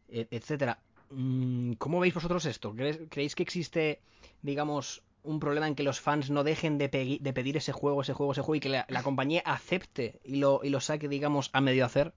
e- 0.09 0.27
etcétera. 0.31 0.79
Mm, 1.09 1.73
¿Cómo 1.73 1.99
veis 1.99 2.13
vosotros 2.13 2.45
esto? 2.45 2.73
¿Crees- 2.75 2.99
¿Creéis 3.09 3.35
que 3.35 3.43
existe, 3.43 3.99
digamos, 4.41 5.01
un 5.23 5.39
problema 5.39 5.67
en 5.67 5.75
que 5.75 5.83
los 5.83 5.99
fans 5.99 6.29
no 6.29 6.43
dejen 6.43 6.77
de 6.77 6.89
pedir 6.89 7.57
ese 7.57 7.71
juego, 7.71 8.01
ese 8.01 8.13
juego, 8.13 8.33
ese 8.33 8.41
juego 8.41 8.55
y 8.55 8.59
que 8.59 8.69
la, 8.69 8.85
la 8.89 9.03
compañía 9.03 9.41
acepte 9.45 10.19
y 10.23 10.35
lo, 10.37 10.59
y 10.63 10.69
lo 10.69 10.79
saque, 10.79 11.07
digamos, 11.07 11.49
a 11.53 11.61
medio 11.61 11.85
hacer? 11.85 12.13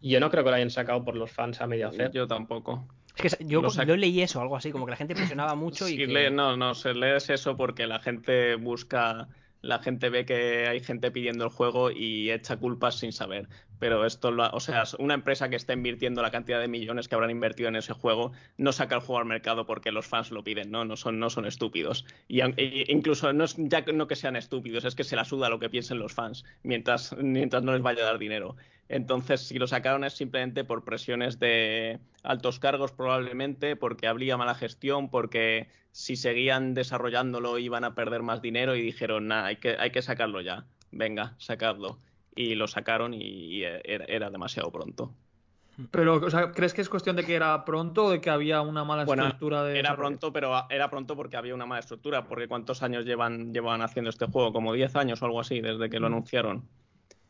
yo 0.00 0.20
no 0.20 0.30
creo 0.30 0.44
que 0.44 0.50
lo 0.50 0.56
hayan 0.56 0.70
sacado 0.70 1.02
por 1.04 1.16
los 1.16 1.30
fans 1.32 1.60
a 1.62 1.66
medio 1.66 1.88
hacer. 1.88 2.12
Yo 2.12 2.26
tampoco. 2.28 2.86
Es 3.16 3.36
que 3.36 3.44
yo, 3.44 3.62
leí 3.96 4.20
eso, 4.22 4.40
algo 4.40 4.56
así, 4.56 4.72
como 4.72 4.86
que 4.86 4.90
la 4.90 4.96
gente 4.96 5.14
presionaba 5.14 5.54
mucho 5.56 5.86
y 5.88 5.92
Sí, 5.92 5.96
que... 5.98 6.06
le- 6.06 6.30
no, 6.30 6.56
no, 6.56 6.74
se 6.74 6.94
lees 6.94 7.30
eso 7.30 7.56
porque 7.56 7.86
la 7.86 8.00
gente 8.00 8.56
busca 8.56 9.28
la 9.60 9.78
gente 9.78 10.10
ve 10.10 10.26
que 10.26 10.68
hay 10.68 10.80
gente 10.80 11.10
pidiendo 11.10 11.44
el 11.44 11.50
juego 11.50 11.90
y 11.90 12.30
echa 12.30 12.58
culpas 12.58 12.96
sin 12.96 13.12
saber. 13.12 13.48
Pero 13.78 14.04
esto, 14.04 14.30
lo 14.30 14.46
o 14.50 14.60
sea, 14.60 14.84
una 14.98 15.14
empresa 15.14 15.48
que 15.48 15.56
está 15.56 15.72
invirtiendo 15.72 16.20
la 16.20 16.30
cantidad 16.30 16.60
de 16.60 16.68
millones 16.68 17.08
que 17.08 17.14
habrán 17.14 17.30
invertido 17.30 17.70
en 17.70 17.76
ese 17.76 17.94
juego 17.94 18.32
no 18.58 18.72
saca 18.72 18.96
el 18.96 19.00
juego 19.00 19.20
al 19.20 19.24
mercado 19.24 19.64
porque 19.64 19.90
los 19.90 20.06
fans 20.06 20.30
lo 20.32 20.44
piden, 20.44 20.70
¿no? 20.70 20.84
No 20.84 20.96
son, 20.96 21.18
no 21.18 21.30
son 21.30 21.46
estúpidos. 21.46 22.04
Y 22.28 22.40
e- 22.42 22.84
incluso 22.88 23.32
no 23.32 23.44
es 23.44 23.54
ya 23.56 23.86
que- 23.86 23.94
no 23.94 24.06
que 24.06 24.16
sean 24.16 24.36
estúpidos, 24.36 24.84
es 24.84 24.94
que 24.94 25.02
se 25.04 25.16
la 25.16 25.24
suda 25.24 25.48
lo 25.48 25.58
que 25.58 25.70
piensen 25.70 25.98
los 25.98 26.12
fans 26.12 26.44
mientras, 26.62 27.16
mientras 27.16 27.62
no 27.62 27.72
les 27.72 27.80
vaya 27.80 28.02
a 28.02 28.06
dar 28.06 28.18
dinero. 28.18 28.56
Entonces, 28.88 29.40
si 29.40 29.58
lo 29.58 29.66
sacaron 29.66 30.04
es 30.04 30.12
simplemente 30.14 30.64
por 30.64 30.84
presiones 30.84 31.38
de 31.38 32.00
altos 32.22 32.58
cargos, 32.58 32.92
probablemente, 32.92 33.76
porque 33.76 34.06
habría 34.06 34.36
mala 34.36 34.54
gestión, 34.54 35.10
porque 35.10 35.68
si 35.90 36.16
seguían 36.16 36.74
desarrollándolo 36.74 37.58
iban 37.58 37.84
a 37.84 37.94
perder 37.94 38.22
más 38.22 38.42
dinero 38.42 38.74
y 38.76 38.82
dijeron, 38.82 39.28
nada, 39.28 39.46
hay 39.46 39.56
que, 39.56 39.76
hay 39.78 39.90
que 39.90 40.02
sacarlo 40.02 40.40
ya. 40.40 40.66
Venga, 40.90 41.34
sacadlo. 41.38 41.98
Y 42.36 42.54
lo 42.56 42.66
sacaron 42.68 43.14
y, 43.14 43.22
y 43.22 43.62
era, 43.64 44.04
era 44.06 44.30
demasiado 44.30 44.70
pronto. 44.70 45.14
Pero, 45.90 46.14
o 46.16 46.30
sea, 46.30 46.52
¿crees 46.52 46.72
que 46.72 46.82
es 46.82 46.88
cuestión 46.88 47.16
de 47.16 47.24
que 47.24 47.34
era 47.34 47.64
pronto 47.64 48.04
o 48.04 48.10
de 48.10 48.20
que 48.20 48.30
había 48.30 48.60
una 48.60 48.84
mala 48.84 49.04
Bueno, 49.04 49.24
estructura 49.24 49.64
de 49.64 49.78
Era 49.78 49.96
pronto, 49.96 50.32
pero 50.32 50.52
era 50.70 50.88
pronto 50.88 51.16
porque 51.16 51.36
había 51.36 51.54
una 51.54 51.66
mala 51.66 51.80
estructura. 51.80 52.28
Porque 52.28 52.46
¿cuántos 52.46 52.82
años 52.82 53.04
llevan, 53.04 53.52
llevan 53.52 53.82
haciendo 53.82 54.10
este 54.10 54.26
juego? 54.26 54.52
Como 54.52 54.72
10 54.72 54.94
años 54.94 55.20
o 55.22 55.24
algo 55.26 55.40
así, 55.40 55.60
desde 55.60 55.90
que 55.90 55.98
lo 55.98 56.08
Mm. 56.08 56.12
anunciaron. 56.12 56.68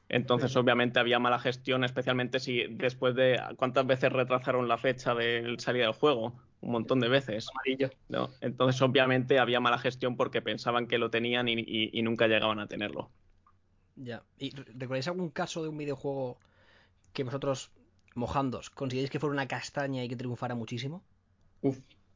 Entonces, 0.08 0.52
Sí. 0.52 0.58
obviamente, 0.58 0.98
había 1.00 1.18
mala 1.18 1.38
gestión, 1.38 1.82
especialmente 1.84 2.38
si 2.38 2.64
después 2.68 3.14
de. 3.14 3.40
¿Cuántas 3.56 3.86
veces 3.86 4.12
retrasaron 4.12 4.68
la 4.68 4.78
fecha 4.78 5.14
de 5.14 5.54
salida 5.58 5.84
del 5.84 5.94
juego? 5.94 6.34
Un 6.60 6.72
montón 6.72 7.00
de 7.00 7.08
veces. 7.08 7.48
Amarillo. 7.54 7.90
¿no? 8.08 8.30
Entonces, 8.40 8.80
obviamente, 8.82 9.38
había 9.38 9.60
mala 9.60 9.78
gestión 9.78 10.16
porque 10.16 10.42
pensaban 10.42 10.86
que 10.86 10.98
lo 10.98 11.10
tenían 11.10 11.48
y, 11.48 11.54
y- 11.54 11.90
y 11.92 12.02
nunca 12.02 12.26
llegaban 12.26 12.58
a 12.60 12.66
tenerlo. 12.68 13.10
Ya. 13.96 14.22
¿Y 14.38 14.50
re- 14.54 14.64
recordáis 14.76 15.08
algún 15.08 15.30
caso 15.30 15.62
de 15.62 15.68
un 15.68 15.78
videojuego 15.78 16.38
que 17.12 17.24
vosotros, 17.24 17.70
mojándos, 18.14 18.70
consideréis 18.70 19.10
que 19.10 19.20
fuera 19.20 19.32
una 19.32 19.48
castaña 19.48 20.04
y 20.04 20.08
que 20.08 20.16
triunfara 20.16 20.54
muchísimo? 20.54 21.02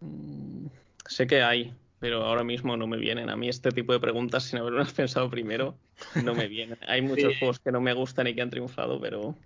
Mm, 0.01 0.67
Sé 1.09 1.27
que 1.27 1.43
hay, 1.43 1.75
pero 1.99 2.25
ahora 2.25 2.45
mismo 2.45 2.77
no 2.77 2.87
me 2.87 2.97
vienen. 2.99 3.31
A 3.31 3.37
mí 3.37 3.49
este 3.49 3.73
tipo 3.73 3.93
de 3.93 4.01
preguntas, 4.01 4.45
sin 4.45 4.59
haberlas 4.59 4.93
pensado 4.93 5.31
primero, 5.31 5.81
no 6.15 6.35
me 6.35 6.49
vienen. 6.49 6.79
Hay 6.89 7.03
muchos 7.03 7.35
Sí. 7.35 7.39
juegos 7.39 7.61
que 7.61 7.73
no 7.73 7.81
me 7.81 7.93
gustan 7.95 8.27
y 8.29 8.35
que 8.35 8.43
han 8.43 8.51
triunfado, 8.51 9.01
pero 9.01 9.37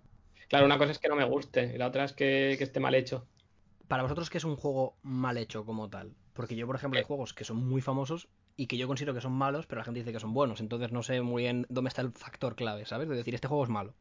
Claro, 0.49 0.67
una 0.67 0.79
cosa 0.79 0.93
es 0.93 0.99
que 0.99 1.09
no 1.09 1.17
me 1.17 1.25
guste 1.25 1.73
y 1.75 1.79
la 1.79 1.87
otra 1.89 2.05
es 2.05 2.13
que, 2.13 2.55
que 2.59 2.65
esté 2.65 2.79
mal 2.81 2.95
hecho. 2.95 3.27
Para 3.89 4.03
vosotros, 4.03 4.31
¿qué 4.31 4.39
es 4.39 4.45
un 4.45 4.57
juego 4.57 4.99
mal 5.03 5.39
hecho 5.39 5.65
como 5.65 5.89
tal? 5.91 6.17
Porque 6.33 6.57
yo, 6.57 6.67
por 6.67 6.77
ejemplo, 6.77 6.99
hay 6.99 7.05
juegos 7.05 7.35
que 7.35 7.45
son 7.45 7.57
muy 7.59 7.81
famosos 7.81 8.29
y 8.57 8.67
que 8.67 8.77
yo 8.77 8.87
considero 8.87 9.15
que 9.15 9.21
son 9.21 9.33
malos, 9.33 9.67
pero 9.67 9.81
la 9.81 9.85
gente 9.85 10.01
dice 10.01 10.13
que 10.13 10.21
son 10.21 10.35
buenos. 10.35 10.61
Entonces 10.61 10.93
no 10.93 11.03
sé 11.03 11.21
muy 11.23 11.43
bien 11.45 11.67
dónde 11.69 11.89
está 11.89 12.03
el 12.03 12.13
factor 12.13 12.55
clave, 12.57 12.85
¿sabes? 12.87 13.09
De 13.09 13.17
decir, 13.17 13.35
este 13.35 13.49
juego 13.49 13.65
es 13.65 13.71
malo. 13.71 13.95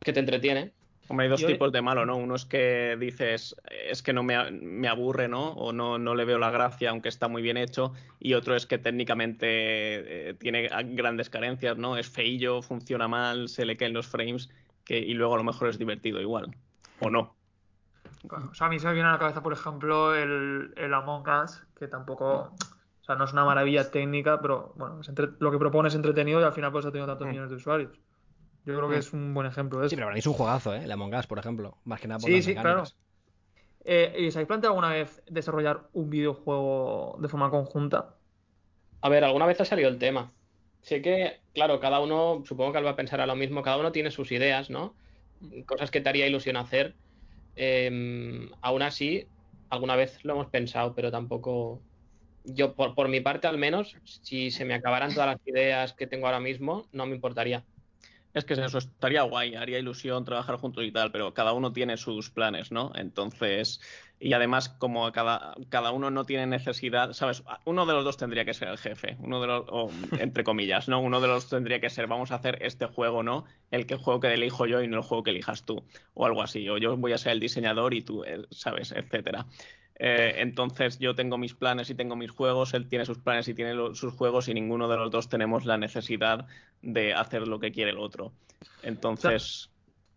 Que 0.00 0.12
te 0.12 0.20
entretiene. 0.20 0.74
Hombre, 1.08 1.24
hay 1.24 1.30
dos 1.30 1.40
Yo- 1.40 1.48
tipos 1.48 1.72
de 1.72 1.82
malo, 1.82 2.06
¿no? 2.06 2.16
Uno 2.16 2.34
es 2.36 2.44
que 2.46 2.96
dices, 2.98 3.54
es 3.70 4.02
que 4.02 4.12
no 4.12 4.22
me, 4.22 4.50
me 4.52 4.88
aburre, 4.88 5.28
¿no? 5.28 5.50
O 5.52 5.72
no, 5.72 5.98
no 5.98 6.14
le 6.14 6.24
veo 6.24 6.38
la 6.38 6.50
gracia, 6.50 6.90
aunque 6.90 7.08
está 7.08 7.28
muy 7.28 7.42
bien 7.42 7.56
hecho. 7.56 7.92
Y 8.18 8.34
otro 8.34 8.54
es 8.54 8.66
que 8.66 8.78
técnicamente 8.78 9.46
eh, 10.30 10.34
tiene 10.34 10.68
grandes 10.94 11.28
carencias, 11.28 11.76
¿no? 11.76 11.96
Es 11.98 12.08
feillo, 12.08 12.62
funciona 12.62 13.08
mal, 13.08 13.48
se 13.48 13.64
le 13.66 13.76
caen 13.76 13.92
los 13.92 14.06
frames, 14.06 14.48
que, 14.84 14.98
y 14.98 15.12
luego 15.14 15.34
a 15.34 15.38
lo 15.38 15.44
mejor 15.44 15.68
es 15.68 15.78
divertido 15.78 16.20
igual. 16.20 16.54
O 17.00 17.10
no. 17.10 17.34
O 18.30 18.54
sea, 18.54 18.68
a 18.68 18.70
mí 18.70 18.78
se 18.78 18.86
me 18.86 18.94
viene 18.94 19.08
a 19.08 19.12
la 19.12 19.18
cabeza, 19.18 19.42
por 19.42 19.52
ejemplo, 19.52 20.14
el, 20.14 20.72
el 20.76 20.94
Among 20.94 21.24
Us, 21.44 21.62
que 21.78 21.88
tampoco. 21.88 22.54
O 23.00 23.04
sea, 23.04 23.16
no 23.16 23.24
es 23.24 23.32
una 23.32 23.44
maravilla 23.44 23.90
técnica, 23.90 24.40
pero 24.40 24.72
bueno, 24.76 25.00
es 25.00 25.08
entre- 25.08 25.30
lo 25.40 25.50
que 25.50 25.58
propone 25.58 25.88
es 25.88 25.94
entretenido 25.96 26.40
y 26.40 26.44
al 26.44 26.52
final 26.52 26.70
pues 26.70 26.86
ha 26.86 26.92
tenido 26.92 27.08
tantos 27.08 27.26
Mm. 27.26 27.30
millones 27.30 27.50
de 27.50 27.56
usuarios. 27.56 27.90
Yo 28.64 28.76
creo 28.76 28.88
que 28.88 28.96
Mm. 28.96 28.98
es 28.98 29.12
un 29.12 29.34
buen 29.34 29.46
ejemplo 29.46 29.80
de 29.80 29.86
Sí, 29.86 29.88
eso. 29.88 29.96
pero 29.96 30.06
para 30.06 30.14
mí 30.14 30.18
es 30.20 30.26
un 30.26 30.34
juegazo, 30.34 30.74
¿eh? 30.74 30.84
El 30.84 30.92
Among 30.92 31.14
Us, 31.14 31.26
por 31.26 31.38
ejemplo. 31.38 31.80
Más 31.84 32.00
que 32.00 32.08
nada 32.08 32.20
por 32.20 32.30
Sí, 32.30 32.32
las 32.32 32.42
sí, 32.42 32.54
mecánicas. 32.54 32.96
Eh, 33.84 34.14
¿y 34.18 34.28
os 34.28 34.36
habéis 34.36 34.46
planteado 34.48 34.72
alguna 34.74 34.90
vez 34.94 35.22
desarrollar 35.26 35.90
un 35.92 36.10
videojuego 36.10 37.18
de 37.20 37.28
forma 37.28 37.50
conjunta? 37.50 38.20
A 39.00 39.08
ver, 39.08 39.24
alguna 39.24 39.46
vez 39.46 39.60
ha 39.60 39.64
salido 39.64 39.88
el 39.88 39.98
tema. 39.98 40.36
Sé 40.80 41.02
que, 41.02 41.44
claro, 41.52 41.80
cada 41.80 42.00
uno, 42.00 42.42
supongo 42.46 42.72
que 42.72 42.78
él 42.78 42.86
va 42.86 42.90
a 42.90 42.96
pensar 42.96 43.20
a 43.20 43.26
lo 43.26 43.36
mismo, 43.36 43.62
cada 43.62 43.78
uno 43.78 43.92
tiene 43.92 44.10
sus 44.10 44.32
ideas, 44.32 44.70
¿no? 44.70 44.96
Cosas 45.66 45.90
que 45.90 46.00
te 46.00 46.08
haría 46.08 46.26
ilusión 46.26 46.56
hacer. 46.56 46.98
Em, 47.54 48.50
aún 48.62 48.82
así, 48.82 49.32
alguna 49.70 49.96
vez 49.96 50.24
lo 50.24 50.34
hemos 50.34 50.48
pensado, 50.50 50.94
pero 50.94 51.10
tampoco. 51.12 51.86
Yo, 52.44 52.76
por, 52.76 52.94
por 52.96 53.08
mi 53.08 53.20
parte 53.20 53.46
al 53.48 53.58
menos, 53.58 54.00
si 54.04 54.50
se 54.52 54.64
me 54.66 54.74
acabaran 54.74 55.14
todas 55.14 55.28
las 55.30 55.38
ideas 55.46 55.94
que 55.94 56.06
tengo 56.08 56.26
ahora 56.26 56.40
mismo, 56.40 56.88
no 56.92 57.06
me 57.06 57.14
importaría. 57.16 57.66
Es 58.34 58.44
que 58.44 58.54
eso 58.54 58.78
estaría 58.78 59.22
guay, 59.22 59.54
haría 59.54 59.78
ilusión 59.78 60.24
trabajar 60.24 60.56
juntos 60.56 60.84
y 60.84 60.90
tal, 60.90 61.12
pero 61.12 61.34
cada 61.34 61.52
uno 61.52 61.72
tiene 61.72 61.96
sus 61.96 62.30
planes, 62.30 62.72
¿no? 62.72 62.90
Entonces, 62.94 63.80
y 64.18 64.32
además, 64.32 64.68
como 64.68 65.10
cada, 65.12 65.54
cada 65.68 65.90
uno 65.90 66.10
no 66.10 66.24
tiene 66.24 66.46
necesidad, 66.46 67.12
¿sabes? 67.12 67.42
Uno 67.64 67.84
de 67.86 67.92
los 67.92 68.04
dos 68.04 68.16
tendría 68.16 68.44
que 68.44 68.54
ser 68.54 68.68
el 68.68 68.78
jefe, 68.78 69.16
uno 69.20 69.40
de 69.40 69.48
los, 69.48 69.64
o, 69.68 69.90
entre 70.18 70.44
comillas, 70.44 70.88
¿no? 70.88 71.00
Uno 71.00 71.20
de 71.20 71.28
los 71.28 71.48
tendría 71.48 71.80
que 71.80 71.90
ser, 71.90 72.06
vamos 72.06 72.30
a 72.30 72.36
hacer 72.36 72.58
este 72.62 72.86
juego, 72.86 73.22
¿no? 73.22 73.44
El 73.70 73.86
que 73.86 73.96
juego 73.96 74.20
que 74.20 74.32
elijo 74.32 74.66
yo 74.66 74.82
y 74.82 74.88
no 74.88 74.96
el 74.98 75.02
juego 75.02 75.24
que 75.24 75.30
elijas 75.30 75.64
tú, 75.64 75.84
o 76.14 76.24
algo 76.24 76.42
así, 76.42 76.68
o 76.68 76.78
yo 76.78 76.96
voy 76.96 77.12
a 77.12 77.18
ser 77.18 77.32
el 77.32 77.40
diseñador 77.40 77.94
y 77.94 78.02
tú, 78.02 78.24
eh, 78.24 78.46
¿sabes? 78.50 78.92
Etcétera. 78.92 79.46
Eh, 80.04 80.34
entonces 80.42 80.98
yo 80.98 81.14
tengo 81.14 81.38
mis 81.38 81.54
planes 81.54 81.88
y 81.88 81.94
tengo 81.94 82.16
mis 82.16 82.32
juegos, 82.32 82.74
él 82.74 82.88
tiene 82.88 83.04
sus 83.04 83.18
planes 83.18 83.46
y 83.46 83.54
tiene 83.54 83.72
lo- 83.72 83.94
sus 83.94 84.12
juegos 84.14 84.48
y 84.48 84.54
ninguno 84.54 84.88
de 84.88 84.96
los 84.96 85.12
dos 85.12 85.28
tenemos 85.28 85.64
la 85.64 85.78
necesidad 85.78 86.48
de 86.80 87.14
hacer 87.14 87.46
lo 87.46 87.60
que 87.60 87.70
quiere 87.70 87.92
el 87.92 87.98
otro. 87.98 88.32
Entonces, 88.82 89.70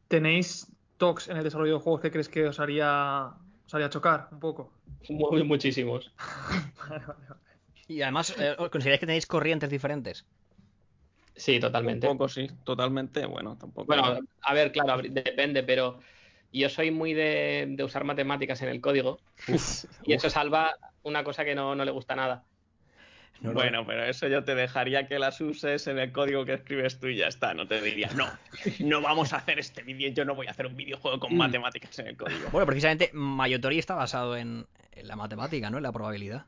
¿Tenéis 0.08 0.68
talks 0.98 1.28
en 1.30 1.38
el 1.38 1.44
desarrollo 1.44 1.74
de 1.76 1.80
juegos 1.80 2.02
que 2.02 2.10
crees 2.10 2.30
que 2.30 2.48
os 2.48 2.60
haría, 2.60 3.34
os 3.68 3.74
haría 3.76 3.90
chocar 3.92 4.30
un 4.32 4.40
poco? 4.40 4.72
Muy, 5.10 5.44
muchísimos. 5.44 6.12
Vale, 6.90 7.06
vale, 7.06 7.26
vale. 7.30 7.42
Y 7.88 8.02
además, 8.02 8.36
eh, 8.40 8.56
¿consideráis 8.72 9.00
que 9.00 9.06
tenéis 9.06 9.28
corrientes 9.28 9.70
diferentes? 9.70 10.26
Sí, 11.36 11.56
un 11.56 11.62
totalmente. 11.62 12.08
poco 12.08 12.28
sí, 12.28 12.48
totalmente, 12.64 13.26
bueno, 13.26 13.58
tampoco. 13.58 13.86
Bueno, 13.86 14.20
a 14.42 14.54
ver, 14.54 14.72
claro, 14.72 15.02
depende, 15.04 15.64
pero 15.64 16.00
yo 16.60 16.70
soy 16.70 16.92
muy 16.92 17.14
de, 17.14 17.66
de 17.70 17.84
usar 17.84 18.04
matemáticas 18.04 18.62
en 18.62 18.70
el 18.70 18.82
código 18.82 19.20
y 20.06 20.14
eso 20.14 20.30
salva 20.30 20.76
una 21.04 21.24
cosa 21.24 21.44
que 21.46 21.56
no, 21.56 21.76
no 21.76 21.86
le 21.86 21.92
gusta 21.92 22.16
nada. 22.16 22.44
No, 23.42 23.50
no. 23.50 23.56
bueno, 23.56 23.86
pero 23.86 24.06
eso 24.06 24.28
yo 24.30 24.46
te 24.46 24.56
dejaría 24.56 25.08
que 25.08 25.20
las 25.20 25.42
uses 25.42 25.88
en 25.88 26.00
el 26.00 26.12
código 26.14 26.46
que 26.46 26.54
escribes 26.54 27.00
tú 27.00 27.08
y 27.08 27.18
ya 27.18 27.28
está. 27.28 27.54
No 27.54 27.68
te 27.68 27.82
diría, 27.82 28.10
no, 28.16 28.28
no 28.80 29.02
vamos 29.02 29.34
a 29.34 29.38
hacer 29.38 29.60
este 29.60 29.84
vídeo, 29.84 30.10
yo 30.14 30.24
no 30.24 30.36
voy 30.36 30.48
a 30.48 30.52
hacer 30.52 30.66
un 30.68 30.76
videojuego 30.78 31.20
con 31.20 31.34
Mm. 31.34 31.38
matemáticas 31.38 32.00
en 32.00 32.08
el 32.08 32.18
código. 32.18 32.50
Bueno, 32.52 32.66
precisamente 32.66 33.10
Mayotori 33.14 33.78
está 33.78 33.94
basado 33.94 34.38
en, 34.38 34.66
en 34.94 35.08
la 35.08 35.18
matemática, 35.18 35.70
¿no? 35.70 35.78
En 35.78 35.84
la 35.84 35.92
probabilidad. 35.92 36.46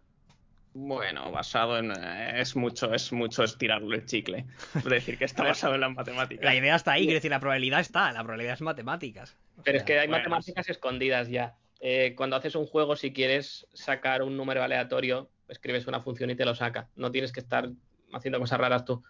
Bueno, 0.73 1.29
basado 1.31 1.77
en. 1.77 1.91
eh, 1.91 2.39
Es 2.39 2.55
mucho, 2.55 2.93
es 2.93 3.11
mucho 3.11 3.43
estirarle 3.43 3.97
el 3.97 4.05
chicle. 4.05 4.45
Es 4.75 4.83
decir, 4.85 5.17
que 5.17 5.25
está 5.25 5.43
basado 5.47 5.75
en 5.75 5.81
las 5.81 5.91
matemáticas. 5.93 6.45
La 6.45 6.55
idea 6.55 6.75
está 6.75 6.93
ahí, 6.93 7.03
quiero 7.03 7.15
decir, 7.15 7.31
la 7.31 7.39
probabilidad 7.39 7.81
está, 7.81 8.11
la 8.13 8.23
probabilidad 8.23 8.53
es 8.53 8.61
matemáticas. 8.61 9.35
Pero 9.63 9.77
es 9.77 9.83
que 9.83 9.99
hay 9.99 10.07
bueno, 10.07 10.23
matemáticas 10.23 10.69
escondidas 10.69 11.29
ya. 11.29 11.55
Eh, 11.79 12.13
cuando 12.15 12.35
haces 12.35 12.55
un 12.55 12.65
juego, 12.65 12.95
si 12.95 13.13
quieres 13.13 13.67
sacar 13.73 14.23
un 14.23 14.35
número 14.37 14.63
aleatorio, 14.63 15.29
escribes 15.47 15.87
una 15.87 16.01
función 16.01 16.29
y 16.29 16.35
te 16.35 16.45
lo 16.45 16.55
saca. 16.55 16.89
No 16.95 17.11
tienes 17.11 17.31
que 17.31 17.39
estar 17.39 17.69
haciendo 18.13 18.39
cosas 18.39 18.59
raras 18.59 18.85
tú. 18.85 19.03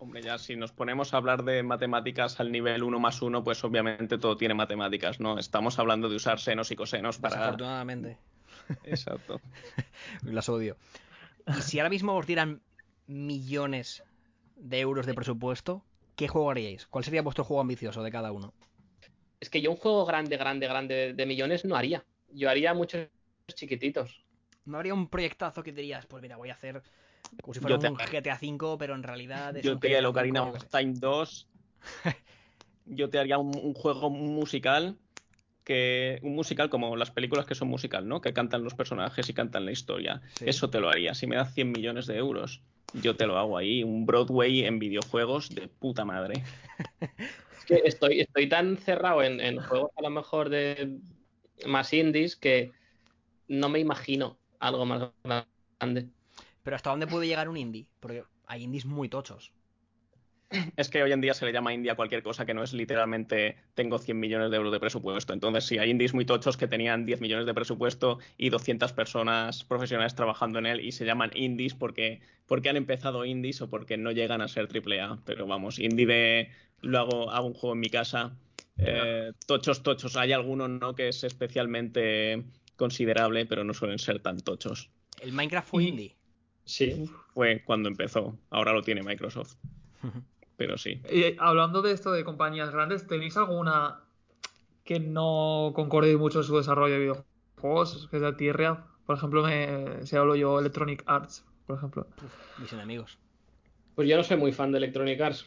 Hombre, 0.00 0.22
ya 0.22 0.38
si 0.38 0.54
nos 0.54 0.72
ponemos 0.72 1.12
a 1.12 1.16
hablar 1.16 1.42
de 1.42 1.62
matemáticas 1.64 2.38
al 2.38 2.52
nivel 2.52 2.84
1 2.84 3.00
más 3.00 3.20
1, 3.20 3.42
pues 3.42 3.64
obviamente 3.64 4.16
todo 4.16 4.36
tiene 4.36 4.54
matemáticas, 4.54 5.18
¿no? 5.18 5.38
Estamos 5.38 5.78
hablando 5.80 6.08
de 6.08 6.16
usar 6.16 6.38
senos 6.38 6.70
y 6.70 6.76
cosenos 6.76 7.18
para. 7.18 7.36
Desafortunadamente, 7.36 8.18
Exacto. 8.84 9.40
las 10.22 10.48
odio. 10.48 10.76
Y 11.48 11.62
si 11.62 11.80
ahora 11.80 11.90
mismo 11.90 12.14
os 12.14 12.26
dieran 12.26 12.62
millones 13.06 14.04
de 14.56 14.80
euros 14.80 15.06
de 15.06 15.14
presupuesto, 15.14 15.84
¿qué 16.14 16.28
juego 16.28 16.50
haríais? 16.50 16.86
¿Cuál 16.86 17.04
sería 17.04 17.22
vuestro 17.22 17.44
juego 17.44 17.60
ambicioso 17.60 18.02
de 18.02 18.10
cada 18.10 18.30
uno? 18.30 18.54
Es 19.40 19.50
que 19.50 19.60
yo 19.60 19.70
un 19.70 19.76
juego 19.76 20.04
grande, 20.06 20.36
grande, 20.36 20.66
grande 20.66 21.12
de, 21.14 21.26
millones 21.26 21.64
no 21.64 21.76
haría. 21.76 22.04
Yo 22.32 22.48
haría 22.48 22.74
muchos 22.74 23.08
chiquititos. 23.54 24.24
¿No 24.64 24.78
habría 24.78 24.94
un 24.94 25.08
proyectazo 25.08 25.62
que 25.62 25.72
dirías, 25.72 26.06
pues 26.06 26.22
mira, 26.22 26.36
voy 26.36 26.50
a 26.50 26.54
hacer 26.54 26.82
como 27.40 27.54
si 27.54 27.60
fuera 27.60 27.76
Yo 27.76 27.80
te- 27.80 27.88
un 27.88 27.96
GTA 27.96 28.38
V, 28.40 28.76
pero 28.78 28.94
en 28.94 29.02
realidad 29.02 29.56
es 29.56 29.64
Yo 29.64 29.74
un 29.74 29.80
te 29.80 29.88
haría 29.88 29.98
el 29.98 30.06
Ocarina 30.06 30.42
of. 30.42 30.64
Time 30.70 30.94
2. 30.96 31.48
Yo 32.86 33.10
te 33.10 33.18
haría 33.18 33.38
un, 33.38 33.54
un 33.56 33.74
juego 33.74 34.10
musical 34.10 34.96
que 35.64 36.20
un 36.22 36.34
musical 36.36 36.70
como 36.70 36.96
las 36.96 37.10
películas 37.10 37.44
que 37.44 37.56
son 37.56 37.68
musical, 37.68 38.06
¿no? 38.06 38.20
Que 38.20 38.32
cantan 38.32 38.62
los 38.62 38.74
personajes 38.74 39.28
y 39.28 39.34
cantan 39.34 39.64
la 39.64 39.72
historia. 39.72 40.22
Sí. 40.28 40.44
Eso 40.46 40.70
te 40.70 40.80
lo 40.80 40.88
haría. 40.88 41.12
Si 41.14 41.26
me 41.26 41.36
das 41.36 41.52
100 41.54 41.72
millones 41.72 42.06
de 42.06 42.16
euros, 42.16 42.62
yo 42.92 43.16
te 43.16 43.26
lo 43.26 43.36
hago 43.36 43.58
ahí. 43.58 43.82
Un 43.82 44.06
Broadway 44.06 44.64
en 44.64 44.78
videojuegos 44.78 45.54
de 45.54 45.66
puta 45.68 46.04
madre. 46.04 46.44
Que 47.66 47.82
estoy, 47.84 48.20
estoy 48.20 48.48
tan 48.48 48.76
cerrado 48.76 49.22
en, 49.22 49.40
en 49.40 49.60
juegos 49.60 49.90
a 49.96 50.02
lo 50.02 50.10
mejor 50.10 50.48
de 50.48 50.98
más 51.66 51.92
indies 51.92 52.36
que 52.36 52.72
no 53.48 53.68
me 53.68 53.78
imagino 53.78 54.38
algo 54.58 54.84
más 54.86 55.10
grande. 55.24 56.08
Pero 56.62 56.76
¿hasta 56.76 56.90
dónde 56.90 57.06
puede 57.06 57.26
llegar 57.26 57.48
un 57.48 57.56
indie? 57.56 57.86
Porque 58.00 58.24
hay 58.46 58.64
indies 58.64 58.86
muy 58.86 59.08
tochos. 59.08 59.52
Es 60.76 60.88
que 60.88 61.02
hoy 61.02 61.10
en 61.12 61.20
día 61.20 61.34
se 61.34 61.44
le 61.44 61.52
llama 61.52 61.74
indie 61.74 61.90
a 61.90 61.96
cualquier 61.96 62.22
cosa 62.22 62.46
que 62.46 62.54
no 62.54 62.62
es 62.62 62.72
literalmente 62.72 63.56
tengo 63.74 63.98
100 63.98 64.18
millones 64.18 64.50
de 64.50 64.56
euros 64.56 64.72
de 64.72 64.78
presupuesto. 64.78 65.32
Entonces, 65.32 65.64
sí, 65.64 65.78
hay 65.78 65.90
indies 65.90 66.14
muy 66.14 66.24
tochos 66.24 66.56
que 66.56 66.68
tenían 66.68 67.04
10 67.04 67.20
millones 67.20 67.46
de 67.46 67.54
presupuesto 67.54 68.18
y 68.36 68.50
200 68.50 68.92
personas 68.92 69.64
profesionales 69.64 70.14
trabajando 70.14 70.58
en 70.60 70.66
él 70.66 70.80
y 70.80 70.92
se 70.92 71.04
llaman 71.04 71.30
indies 71.34 71.74
porque, 71.74 72.20
porque 72.46 72.68
han 72.68 72.76
empezado 72.76 73.24
indies 73.24 73.60
o 73.60 73.68
porque 73.68 73.96
no 73.96 74.12
llegan 74.12 74.40
a 74.40 74.48
ser 74.48 74.68
AAA. 74.68 75.18
Pero 75.24 75.46
vamos, 75.46 75.80
indie 75.80 76.06
de 76.06 76.50
lo 76.82 76.98
hago, 76.98 77.30
hago 77.30 77.46
un 77.46 77.54
juego 77.54 77.74
en 77.74 77.80
mi 77.80 77.88
casa. 77.90 78.36
eh, 78.78 79.32
tochos, 79.46 79.82
tochos. 79.82 80.16
Hay 80.16 80.32
alguno 80.32 80.68
¿no? 80.68 80.94
que 80.94 81.08
es 81.08 81.24
especialmente 81.24 82.44
considerable, 82.76 83.46
pero 83.46 83.64
no 83.64 83.72
suelen 83.74 83.98
ser 83.98 84.20
tan 84.20 84.38
tochos. 84.40 84.90
El 85.20 85.32
Minecraft 85.32 85.68
fue 85.68 85.84
Y- 85.84 85.88
indie. 85.88 86.16
Sí. 86.64 87.08
Fue 87.32 87.62
cuando 87.64 87.88
empezó. 87.88 88.36
Ahora 88.50 88.72
lo 88.72 88.82
tiene 88.82 89.02
Microsoft. 89.02 89.54
Pero 90.56 90.76
sí. 90.78 91.00
Y 91.12 91.22
eh, 91.22 91.36
hablando 91.38 91.80
de 91.82 91.92
esto 91.92 92.10
de 92.12 92.24
compañías 92.24 92.70
grandes, 92.70 93.06
¿tenéis 93.06 93.36
alguna 93.36 94.00
que 94.84 94.98
no 95.00 95.72
concorde 95.74 96.16
mucho 96.16 96.38
en 96.38 96.44
su 96.44 96.56
desarrollo 96.56 96.94
de 96.94 97.00
videojuegos? 97.00 98.08
Que 98.10 98.18
sea 98.18 98.36
tierra. 98.36 98.86
Por 99.04 99.16
ejemplo, 99.16 99.42
me, 99.44 100.04
si 100.06 100.16
hablo 100.16 100.34
yo 100.34 100.58
Electronic 100.58 101.02
Arts, 101.06 101.44
por 101.66 101.76
ejemplo. 101.76 102.06
Mis 102.58 102.72
enemigos. 102.72 103.18
Pues 103.94 104.08
yo 104.08 104.16
no 104.16 104.24
soy 104.24 104.38
muy 104.38 104.52
fan 104.52 104.72
de 104.72 104.78
Electronic 104.78 105.20
Arts. 105.20 105.46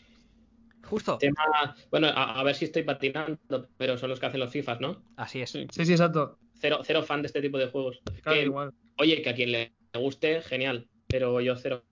Justo. 0.89 1.17
Tema, 1.17 1.75
bueno, 1.91 2.07
a, 2.07 2.39
a 2.39 2.43
ver 2.43 2.55
si 2.55 2.65
estoy 2.65 2.83
patinando, 2.83 3.67
pero 3.77 3.97
son 3.97 4.09
los 4.09 4.19
que 4.19 4.25
hacen 4.25 4.39
los 4.39 4.49
FIFAs, 4.51 4.81
¿no? 4.81 5.01
Así 5.17 5.41
es. 5.41 5.49
Sí. 5.51 5.67
Sí, 5.69 5.81
exacto. 5.81 6.37
Cero, 6.55 6.79
cero 6.83 7.03
fan 7.03 7.21
de 7.21 7.27
este 7.27 7.41
tipo 7.41 7.57
de 7.57 7.67
juegos. 7.67 7.99
Claro, 8.23 8.37
Que, 8.39 8.45
igual. 8.45 8.73
oye, 8.97 9.21
que 9.21 9.29
a 9.29 9.35
quien 9.35 9.51
le 9.51 9.71
guste, 9.93 10.41
genial. 10.41 10.87
Pero 11.07 11.39
yo 11.41 11.55
cero. 11.55 11.83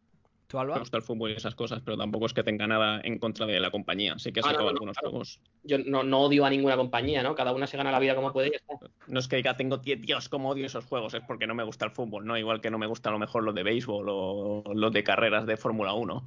¿Tú, 0.48 0.58
Me 0.60 0.80
gusta 0.80 0.96
el 0.96 1.04
fútbol 1.04 1.32
y 1.32 1.34
esas 1.34 1.56
cosas, 1.56 1.82
pero 1.84 1.98
tampoco 1.98 2.26
es 2.26 2.34
que 2.34 2.42
tenga 2.42 2.68
nada 2.68 3.02
en 3.04 3.20
contra 3.20 3.46
de 3.46 3.60
la 3.60 3.70
compañía. 3.70 4.18
Sí 4.18 4.32
que 4.32 4.40
he 4.40 4.44
Ah, 4.44 4.46
no, 4.46 4.52
sacado 4.52 4.64
no, 4.68 4.72
no, 4.72 4.76
algunos 4.78 4.96
claro. 4.98 5.10
juegos. 5.10 5.42
Yo 5.64 5.78
no, 5.80 6.04
no 6.04 6.22
odio 6.22 6.46
a 6.46 6.50
ninguna 6.50 6.78
compañía, 6.78 7.22
¿no? 7.22 7.36
Cada 7.36 7.52
una 7.52 7.68
se 7.68 7.76
gana 7.76 7.92
la 7.92 8.00
vida 8.00 8.16
como 8.16 8.32
puede 8.32 8.48
y 8.48 8.56
está. 8.56 8.76
No 9.08 9.20
es 9.20 9.28
que 9.28 9.36
diga, 9.36 9.58
tengo, 9.58 9.82
"Tie- 9.82 10.00
Dios, 10.00 10.30
cómo 10.30 10.50
odio 10.50 10.66
esos 10.66 10.86
juegos, 10.86 11.14
es 11.16 11.22
porque 11.28 11.48
no 11.48 11.54
me 11.54 11.64
gusta 11.66 11.84
el 11.84 11.92
fútbol, 11.92 12.26
¿no? 12.26 12.38
Igual 12.38 12.62
que 12.62 12.70
no 12.72 12.78
me 12.78 12.88
gusta 12.88 13.10
a 13.10 13.12
lo 13.12 13.20
mejor 13.20 13.44
los 13.44 13.54
de 13.56 13.64
béisbol 13.64 14.06
o 14.10 14.64
los 14.74 14.92
de 14.94 15.04
carreras 15.04 15.46
de 15.46 15.58
Fórmula 15.58 15.92
1. 15.94 16.26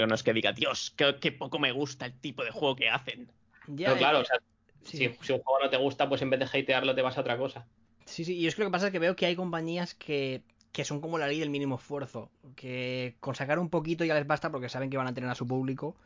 Pero 0.00 0.08
no 0.08 0.14
es 0.14 0.22
que 0.22 0.32
diga, 0.32 0.52
Dios, 0.52 0.92
qué, 0.96 1.16
qué 1.20 1.32
poco 1.32 1.58
me 1.58 1.72
gusta 1.72 2.06
el 2.06 2.14
tipo 2.20 2.44
de 2.44 2.50
juego 2.50 2.76
que 2.76 2.88
hacen. 2.88 3.30
Ya, 3.66 3.86
Pero 3.86 3.96
claro, 3.98 4.18
eh, 4.18 4.22
o 4.22 4.24
sea, 4.24 4.38
sí, 4.84 4.98
si, 4.98 5.08
si 5.20 5.32
un 5.32 5.40
juego 5.42 5.62
no 5.62 5.70
te 5.70 5.76
gusta, 5.76 6.08
pues 6.08 6.22
en 6.22 6.30
vez 6.30 6.40
de 6.40 6.46
hatearlo 6.46 6.94
te 6.94 7.02
vas 7.02 7.16
a 7.18 7.20
otra 7.20 7.36
cosa. 7.38 7.66
Sí, 8.06 8.24
sí, 8.24 8.36
y 8.36 8.46
es 8.46 8.54
que 8.54 8.62
lo 8.62 8.68
que 8.68 8.72
pasa 8.72 8.86
es 8.86 8.92
que 8.92 8.98
veo 8.98 9.14
que 9.14 9.26
hay 9.26 9.36
compañías 9.36 9.94
que, 9.94 10.42
que 10.72 10.84
son 10.84 11.00
como 11.00 11.18
la 11.18 11.28
ley 11.28 11.38
del 11.38 11.50
mínimo 11.50 11.76
esfuerzo, 11.76 12.30
que 12.56 13.14
con 13.20 13.34
sacar 13.34 13.58
un 13.58 13.68
poquito 13.70 14.04
ya 14.04 14.14
les 14.14 14.26
basta 14.26 14.50
porque 14.50 14.68
saben 14.68 14.90
que 14.90 14.96
van 14.96 15.06
a 15.06 15.14
tener 15.14 15.30
a 15.30 15.34
su 15.34 15.46
público 15.46 15.96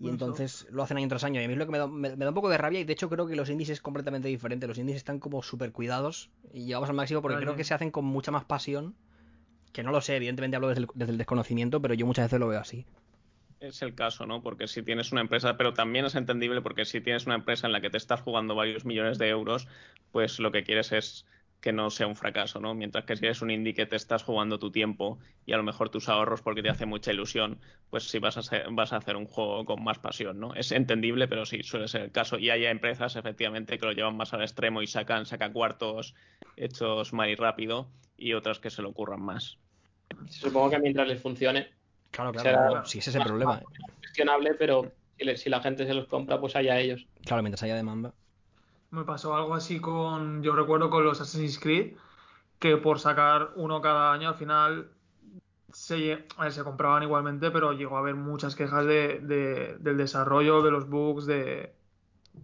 y 0.00 0.08
entonces 0.10 0.66
lo 0.70 0.82
hacen 0.82 0.98
año 0.98 1.08
tras 1.08 1.24
año. 1.24 1.40
Y 1.40 1.44
a 1.44 1.48
mí 1.48 1.54
es 1.54 1.58
lo 1.58 1.66
que 1.66 1.72
me 1.72 1.78
da, 1.78 1.86
me- 1.88 2.16
me 2.16 2.24
da 2.24 2.30
un 2.30 2.34
poco 2.34 2.50
de 2.50 2.58
rabia 2.58 2.80
y 2.80 2.84
de 2.84 2.92
hecho 2.92 3.08
creo 3.08 3.26
que 3.26 3.36
los 3.36 3.50
indies 3.50 3.70
es 3.70 3.80
completamente 3.82 4.28
diferente. 4.28 4.66
Los 4.66 4.78
indies 4.78 4.96
están 4.98 5.20
como 5.20 5.42
súper 5.42 5.72
cuidados 5.72 6.30
y 6.52 6.66
llevamos 6.66 6.90
al 6.90 6.96
máximo 6.96 7.22
porque 7.22 7.36
Vale. 7.36 7.46
creo 7.46 7.56
que 7.56 7.64
se 7.64 7.74
hacen 7.74 7.90
con 7.90 8.04
mucha 8.04 8.30
más 8.32 8.44
pasión. 8.44 8.94
Que 9.72 9.82
no 9.84 9.92
lo 9.92 10.00
sé, 10.00 10.16
evidentemente 10.16 10.56
hablo 10.56 10.68
desde 10.68 10.82
el, 10.82 10.88
desde 10.94 11.12
el 11.12 11.18
desconocimiento, 11.18 11.80
pero 11.82 11.94
yo 11.94 12.06
muchas 12.06 12.26
veces 12.26 12.40
lo 12.40 12.48
veo 12.48 12.60
así. 12.60 12.86
Es 13.60 13.80
el 13.82 13.94
caso, 13.94 14.26
¿no? 14.26 14.42
Porque 14.42 14.66
si 14.66 14.82
tienes 14.82 15.12
una 15.12 15.22
empresa, 15.22 15.56
pero 15.56 15.72
también 15.72 16.04
es 16.04 16.14
entendible 16.14 16.60
porque 16.60 16.84
si 16.84 17.00
tienes 17.00 17.26
una 17.26 17.36
empresa 17.36 17.66
en 17.66 17.72
la 17.72 17.80
que 17.80 17.90
te 17.90 17.96
estás 17.96 18.20
jugando 18.20 18.54
varios 18.54 18.84
millones 18.84 19.18
de 19.18 19.28
euros, 19.28 19.66
pues 20.12 20.38
lo 20.38 20.52
que 20.52 20.62
quieres 20.62 20.92
es 20.92 21.26
que 21.60 21.72
no 21.72 21.90
sea 21.90 22.06
un 22.06 22.16
fracaso, 22.16 22.60
¿no? 22.60 22.74
Mientras 22.74 23.04
que 23.06 23.16
si 23.16 23.24
eres 23.24 23.42
un 23.42 23.50
indie 23.50 23.74
que 23.74 23.86
te 23.86 23.96
estás 23.96 24.22
jugando 24.22 24.58
tu 24.58 24.70
tiempo 24.70 25.18
y 25.46 25.52
a 25.52 25.56
lo 25.56 25.62
mejor 25.62 25.88
tus 25.88 26.08
ahorros 26.08 26.42
porque 26.42 26.62
te 26.62 26.68
hace 26.68 26.86
mucha 26.86 27.12
ilusión, 27.12 27.58
pues 27.90 28.04
sí 28.04 28.18
vas 28.18 28.36
a, 28.36 28.96
hacer 28.96 29.16
un 29.16 29.26
juego 29.26 29.64
con 29.64 29.82
más 29.82 29.98
pasión, 29.98 30.38
¿no? 30.38 30.54
Es 30.54 30.70
entendible, 30.70 31.26
pero 31.26 31.46
sí 31.46 31.62
suele 31.62 31.88
ser 31.88 32.02
el 32.02 32.12
caso. 32.12 32.38
Y 32.38 32.50
hay 32.50 32.66
empresas, 32.66 33.16
efectivamente, 33.16 33.78
que 33.78 33.86
lo 33.86 33.92
llevan 33.92 34.16
más 34.16 34.34
al 34.34 34.42
extremo 34.42 34.82
y 34.82 34.86
sacan, 34.86 35.26
sacan 35.26 35.52
cuartos 35.52 36.14
hechos 36.56 37.12
mal 37.12 37.30
y 37.30 37.34
rápido 37.34 37.88
y 38.16 38.34
otras 38.34 38.60
que 38.60 38.70
se 38.70 38.82
lo 38.82 38.90
ocurran 38.90 39.22
más. 39.22 39.58
Supongo 40.28 40.70
que 40.70 40.78
mientras 40.78 41.08
les 41.08 41.20
funcione, 41.20 41.68
Claro, 42.10 42.32
Será- 42.38 42.68
claro, 42.68 42.84
si 42.86 42.98
ese 42.98 43.10
es 43.10 43.16
el 43.16 43.24
problema. 43.24 43.60
cuestionable, 44.00 44.54
pero 44.54 44.92
si, 45.36 45.50
la 45.50 45.60
gente 45.60 45.86
se 45.86 45.94
los 45.94 46.06
compra, 46.06 46.40
pues 46.40 46.56
allá 46.56 46.78
ellos. 46.78 47.06
Claro, 47.24 47.42
mientras 47.42 47.62
haya 47.62 47.74
demanda. 47.76 48.12
Me 48.90 49.04
pasó 49.04 49.34
algo 49.34 49.54
así 49.54 49.80
con, 49.80 50.42
yo 50.42 50.54
recuerdo 50.54 50.88
con 50.90 51.04
los 51.04 51.20
Assassin's 51.20 51.58
Creed, 51.58 51.96
que 52.58 52.76
por 52.76 52.98
sacar 52.98 53.50
uno 53.56 53.80
cada 53.82 54.12
año 54.12 54.28
al 54.30 54.34
final 54.36 54.90
se, 55.72 55.98
lle- 55.98 56.24
a 56.38 56.44
ver, 56.44 56.52
se 56.52 56.64
compraban 56.64 57.02
igualmente, 57.02 57.50
pero 57.50 57.72
llegó 57.72 57.96
a 57.96 58.00
haber 58.00 58.14
muchas 58.14 58.54
quejas 58.56 58.86
de, 58.86 59.18
de- 59.20 59.76
del 59.78 59.96
desarrollo, 59.98 60.62
de 60.62 60.70
los 60.70 60.88
bugs, 60.88 61.26
de, 61.26 61.74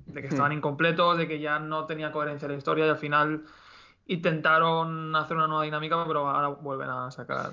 de 0.06 0.20
que 0.20 0.26
estaban 0.28 0.52
incompletos, 0.52 1.16
de 1.16 1.26
que 1.28 1.40
ya 1.40 1.58
no 1.58 1.86
tenía 1.86 2.12
coherencia 2.12 2.48
la 2.48 2.54
historia 2.54 2.86
y 2.86 2.90
al 2.90 2.98
final 2.98 3.44
intentaron 4.06 5.14
hacer 5.16 5.36
una 5.36 5.46
nueva 5.46 5.62
dinámica, 5.64 6.04
pero 6.06 6.28
ahora 6.28 6.48
vuelven 6.48 6.90
a 6.90 7.10
sacar. 7.10 7.52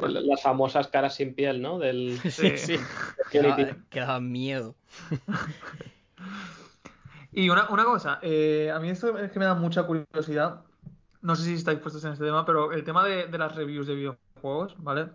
Las 0.00 0.42
famosas 0.42 0.88
caras 0.88 1.14
sin 1.16 1.34
piel, 1.34 1.60
¿no? 1.60 1.78
Del 1.78 2.18
Sí. 2.30 2.76
Unity. 3.34 3.72
que 3.90 4.00
daba 4.00 4.20
miedo. 4.20 4.74
Y 7.32 7.50
una, 7.50 7.68
una 7.68 7.84
cosa, 7.84 8.18
eh, 8.22 8.70
a 8.74 8.80
mí 8.80 8.88
esto 8.90 9.16
es 9.18 9.30
que 9.30 9.38
me 9.38 9.44
da 9.44 9.54
mucha 9.54 9.84
curiosidad. 9.84 10.62
No 11.20 11.36
sé 11.36 11.44
si 11.44 11.54
estáis 11.54 11.78
puestos 11.78 12.02
en 12.04 12.12
este 12.12 12.24
tema, 12.24 12.44
pero 12.44 12.72
el 12.72 12.84
tema 12.84 13.04
de, 13.04 13.26
de 13.26 13.38
las 13.38 13.54
reviews 13.54 13.86
de 13.86 13.94
videojuegos, 13.94 14.74
¿vale? 14.78 15.08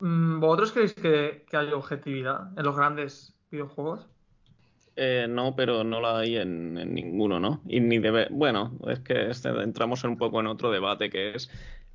Mm, 0.00 0.40
¿Vosotros 0.40 0.72
creéis 0.72 0.94
que, 0.94 1.44
que 1.48 1.56
hay 1.56 1.72
objetividad 1.72 2.48
en 2.58 2.64
los 2.64 2.74
grandes 2.74 3.34
videojuegos? 3.50 4.06
Eh, 4.96 5.26
no, 5.28 5.54
pero 5.54 5.84
no 5.84 6.00
la 6.00 6.18
hay 6.20 6.36
en, 6.38 6.78
en 6.78 6.94
ninguno, 6.94 7.38
¿no? 7.38 7.60
Y 7.68 7.80
ni 7.80 7.98
debe. 7.98 8.28
Bueno, 8.30 8.72
es 8.88 9.00
que 9.00 9.28
este- 9.30 9.50
entramos 9.50 10.02
en 10.04 10.10
un 10.10 10.16
poco 10.16 10.40
en 10.40 10.46
otro 10.46 10.70
debate 10.70 11.10
que 11.10 11.34
es 11.34 11.50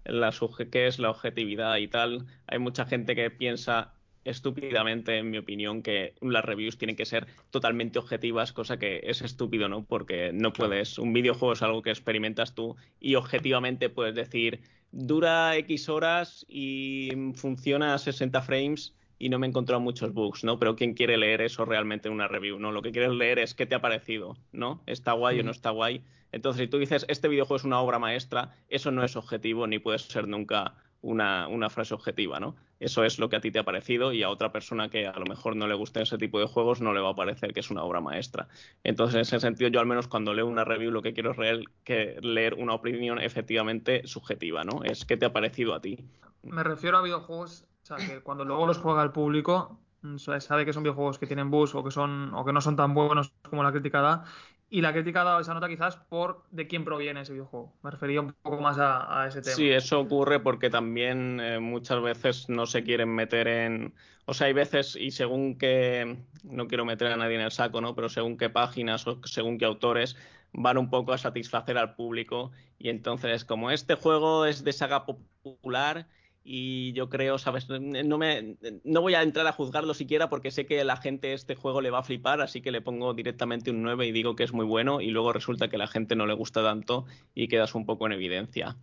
la 0.05 0.31
qué 0.71 0.87
es 0.87 0.99
la 0.99 1.09
objetividad 1.09 1.77
y 1.77 1.87
tal. 1.87 2.25
Hay 2.47 2.59
mucha 2.59 2.85
gente 2.85 3.15
que 3.15 3.29
piensa 3.29 3.93
estúpidamente, 4.23 5.17
en 5.17 5.31
mi 5.31 5.37
opinión, 5.37 5.81
que 5.81 6.13
las 6.21 6.45
reviews 6.45 6.77
tienen 6.77 6.95
que 6.95 7.05
ser 7.05 7.27
totalmente 7.49 7.99
objetivas, 7.99 8.53
cosa 8.53 8.77
que 8.77 9.01
es 9.03 9.21
estúpido, 9.21 9.67
¿no? 9.67 9.83
Porque 9.83 10.31
no 10.33 10.53
puedes. 10.53 10.99
Un 10.99 11.13
videojuego 11.13 11.53
es 11.53 11.61
algo 11.61 11.81
que 11.81 11.89
experimentas 11.89 12.53
tú 12.53 12.75
y 12.99 13.15
objetivamente 13.15 13.89
puedes 13.89 14.15
decir 14.15 14.61
dura 14.91 15.55
X 15.57 15.89
horas 15.89 16.45
y 16.47 17.09
funciona 17.35 17.93
a 17.93 17.97
60 17.97 18.41
frames 18.41 18.93
y 19.21 19.29
no 19.29 19.37
me 19.37 19.45
he 19.45 19.49
encontrado 19.49 19.79
muchos 19.79 20.13
bugs, 20.13 20.43
¿no? 20.43 20.57
Pero 20.57 20.75
¿quién 20.75 20.95
quiere 20.95 21.15
leer 21.15 21.41
eso 21.41 21.63
realmente 21.63 22.07
en 22.07 22.15
una 22.15 22.27
review? 22.27 22.57
¿No? 22.57 22.71
Lo 22.71 22.81
que 22.81 22.91
quieres 22.91 23.11
leer 23.11 23.37
es 23.37 23.53
qué 23.53 23.67
te 23.67 23.75
ha 23.75 23.81
parecido, 23.81 24.35
¿no? 24.51 24.81
¿Está 24.87 25.13
guay 25.13 25.39
o 25.39 25.43
no 25.43 25.51
está 25.51 25.69
guay? 25.69 26.03
Entonces, 26.31 26.61
si 26.61 26.67
tú 26.67 26.79
dices 26.79 27.05
este 27.07 27.27
videojuego 27.27 27.57
es 27.57 27.63
una 27.63 27.79
obra 27.79 27.99
maestra, 27.99 28.55
eso 28.67 28.89
no 28.89 29.03
es 29.03 29.15
objetivo 29.15 29.67
ni 29.67 29.77
puede 29.77 29.99
ser 29.99 30.27
nunca 30.27 30.73
una, 31.01 31.47
una 31.47 31.69
frase 31.69 31.93
objetiva, 31.93 32.39
¿no? 32.39 32.55
Eso 32.79 33.03
es 33.03 33.19
lo 33.19 33.29
que 33.29 33.35
a 33.35 33.41
ti 33.41 33.51
te 33.51 33.59
ha 33.59 33.63
parecido 33.63 34.11
y 34.11 34.23
a 34.23 34.29
otra 34.29 34.51
persona 34.51 34.89
que 34.89 35.05
a 35.05 35.19
lo 35.19 35.25
mejor 35.25 35.55
no 35.55 35.67
le 35.67 35.75
guste 35.75 36.01
ese 36.01 36.17
tipo 36.17 36.39
de 36.39 36.47
juegos 36.47 36.81
no 36.81 36.91
le 36.91 37.01
va 37.01 37.11
a 37.11 37.15
parecer 37.15 37.53
que 37.53 37.59
es 37.59 37.69
una 37.69 37.83
obra 37.83 38.01
maestra. 38.01 38.47
Entonces, 38.83 39.15
en 39.15 39.21
ese 39.21 39.39
sentido, 39.39 39.69
yo 39.69 39.79
al 39.79 39.85
menos 39.85 40.07
cuando 40.07 40.33
leo 40.33 40.47
una 40.47 40.63
review 40.63 40.89
lo 40.89 41.03
que 41.03 41.13
quiero 41.13 41.31
es 41.31 41.37
leer, 41.37 41.63
que 41.83 42.17
leer 42.21 42.55
una 42.55 42.73
opinión 42.73 43.19
efectivamente 43.19 44.07
subjetiva, 44.07 44.63
¿no? 44.63 44.83
Es 44.83 45.05
qué 45.05 45.15
te 45.15 45.27
ha 45.27 45.33
parecido 45.33 45.75
a 45.75 45.81
ti. 45.81 45.99
Me 46.41 46.63
refiero 46.63 46.97
a 46.97 47.03
videojuegos, 47.03 47.67
o 47.83 47.85
sea, 47.85 47.97
que 47.97 48.21
cuando 48.21 48.45
luego 48.45 48.67
los 48.67 48.77
juega 48.77 49.03
el 49.03 49.11
público, 49.11 49.79
mm, 50.01 50.17
sabe 50.17 50.65
que 50.65 50.73
son 50.73 50.83
videojuegos 50.83 51.17
que 51.17 51.27
tienen 51.27 51.51
bugs 51.51 51.75
o 51.75 51.83
que 51.83 51.91
son 51.91 52.33
o 52.33 52.45
que 52.45 52.53
no 52.53 52.61
son 52.61 52.75
tan 52.75 52.93
buenos 52.93 53.33
como 53.49 53.63
la 53.63 53.71
crítica 53.71 54.01
da. 54.01 54.23
Y 54.69 54.79
la 54.79 54.93
crítica 54.93 55.21
ha 55.21 55.25
dado 55.25 55.39
esa 55.41 55.53
nota 55.53 55.67
quizás 55.67 55.97
por 55.97 56.43
de 56.49 56.65
quién 56.65 56.85
proviene 56.85 57.21
ese 57.21 57.33
videojuego. 57.33 57.73
Me 57.83 57.91
refería 57.91 58.21
un 58.21 58.31
poco 58.31 58.61
más 58.61 58.77
a, 58.77 59.21
a 59.21 59.27
ese 59.27 59.41
tema. 59.41 59.55
Sí, 59.55 59.69
eso 59.69 59.99
ocurre 59.99 60.39
porque 60.39 60.69
también 60.69 61.41
eh, 61.41 61.59
muchas 61.59 62.01
veces 62.01 62.47
no 62.47 62.65
se 62.65 62.83
quieren 62.83 63.09
meter 63.09 63.49
en... 63.49 63.93
O 64.25 64.33
sea, 64.33 64.47
hay 64.47 64.53
veces, 64.53 64.95
y 64.95 65.11
según 65.11 65.57
qué... 65.57 66.23
No 66.43 66.67
quiero 66.67 66.85
meter 66.85 67.11
a 67.11 67.17
nadie 67.17 67.35
en 67.35 67.41
el 67.41 67.51
saco, 67.51 67.81
¿no? 67.81 67.95
Pero 67.95 68.07
según 68.07 68.37
qué 68.37 68.49
páginas 68.49 69.05
o 69.07 69.19
según 69.25 69.57
qué 69.57 69.65
autores 69.65 70.15
van 70.53 70.77
un 70.77 70.89
poco 70.89 71.13
a 71.13 71.17
satisfacer 71.17 71.77
al 71.77 71.95
público 71.95 72.51
y 72.77 72.89
entonces 72.89 73.45
como 73.45 73.71
este 73.71 73.95
juego 73.95 74.45
es 74.45 74.63
de 74.63 74.73
saga 74.73 75.05
popular 75.05 76.07
y 76.43 76.93
yo 76.93 77.09
creo, 77.09 77.37
¿sabes? 77.37 77.67
No, 77.69 78.17
me, 78.17 78.57
no 78.83 79.01
voy 79.01 79.13
a 79.13 79.21
entrar 79.21 79.45
a 79.45 79.51
juzgarlo 79.51 79.93
siquiera 79.93 80.29
porque 80.29 80.51
sé 80.51 80.65
que 80.65 80.83
la 80.83 80.97
gente 80.97 81.33
este 81.33 81.55
juego 81.55 81.81
le 81.81 81.91
va 81.91 81.99
a 81.99 82.03
flipar, 82.03 82.41
así 82.41 82.61
que 82.61 82.71
le 82.71 82.81
pongo 82.81 83.13
directamente 83.13 83.69
un 83.69 83.83
9 83.83 84.07
y 84.07 84.11
digo 84.11 84.35
que 84.35 84.43
es 84.43 84.53
muy 84.53 84.65
bueno 84.65 85.01
y 85.01 85.11
luego 85.11 85.33
resulta 85.33 85.69
que 85.69 85.75
a 85.75 85.79
la 85.79 85.87
gente 85.87 86.15
no 86.15 86.25
le 86.25 86.33
gusta 86.33 86.63
tanto 86.63 87.05
y 87.35 87.47
quedas 87.47 87.75
un 87.75 87.85
poco 87.85 88.07
en 88.07 88.13
evidencia. 88.13 88.77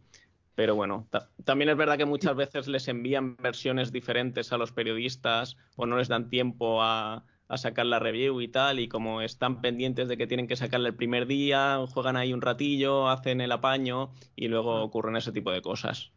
Pero 0.55 0.75
bueno, 0.75 1.07
ta 1.11 1.31
también 1.45 1.69
es 1.71 1.77
verdad 1.77 1.97
que 1.97 2.05
muchas 2.05 2.37
veces 2.37 2.69
les 2.69 2.89
envían 2.89 3.37
versiones 3.37 3.93
diferentes 3.93 4.53
a 4.53 4.59
los 4.59 4.73
periodistas 4.73 5.57
o 5.77 5.87
no 5.87 5.99
les 5.99 6.09
dan 6.09 6.29
tiempo 6.29 6.83
a, 6.83 7.25
a 7.49 7.57
sacar 7.59 7.87
la 7.87 7.99
review 7.99 8.41
y 8.41 8.49
tal, 8.49 8.79
y 8.79 8.89
como 8.89 9.23
están 9.23 9.61
pendientes 9.61 10.09
de 10.09 10.17
que 10.17 10.27
tienen 10.27 10.47
que 10.47 10.57
sacarla 10.57 10.89
el 10.89 10.97
primer 10.97 11.27
día, 11.27 11.79
juegan 11.93 12.17
ahí 12.17 12.33
un 12.33 12.43
ratillo, 12.43 13.09
hacen 13.09 13.41
el 13.41 13.53
apaño 13.53 14.11
y 14.37 14.49
luego 14.49 14.83
ocurren 14.83 15.17
ese 15.17 15.33
tipo 15.33 15.51
de 15.51 15.63
cosas. 15.63 16.13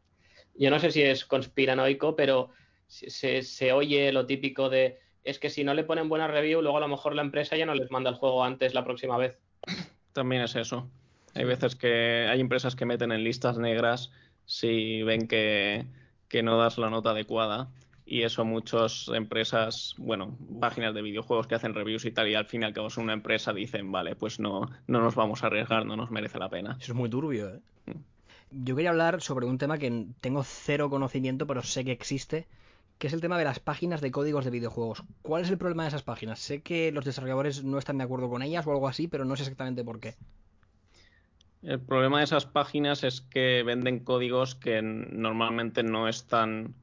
Yo 0.56 0.70
no 0.70 0.80
sé 0.80 0.92
si 0.92 1.02
es 1.02 1.26
conspiranoico, 1.26 2.16
pero 2.16 2.50
se, 2.88 3.42
se- 3.42 3.74
oye 3.74 4.12
lo 4.12 4.26
típico 4.26 4.70
de 4.70 5.00
es 5.24 5.40
que 5.40 5.50
si 5.50 5.64
no 5.64 5.74
le 5.74 5.84
ponen 5.84 6.10
buena 6.10 6.28
review, 6.28 6.62
luego 6.62 6.78
a 6.78 6.82
lo 6.82 6.88
mejor 6.88 7.16
la 7.16 7.22
empresa 7.22 7.56
ya 7.56 7.66
no 7.66 7.76
les 7.76 7.92
manda 7.92 8.10
el 8.10 8.16
juego 8.16 8.44
antes 8.44 8.74
la 8.74 8.84
próxima 8.84 9.18
vez. 9.18 9.38
También 10.14 10.42
es 10.42 10.56
eso. 10.56 10.90
Hay 11.36 11.46
veces 11.46 11.76
que 11.76 12.28
hay 12.30 12.40
empresas 12.42 12.76
que 12.76 12.86
meten 12.86 13.12
en 13.12 13.24
listas 13.24 13.58
negras 13.58 14.12
si 14.46 15.04
ven 15.04 15.28
que, 15.28 15.86
que 16.28 16.44
no 16.44 16.58
das 16.58 16.78
la 16.78 16.90
nota 16.90 17.12
adecuada. 17.12 17.70
Y 18.06 18.24
eso 18.24 18.44
muchas 18.44 19.08
empresas, 19.14 19.96
bueno, 19.98 20.38
páginas 20.60 20.94
de 20.94 21.02
videojuegos 21.02 21.48
que 21.48 21.56
hacen 21.56 21.74
reviews 21.74 22.04
y 22.04 22.12
tal, 22.12 22.28
y 22.28 22.36
al 22.36 22.46
fin 22.46 22.64
y 22.64 22.66
al 22.66 22.74
cabo 22.74 22.90
son 22.90 23.06
una 23.06 23.14
empresa, 23.14 23.54
dicen, 23.54 23.90
vale, 23.90 24.18
pues 24.18 24.38
no, 24.40 24.70
no 24.88 25.00
nos 25.00 25.16
vamos 25.16 25.44
a 25.44 25.48
arriesgar, 25.48 25.86
no 25.86 25.96
nos 25.96 26.12
merece 26.12 26.38
la 26.38 26.50
pena. 26.50 26.76
Eso 26.82 26.92
es 26.92 26.96
muy 26.98 27.10
turbio, 27.10 27.56
¿eh? 27.56 27.60
Yo 28.52 28.76
quería 28.76 28.90
hablar 28.90 29.22
sobre 29.22 29.46
un 29.46 29.58
tema 29.58 29.78
que 29.78 30.08
tengo 30.20 30.44
cero 30.44 30.90
conocimiento, 30.90 31.48
pero 31.48 31.64
sé 31.64 31.86
que 31.86 31.94
existe, 31.94 32.48
que 32.98 33.08
es 33.08 33.14
el 33.14 33.22
tema 33.22 33.38
de 33.38 33.46
las 33.46 33.60
páginas 33.60 34.02
de 34.02 34.12
códigos 34.12 34.44
de 34.44 34.52
videojuegos. 34.52 35.04
¿Cuál 35.22 35.44
es 35.44 35.50
el 35.50 35.58
problema 35.58 35.84
de 35.84 35.90
esas 35.90 36.04
páginas? 36.04 36.40
Sé 36.40 36.62
que 36.62 36.92
los 36.92 37.06
desarrolladores 37.06 37.64
no 37.64 37.78
están 37.78 37.98
de 37.98 38.04
acuerdo 38.04 38.30
con 38.30 38.42
ellas 38.44 38.68
o 38.68 38.72
algo 38.72 38.90
así, 38.90 39.08
pero 39.08 39.24
no 39.24 39.38
sé 39.38 39.44
exactamente 39.44 39.86
por 39.86 40.02
qué. 40.02 40.16
El 41.64 41.80
problema 41.80 42.18
de 42.18 42.26
esas 42.26 42.46
páginas 42.46 43.04
es 43.04 43.22
que 43.22 43.64
venden 43.64 44.00
códigos 44.00 44.56
que 44.56 44.82
normalmente 44.82 45.84
no 45.84 46.10
están, 46.10 46.74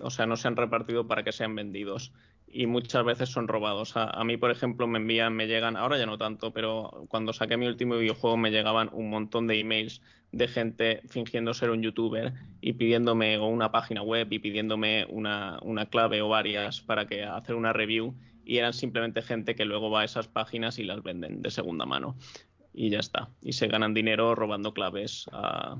o 0.00 0.10
sea, 0.10 0.24
no 0.24 0.36
se 0.36 0.48
han 0.48 0.56
repartido 0.56 1.06
para 1.06 1.22
que 1.22 1.32
sean 1.32 1.54
vendidos 1.54 2.12
y 2.54 2.66
muchas 2.66 3.04
veces 3.04 3.30
son 3.30 3.48
robados. 3.48 3.96
A, 3.96 4.22
mí, 4.22 4.36
por 4.36 4.52
ejemplo, 4.52 4.86
me 4.86 4.98
envían, 4.98 5.34
me 5.34 5.48
llegan, 5.48 5.76
ahora 5.76 5.98
ya 5.98 6.06
no 6.06 6.18
tanto, 6.18 6.52
pero 6.52 7.04
cuando 7.08 7.32
saqué 7.32 7.56
mi 7.56 7.66
último 7.66 7.96
videojuego 7.96 8.36
me 8.36 8.52
llegaban 8.52 8.90
un 8.92 9.10
montón 9.10 9.48
de 9.48 9.58
emails 9.58 10.00
de 10.30 10.46
gente 10.46 11.00
fingiendo 11.08 11.52
ser 11.52 11.70
un 11.70 11.82
youtuber 11.82 12.32
y 12.60 12.74
pidiéndome 12.74 13.38
o 13.38 13.46
una 13.46 13.72
página 13.72 14.02
web 14.02 14.28
y 14.30 14.38
pidiéndome 14.38 15.04
una, 15.08 15.58
una 15.62 15.86
clave 15.86 16.22
o 16.22 16.28
varias 16.28 16.80
para 16.80 17.06
que 17.06 17.24
hacer 17.24 17.56
una 17.56 17.72
review 17.72 18.14
y 18.44 18.58
eran 18.58 18.72
simplemente 18.72 19.22
gente 19.22 19.56
que 19.56 19.64
luego 19.64 19.90
va 19.90 20.02
a 20.02 20.04
esas 20.04 20.28
páginas 20.28 20.78
y 20.78 20.84
las 20.84 21.02
venden 21.02 21.42
de 21.42 21.50
segunda 21.50 21.86
mano 21.86 22.16
y 22.72 22.90
ya 22.90 23.00
está. 23.00 23.30
Y 23.42 23.54
se 23.54 23.66
ganan 23.66 23.94
dinero 23.94 24.36
robando 24.36 24.74
claves 24.74 25.26
a, 25.32 25.76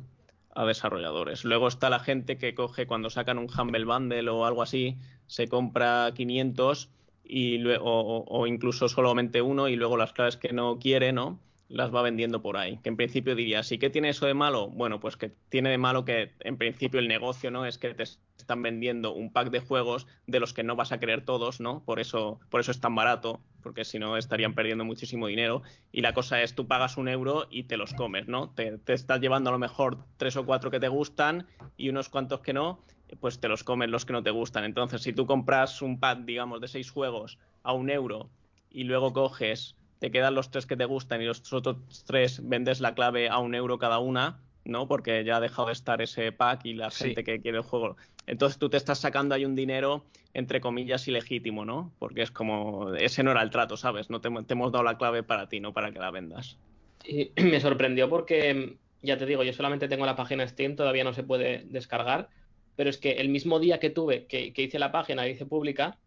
a 0.54 0.64
desarrolladores. 0.64 1.44
Luego 1.44 1.68
está 1.68 1.90
la 1.90 1.98
gente 1.98 2.38
que 2.38 2.54
coge 2.54 2.86
cuando 2.86 3.10
sacan 3.10 3.38
un 3.38 3.48
Humble 3.50 3.84
Bundle 3.84 4.28
o 4.30 4.44
algo 4.44 4.62
así, 4.62 4.96
se 5.26 5.48
compra 5.48 6.12
500 6.14 6.90
y 7.24 7.58
luego, 7.58 7.84
o, 7.84 8.24
o 8.26 8.46
incluso 8.46 8.88
solamente 8.88 9.42
uno 9.42 9.68
y 9.68 9.76
luego 9.76 9.96
las 9.96 10.12
claves 10.12 10.36
que 10.36 10.52
no 10.52 10.78
quiere, 10.78 11.12
¿no? 11.12 11.40
Las 11.68 11.92
va 11.92 12.02
vendiendo 12.02 12.42
por 12.42 12.58
ahí. 12.58 12.78
Que 12.82 12.90
en 12.90 12.96
principio 12.96 13.34
diría, 13.34 13.62
¿sí 13.62 13.78
qué 13.78 13.88
tiene 13.88 14.10
eso 14.10 14.26
de 14.26 14.34
malo? 14.34 14.68
Bueno, 14.68 15.00
pues 15.00 15.16
que 15.16 15.32
tiene 15.48 15.70
de 15.70 15.78
malo 15.78 16.04
que 16.04 16.32
en 16.40 16.58
principio 16.58 17.00
el 17.00 17.08
negocio, 17.08 17.50
¿no? 17.50 17.64
Es 17.64 17.78
que 17.78 17.94
te 17.94 18.02
están 18.02 18.62
vendiendo 18.62 19.14
un 19.14 19.32
pack 19.32 19.50
de 19.50 19.60
juegos 19.60 20.06
de 20.26 20.40
los 20.40 20.52
que 20.52 20.62
no 20.62 20.76
vas 20.76 20.92
a 20.92 21.00
querer 21.00 21.24
todos, 21.24 21.60
¿no? 21.60 21.82
Por 21.84 22.00
eso, 22.00 22.38
por 22.50 22.60
eso 22.60 22.70
es 22.70 22.80
tan 22.80 22.94
barato, 22.94 23.40
porque 23.62 23.86
si 23.86 23.98
no 23.98 24.18
estarían 24.18 24.54
perdiendo 24.54 24.84
muchísimo 24.84 25.26
dinero. 25.26 25.62
Y 25.90 26.02
la 26.02 26.12
cosa 26.12 26.42
es, 26.42 26.54
tú 26.54 26.66
pagas 26.66 26.98
un 26.98 27.08
euro 27.08 27.46
y 27.50 27.64
te 27.64 27.78
los 27.78 27.94
comes, 27.94 28.28
¿no? 28.28 28.50
Te 28.50 28.78
estás 28.92 29.20
llevando 29.20 29.48
a 29.48 29.54
lo 29.54 29.58
mejor 29.58 30.04
tres 30.18 30.36
o 30.36 30.44
cuatro 30.44 30.70
que 30.70 30.80
te 30.80 30.88
gustan 30.88 31.46
y 31.78 31.88
unos 31.88 32.10
cuantos 32.10 32.40
que 32.40 32.52
no, 32.52 32.84
pues 33.20 33.40
te 33.40 33.48
los 33.48 33.64
comes 33.64 33.88
los 33.90 34.04
que 34.04 34.12
no 34.12 34.22
te 34.22 34.30
gustan. 34.30 34.64
Entonces, 34.64 35.02
si 35.02 35.12
tú 35.12 35.26
compras 35.26 35.82
un 35.82 36.00
pack, 36.00 36.20
digamos, 36.24 36.60
de 36.60 36.68
seis 36.68 36.90
juegos 36.90 37.38
a 37.62 37.72
un 37.72 37.90
euro 37.90 38.30
y 38.70 38.84
luego 38.84 39.12
coges, 39.12 39.76
te 39.98 40.10
quedan 40.10 40.34
los 40.34 40.50
tres 40.50 40.66
que 40.66 40.76
te 40.76 40.84
gustan 40.84 41.22
y 41.22 41.26
los 41.26 41.52
otros 41.52 42.04
tres 42.06 42.46
vendes 42.46 42.80
la 42.80 42.94
clave 42.94 43.28
a 43.28 43.38
un 43.38 43.54
euro 43.54 43.78
cada 43.78 43.98
una, 43.98 44.42
¿no? 44.64 44.88
Porque 44.88 45.24
ya 45.24 45.36
ha 45.36 45.40
dejado 45.40 45.68
de 45.68 45.72
estar 45.74 46.02
ese 46.02 46.32
pack 46.32 46.64
y 46.66 46.74
la 46.74 46.90
Sí. 46.90 47.04
gente 47.08 47.24
que 47.24 47.40
quiere 47.40 47.58
el 47.58 47.64
juego. 47.64 47.96
Entonces 48.26 48.58
tú 48.58 48.68
te 48.70 48.76
estás 48.76 48.98
sacando 49.00 49.34
ahí 49.34 49.44
un 49.44 49.54
dinero, 49.54 50.10
entre 50.32 50.60
comillas, 50.60 51.06
ilegítimo, 51.08 51.64
¿no? 51.64 51.94
Porque 51.98 52.22
es 52.22 52.30
como, 52.30 52.92
ese 52.94 53.22
no 53.22 53.30
era 53.30 53.42
el 53.42 53.50
trato, 53.50 53.76
¿sabes? 53.76 54.10
No 54.10 54.20
te, 54.20 54.30
te 54.44 54.54
hemos 54.54 54.72
dado 54.72 54.84
la 54.84 54.96
clave 54.98 55.22
para 55.22 55.48
ti, 55.48 55.60
no 55.60 55.72
para 55.72 55.92
que 55.92 55.98
la 55.98 56.10
vendas. 56.10 56.60
Y 57.04 57.32
me 57.42 57.60
sorprendió 57.60 58.08
porque, 58.08 58.78
ya 59.02 59.18
te 59.18 59.26
digo, 59.26 59.42
yo 59.44 59.52
solamente 59.52 59.88
tengo 59.88 60.06
la 60.06 60.16
página 60.16 60.46
Steam, 60.48 60.76
todavía 60.76 61.04
no 61.04 61.12
se 61.12 61.22
puede 61.24 61.64
descargar, 61.66 62.30
pero 62.76 62.90
es 62.90 62.98
que 62.98 63.12
el 63.12 63.28
mismo 63.28 63.58
día 63.58 63.78
que 63.78 63.90
tuve, 63.90 64.26
que, 64.26 64.52
que 64.52 64.62
hice 64.62 64.78
la 64.78 64.92
página, 64.92 65.28
hice 65.28 65.46
pública, 65.46 65.98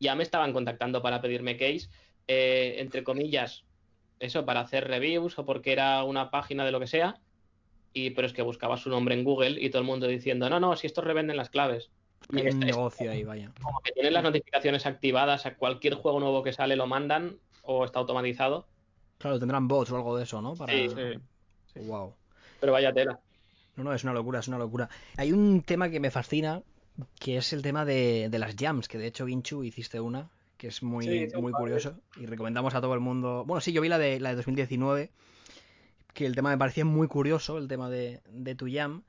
ya 0.00 0.14
me 0.14 0.22
estaban 0.22 0.52
contactando 0.52 1.02
para 1.02 1.20
pedirme 1.20 1.56
case, 1.56 1.88
eh, 2.28 2.76
entre 2.78 3.04
comillas, 3.04 3.64
eso, 4.18 4.44
para 4.44 4.60
hacer 4.60 4.88
reviews 4.88 5.38
o 5.38 5.44
porque 5.44 5.72
era 5.72 6.02
una 6.04 6.30
página 6.30 6.64
de 6.64 6.72
lo 6.72 6.80
que 6.80 6.86
sea, 6.86 7.20
y 7.92 8.10
pero 8.10 8.26
es 8.26 8.32
que 8.32 8.42
buscaba 8.42 8.76
su 8.76 8.90
nombre 8.90 9.14
en 9.14 9.24
Google 9.24 9.60
y 9.60 9.70
todo 9.70 9.80
el 9.80 9.86
mundo 9.86 10.06
diciendo, 10.06 10.50
no, 10.50 10.60
no, 10.60 10.76
si 10.76 10.86
estos 10.86 11.04
revenden 11.04 11.36
las 11.36 11.50
claves. 11.50 11.90
Hay 12.32 12.46
un 12.48 12.60
negocio 12.60 13.10
ahí, 13.10 13.24
vaya. 13.24 13.52
como 13.62 13.80
que 13.80 13.92
tienen 13.92 14.12
las 14.12 14.22
notificaciones 14.22 14.86
activadas 14.86 15.46
a 15.46 15.56
cualquier 15.56 15.94
juego 15.94 16.18
nuevo 16.18 16.42
que 16.42 16.52
sale 16.52 16.74
lo 16.74 16.86
mandan 16.86 17.38
o 17.62 17.84
está 17.84 17.98
automatizado. 17.98 18.66
Claro, 19.18 19.38
tendrán 19.38 19.68
bots 19.68 19.90
o 19.92 19.96
algo 19.96 20.16
de 20.16 20.24
eso, 20.24 20.42
¿no? 20.42 20.54
Para... 20.54 20.72
Sí, 20.72 20.88
Wow. 21.86 22.14
Pero 22.58 22.72
vaya 22.72 22.92
tela. 22.92 23.20
No, 23.76 23.84
no, 23.84 23.92
es 23.94 24.04
una 24.04 24.12
locura, 24.12 24.40
es 24.40 24.48
una 24.48 24.58
locura. 24.58 24.88
Hay 25.16 25.32
un 25.32 25.62
tema 25.62 25.90
que 25.90 26.00
me 26.00 26.10
fascina, 26.10 26.62
que 27.20 27.36
es 27.36 27.52
el 27.52 27.62
tema 27.62 27.84
de, 27.84 28.28
de 28.30 28.38
las 28.38 28.56
jams, 28.56 28.88
que 28.88 28.98
de 28.98 29.06
hecho, 29.06 29.26
Ginchu, 29.26 29.64
hiciste 29.64 30.00
una, 30.00 30.30
que 30.56 30.68
es 30.68 30.82
muy, 30.82 31.04
Sí, 31.04 31.28
muy 31.40 31.52
curioso, 31.52 31.98
y 32.16 32.26
recomendamos 32.26 32.74
a 32.74 32.80
todo 32.80 32.94
el 32.94 33.00
mundo... 33.00 33.44
Bueno, 33.46 33.60
sí, 33.60 33.72
yo 33.72 33.82
vi 33.82 33.88
la 33.88 33.98
de, 33.98 34.18
la 34.20 34.30
de 34.30 34.36
2019, 34.36 35.10
que 36.14 36.26
el 36.26 36.34
tema 36.34 36.50
me 36.50 36.58
parecía 36.58 36.84
muy 36.84 37.08
curioso, 37.08 37.58
el 37.58 37.68
tema 37.68 37.90
de, 37.90 38.20
de 38.30 38.54
tu 38.54 38.66
jam, 38.70 39.02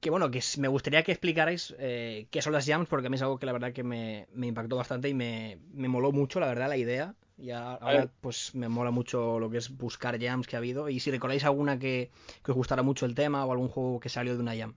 que 0.00 0.10
bueno, 0.10 0.30
que 0.30 0.42
me 0.58 0.68
gustaría 0.68 1.02
que 1.04 1.12
explicarais 1.12 1.74
eh, 1.78 2.26
qué 2.30 2.42
son 2.42 2.54
las 2.54 2.66
jams, 2.66 2.88
porque 2.88 3.06
a 3.06 3.10
mí 3.10 3.16
es 3.16 3.22
algo 3.22 3.38
que 3.38 3.46
la 3.46 3.52
verdad 3.52 3.72
que 3.72 3.84
me, 3.84 4.26
me 4.32 4.46
impactó 4.48 4.76
bastante 4.76 5.08
y 5.08 5.14
me, 5.14 5.58
me 5.74 5.88
moló 5.88 6.10
mucho, 6.10 6.40
la 6.40 6.46
verdad, 6.46 6.68
la 6.68 6.76
idea. 6.76 7.14
Y 7.42 7.50
a- 7.50 7.74
ahora 7.74 8.08
pues 8.20 8.54
me 8.54 8.68
mola 8.68 8.92
mucho 8.92 9.40
lo 9.40 9.50
que 9.50 9.58
es 9.58 9.76
buscar 9.76 10.14
jams 10.20 10.46
que 10.46 10.54
ha 10.56 10.60
habido. 10.60 10.88
Y 10.88 11.00
si 11.00 11.10
recordáis 11.10 11.44
alguna 11.44 11.78
que, 11.78 12.10
que 12.44 12.50
os 12.52 12.56
gustara 12.56 12.82
mucho 12.84 13.04
el 13.04 13.16
tema 13.16 13.44
o 13.44 13.50
algún 13.52 13.68
juego 13.68 13.98
que 13.98 14.08
salió 14.08 14.34
de 14.36 14.40
una 14.40 14.56
jam. 14.56 14.74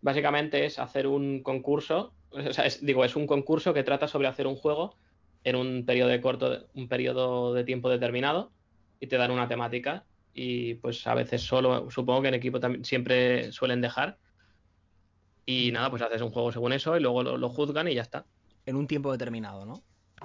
Básicamente 0.00 0.66
es 0.66 0.78
hacer 0.80 1.06
un 1.06 1.42
concurso, 1.42 2.12
o 2.30 2.52
sea, 2.52 2.66
es- 2.66 2.84
digo, 2.84 3.04
es 3.04 3.14
un 3.14 3.26
concurso 3.26 3.72
que 3.72 3.84
trata 3.84 4.08
sobre 4.08 4.26
hacer 4.28 4.46
un 4.48 4.56
juego 4.56 4.96
en 5.44 5.54
un 5.56 5.86
periodo 5.86 6.10
de 6.10 6.20
corto, 6.20 6.66
un 6.74 6.88
periodo 6.88 7.54
de 7.54 7.62
tiempo 7.64 7.88
determinado 7.88 8.52
y 8.98 9.06
te 9.06 9.16
dan 9.16 9.30
una 9.30 9.46
temática 9.48 10.04
y 10.32 10.74
pues 10.74 11.06
a 11.06 11.14
veces 11.14 11.42
solo, 11.42 11.88
supongo 11.90 12.22
que 12.22 12.28
en 12.28 12.34
equipo 12.34 12.58
también 12.58 12.84
siempre 12.84 13.52
suelen 13.52 13.80
dejar 13.80 14.18
y 15.46 15.70
nada, 15.72 15.90
pues 15.90 16.02
haces 16.02 16.22
un 16.22 16.30
juego 16.30 16.50
según 16.52 16.72
eso 16.72 16.96
y 16.96 17.00
luego 17.00 17.22
lo, 17.22 17.36
lo 17.36 17.48
juzgan 17.48 17.88
y 17.88 17.94
ya 17.94 18.02
está. 18.02 18.26
En 18.64 18.76
un 18.76 18.86
tiempo 18.86 19.12
determinado, 19.12 19.64
¿no? 19.64 19.84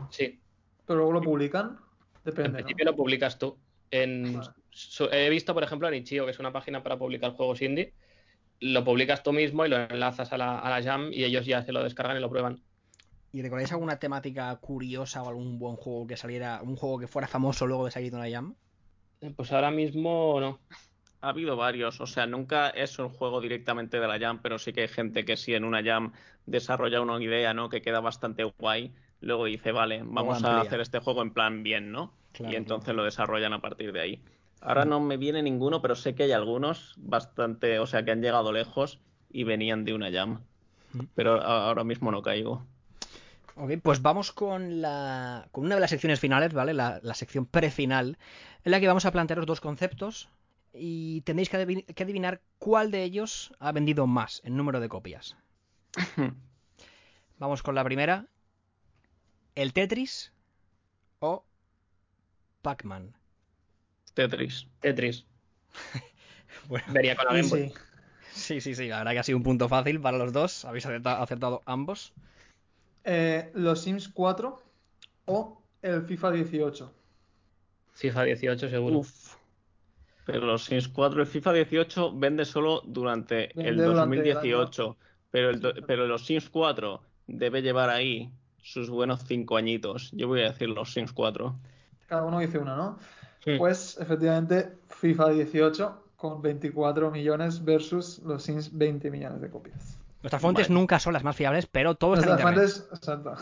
Sí, 0.09 0.41
Pero 0.85 0.97
luego 0.99 1.13
lo 1.13 1.21
publican. 1.21 1.77
en 2.15 2.21
Depende, 2.23 2.49
¿no? 2.49 2.55
principio 2.55 2.85
lo 2.85 2.95
publicas 2.95 3.37
tú. 3.37 3.57
En, 3.91 4.33
Vale. 4.33 4.51
su- 4.69 5.09
he 5.11 5.29
visto, 5.29 5.53
por 5.53 5.63
ejemplo, 5.63 5.87
en 5.87 5.95
Itch.io, 5.95 6.25
que 6.25 6.31
es 6.31 6.39
una 6.39 6.53
página 6.53 6.81
para 6.83 6.97
publicar 6.97 7.31
juegos 7.31 7.61
indie, 7.61 7.93
lo 8.59 8.83
publicas 8.83 9.23
tú 9.23 9.33
mismo 9.33 9.65
y 9.65 9.69
lo 9.69 9.77
enlazas 9.77 10.31
a 10.33 10.37
la, 10.37 10.59
a 10.59 10.69
la 10.69 10.83
Jam 10.83 11.11
y 11.11 11.23
ellos 11.23 11.45
ya 11.45 11.63
se 11.63 11.71
lo 11.71 11.83
descargan 11.83 12.17
y 12.17 12.19
lo 12.21 12.29
prueban. 12.29 12.61
¿Y 13.33 13.41
recordáis 13.41 13.71
alguna 13.71 13.97
temática 13.97 14.55
curiosa 14.57 15.23
o 15.23 15.29
algún 15.29 15.57
buen 15.57 15.75
juego 15.77 16.05
que 16.05 16.17
saliera, 16.17 16.61
un 16.61 16.75
juego 16.75 16.99
que 16.99 17.07
fuera 17.07 17.27
famoso 17.27 17.65
luego 17.65 17.85
de 17.85 17.91
salir 17.91 18.11
de 18.11 18.17
una 18.17 18.29
jam? 18.29 18.55
Pues 19.35 19.51
ahora 19.51 19.71
mismo 19.71 20.39
no. 20.39 20.59
Ha 21.21 21.29
habido 21.29 21.55
varios, 21.55 22.01
o 22.01 22.07
sea, 22.07 22.25
nunca 22.25 22.69
es 22.71 22.97
un 22.97 23.09
juego 23.09 23.39
directamente 23.41 23.99
de 23.99 24.07
la 24.07 24.17
Jam, 24.19 24.41
pero 24.41 24.57
sí 24.57 24.73
que 24.73 24.81
hay 24.81 24.87
gente 24.87 25.23
que 25.23 25.37
sí 25.37 25.53
en 25.53 25.63
una 25.65 25.83
Jam 25.83 26.13
desarrolla 26.47 26.99
una 27.01 27.21
idea, 27.23 27.53
¿no? 27.53 27.69
Que 27.69 27.81
queda 27.83 27.99
bastante 27.99 28.43
guay. 28.43 28.95
Luego 29.21 29.45
dice, 29.45 29.71
vale, 29.71 30.01
vamos 30.03 30.43
a 30.43 30.61
hacer 30.61 30.81
este 30.81 30.99
juego 30.99 31.21
en 31.21 31.31
plan 31.31 31.63
bien, 31.63 31.91
¿no? 31.91 32.13
Claro, 32.33 32.53
y 32.53 32.55
entonces 32.55 32.85
claro. 32.85 32.97
lo 32.97 33.05
desarrollan 33.05 33.53
a 33.53 33.61
partir 33.61 33.93
de 33.93 34.01
ahí. 34.01 34.23
Ahora 34.61 34.85
no 34.85 34.99
me 34.99 35.17
viene 35.17 35.41
ninguno, 35.41 35.81
pero 35.81 35.95
sé 35.95 36.13
que 36.13 36.23
hay 36.23 36.31
algunos 36.31 36.93
bastante, 36.97 37.79
o 37.79 37.87
sea, 37.87 38.03
que 38.03 38.11
han 38.11 38.21
llegado 38.21 38.51
lejos 38.51 38.99
y 39.29 39.43
venían 39.43 39.85
de 39.85 39.93
una 39.93 40.11
Jam. 40.11 40.41
Mm. 40.93 40.99
Pero 41.15 41.41
ahora 41.41 41.83
mismo 41.83 42.11
no 42.11 42.21
caigo. 42.21 42.65
Ok, 43.55 43.71
pues 43.81 44.01
vamos 44.01 44.31
con 44.31 44.81
la 44.81 45.47
con 45.51 45.65
una 45.65 45.75
de 45.75 45.81
las 45.81 45.89
secciones 45.89 46.19
finales, 46.19 46.53
¿vale? 46.53 46.73
La, 46.73 46.99
la 47.03 47.13
sección 47.13 47.45
prefinal, 47.45 48.17
en 48.63 48.71
la 48.71 48.79
que 48.79 48.87
vamos 48.87 49.05
a 49.05 49.11
plantearos 49.11 49.45
dos 49.45 49.61
conceptos 49.61 50.29
y 50.73 51.21
tendréis 51.21 51.49
que, 51.49 51.83
que 51.83 52.03
adivinar 52.03 52.41
cuál 52.57 52.91
de 52.91 53.03
ellos 53.03 53.53
ha 53.59 53.71
vendido 53.71 54.07
más 54.07 54.41
en 54.43 54.55
número 54.55 54.79
de 54.79 54.89
copias. 54.89 55.35
Vamos 57.39 57.63
con 57.63 57.75
la 57.75 57.83
primera. 57.83 58.27
¿El 59.55 59.73
Tetris 59.73 60.31
o 61.19 61.43
Pac-Man? 62.61 63.13
Tetris. 64.13 64.67
Tetris. 64.79 65.25
Bueno, 66.67 66.85
Vería 66.89 67.15
con 67.15 67.25
la 67.25 67.33
Game 67.33 67.47
Boy. 67.47 67.69
sí. 68.33 68.59
sí, 68.59 68.61
sí, 68.61 68.75
sí, 68.75 68.87
la 68.87 68.99
verdad 68.99 69.11
que 69.13 69.19
ha 69.19 69.23
sido 69.23 69.37
un 69.37 69.43
punto 69.43 69.67
fácil 69.67 69.99
para 69.99 70.17
los 70.17 70.31
dos. 70.31 70.63
Habéis 70.65 70.85
acerta- 70.85 71.21
acertado 71.21 71.61
ambos. 71.65 72.13
Eh, 73.03 73.51
los 73.55 73.81
Sims 73.81 74.07
4 74.09 74.61
o 75.25 75.61
el 75.81 76.03
FIFA 76.03 76.31
18. 76.31 76.93
FIFA 77.93 78.23
18 78.23 78.69
seguro. 78.69 78.99
Uf. 78.99 79.35
Pero 80.25 80.45
los 80.45 80.65
Sims 80.65 80.87
4 80.89 81.23
y 81.23 81.25
FIFA 81.25 81.53
18 81.53 82.17
vende 82.17 82.45
solo 82.45 82.81
durante 82.85 83.45
el 83.59 83.77
Vende 83.77 83.83
durante 83.85 84.17
el 84.17 84.23
2018. 84.33 84.97
pero, 85.31 85.49
el 85.49 85.83
pero 85.87 86.05
los 86.07 86.25
Sims 86.25 86.49
4 86.49 87.01
debe 87.27 87.61
llevar 87.61 87.89
ahí 87.89 88.29
sus 88.61 88.89
buenos 88.89 89.23
cinco 89.25 89.57
añitos. 89.57 90.11
Yo 90.11 90.27
voy 90.27 90.41
a 90.41 90.51
decir 90.51 90.69
los 90.69 90.93
Sims 90.93 91.13
4. 91.13 91.55
Cada 92.07 92.23
uno 92.23 92.39
dice 92.39 92.57
una, 92.57 92.75
¿no? 92.75 92.99
Sí. 93.43 93.55
Pues 93.57 93.97
efectivamente, 93.99 94.73
FIFA 94.89 95.29
18 95.29 96.03
con 96.15 96.41
24 96.41 97.09
millones 97.09 97.63
versus 97.63 98.19
los 98.19 98.43
Sims 98.43 98.77
20 98.77 99.09
millones 99.09 99.41
de 99.41 99.49
copias. 99.49 99.97
Nuestras 100.21 100.39
fuentes 100.41 100.67
Vale. 100.67 100.79
nunca 100.79 100.99
son 100.99 101.13
las 101.13 101.23
más 101.23 101.35
fiables, 101.35 101.65
pero 101.65 101.95
todo 101.95 102.13
está 102.13 102.25
en 102.25 102.31
Las 102.33 102.39
internet. 102.41 102.69
fuentes, 102.69 102.87
exacto. 102.93 103.33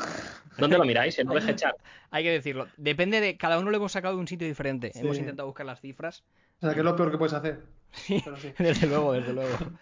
¿Dónde 0.57 0.77
lo 0.77 0.85
miráis? 0.85 1.19
En 1.19 1.27
VG 1.27 1.55
Chat. 1.55 1.75
Hay 2.11 2.23
que 2.23 2.31
decirlo. 2.31 2.67
Depende 2.77 3.19
de. 3.19 3.35
Cada 3.35 3.59
uno 3.59 3.69
lo 3.69 3.75
hemos 3.75 3.91
sacado 3.91 4.13
de 4.15 4.21
un 4.21 4.27
sitio 4.29 4.47
diferente. 4.47 4.91
Sí. 4.93 4.99
Hemos 5.01 5.17
intentado 5.17 5.45
buscar 5.47 5.65
las 5.65 5.81
cifras. 5.81 6.23
O 6.61 6.65
sea, 6.65 6.73
que 6.73 6.79
es 6.79 6.85
lo 6.85 6.95
peor 6.95 7.11
que 7.11 7.17
puedes 7.17 7.33
hacer. 7.33 7.63
Sí, 7.91 8.21
Pero 8.23 8.37
sí. 8.37 8.53
desde 8.59 8.87
luego, 8.87 9.13
desde 9.13 9.33
luego. 9.33 9.57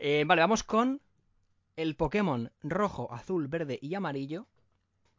Eh, 0.00 0.22
vale, 0.24 0.40
vamos 0.42 0.62
con 0.62 1.00
el 1.78 1.94
Pokémon 1.94 2.50
rojo, 2.62 3.12
azul, 3.12 3.46
verde 3.46 3.78
y 3.80 3.94
amarillo. 3.94 4.46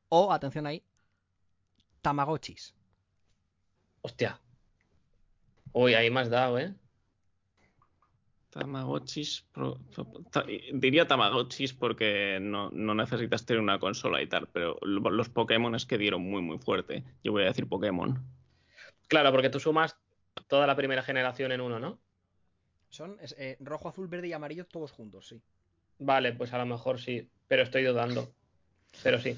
O, 0.09 0.33
atención 0.33 0.67
ahí, 0.67 0.83
Tamagotchis. 2.01 2.75
Hostia. 4.01 4.39
Uy, 5.71 5.93
ahí 5.93 6.09
me 6.09 6.19
has 6.19 6.29
dado, 6.29 6.59
¿eh? 6.59 6.73
Tamagotchis. 8.49 9.45
pro- 9.53 9.79
ta- 10.31 10.45
diría 10.73 11.07
Tamagotchis 11.07 11.73
porque 11.73 12.39
no, 12.41 12.69
no 12.71 12.93
necesitas 12.95 13.45
tener 13.45 13.61
una 13.61 13.79
consola 13.79 14.21
y 14.21 14.27
tal, 14.27 14.47
pero 14.49 14.77
lo- 14.81 15.11
los 15.11 15.29
Pokémon 15.29 15.75
es 15.75 15.85
que 15.85 15.97
dieron 15.97 16.23
muy, 16.23 16.41
muy 16.41 16.57
fuerte. 16.57 17.03
Yo 17.23 17.31
voy 17.31 17.43
a 17.43 17.47
decir 17.47 17.67
Pokémon. 17.69 18.21
Claro, 19.07 19.31
porque 19.31 19.49
tú 19.49 19.59
sumas 19.59 19.97
toda 20.47 20.67
la 20.67 20.75
primera 20.75 21.03
generación 21.03 21.51
en 21.51 21.61
uno, 21.61 21.79
¿no? 21.79 22.01
Son 22.89 23.17
es, 23.21 23.33
eh, 23.37 23.55
rojo, 23.59 23.87
azul, 23.87 24.07
verde 24.07 24.27
y 24.27 24.33
amarillo 24.33 24.65
todos 24.65 24.91
juntos, 24.91 25.27
sí. 25.27 25.41
Vale, 25.99 26.33
pues 26.33 26.53
a 26.53 26.57
lo 26.57 26.65
mejor 26.65 26.99
sí, 26.99 27.29
pero 27.47 27.63
estoy 27.63 27.83
dudando. 27.83 28.33
Pero 29.03 29.19
sí. 29.19 29.37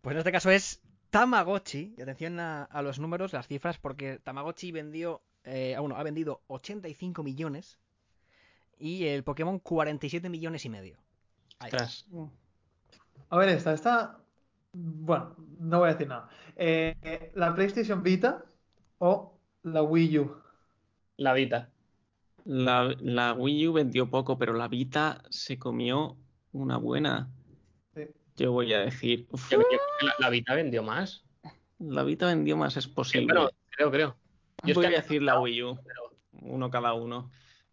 Pues 0.00 0.14
en 0.14 0.18
este 0.18 0.32
caso 0.32 0.50
es 0.50 0.82
Tamagotchi. 1.10 1.94
Y 1.96 2.02
atención 2.02 2.40
a, 2.40 2.64
a 2.64 2.82
los 2.82 2.98
números, 2.98 3.32
las 3.32 3.46
cifras, 3.46 3.78
porque 3.78 4.18
Tamagotchi 4.18 4.72
vendió. 4.72 5.22
eh, 5.44 5.74
ah, 5.76 5.80
bueno, 5.80 5.96
ha 5.96 6.02
vendido 6.02 6.42
85 6.48 7.22
millones. 7.22 7.78
Y 8.78 9.06
el 9.06 9.22
Pokémon 9.24 9.58
47 9.60 10.28
millones 10.28 10.64
y 10.64 10.68
medio. 10.68 10.98
Ahí. 11.58 11.70
Ostras. 11.72 12.06
A 13.30 13.38
ver, 13.38 13.48
esta, 13.50 13.72
esta. 13.72 14.18
Bueno, 14.72 15.36
no 15.60 15.78
voy 15.78 15.88
a 15.88 15.92
decir 15.92 16.08
nada. 16.08 16.28
Eh, 16.56 17.30
¿La 17.34 17.54
PlayStation 17.54 18.02
Vita 18.02 18.44
o 18.98 19.38
la 19.62 19.82
Wii 19.82 20.18
U? 20.18 20.36
La 21.16 21.32
Vita. 21.32 21.70
La, 22.44 22.94
la 23.00 23.32
Wii 23.32 23.68
U 23.68 23.72
vendió 23.72 24.10
poco, 24.10 24.36
pero 24.38 24.52
la 24.52 24.68
Vita 24.68 25.22
se 25.30 25.58
comió 25.58 26.16
una 26.52 26.76
buena. 26.76 27.30
Sí. 27.94 28.02
Yo 28.36 28.52
voy 28.52 28.72
a 28.74 28.80
decir. 28.80 29.26
uf, 29.30 29.50
Yo 29.50 29.58
la, 29.58 30.14
la 30.18 30.30
Vita 30.30 30.54
vendió 30.54 30.82
más. 30.82 31.24
la 31.78 32.02
Vita 32.02 32.26
vendió 32.26 32.56
más, 32.56 32.76
es 32.76 32.84
Sí, 32.84 32.90
posible. 32.90 33.32
bueno, 33.32 33.50
creo, 33.70 33.90
creo. 33.90 34.16
Yo 34.62 34.70
es 34.70 34.74
voy 34.74 34.86
que- 34.88 34.96
a 34.96 35.00
decir 35.00 35.22
la 35.22 35.40
Wii 35.40 35.62
U. 35.62 35.78
pero- 35.84 36.14
Uno 36.42 36.70
cada 36.70 36.92
uno. 36.94 37.30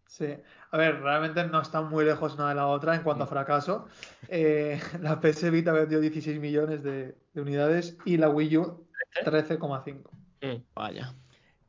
Sí. 0.07 0.27
A 0.71 0.77
ver, 0.77 1.01
realmente 1.01 1.45
no 1.47 1.61
están 1.61 1.89
muy 1.89 2.05
lejos 2.05 2.35
una 2.35 2.49
de 2.49 2.55
la 2.55 2.67
otra 2.67 2.95
en 2.95 3.03
cuanto 3.03 3.23
a 3.25 3.27
fracaso. 3.27 3.87
Eh, 4.29 4.79
la 5.01 5.19
PS 5.19 5.49
Vita 5.51 5.73
vendió 5.73 5.99
16 5.99 6.39
millones 6.39 6.81
de, 6.83 7.17
de 7.33 7.41
unidades 7.41 7.97
y 8.05 8.17
la 8.17 8.29
Wii 8.29 8.57
U 8.57 8.87
13,5. 9.25 10.09
Mm. 10.41 10.63
Vaya. 10.73 11.13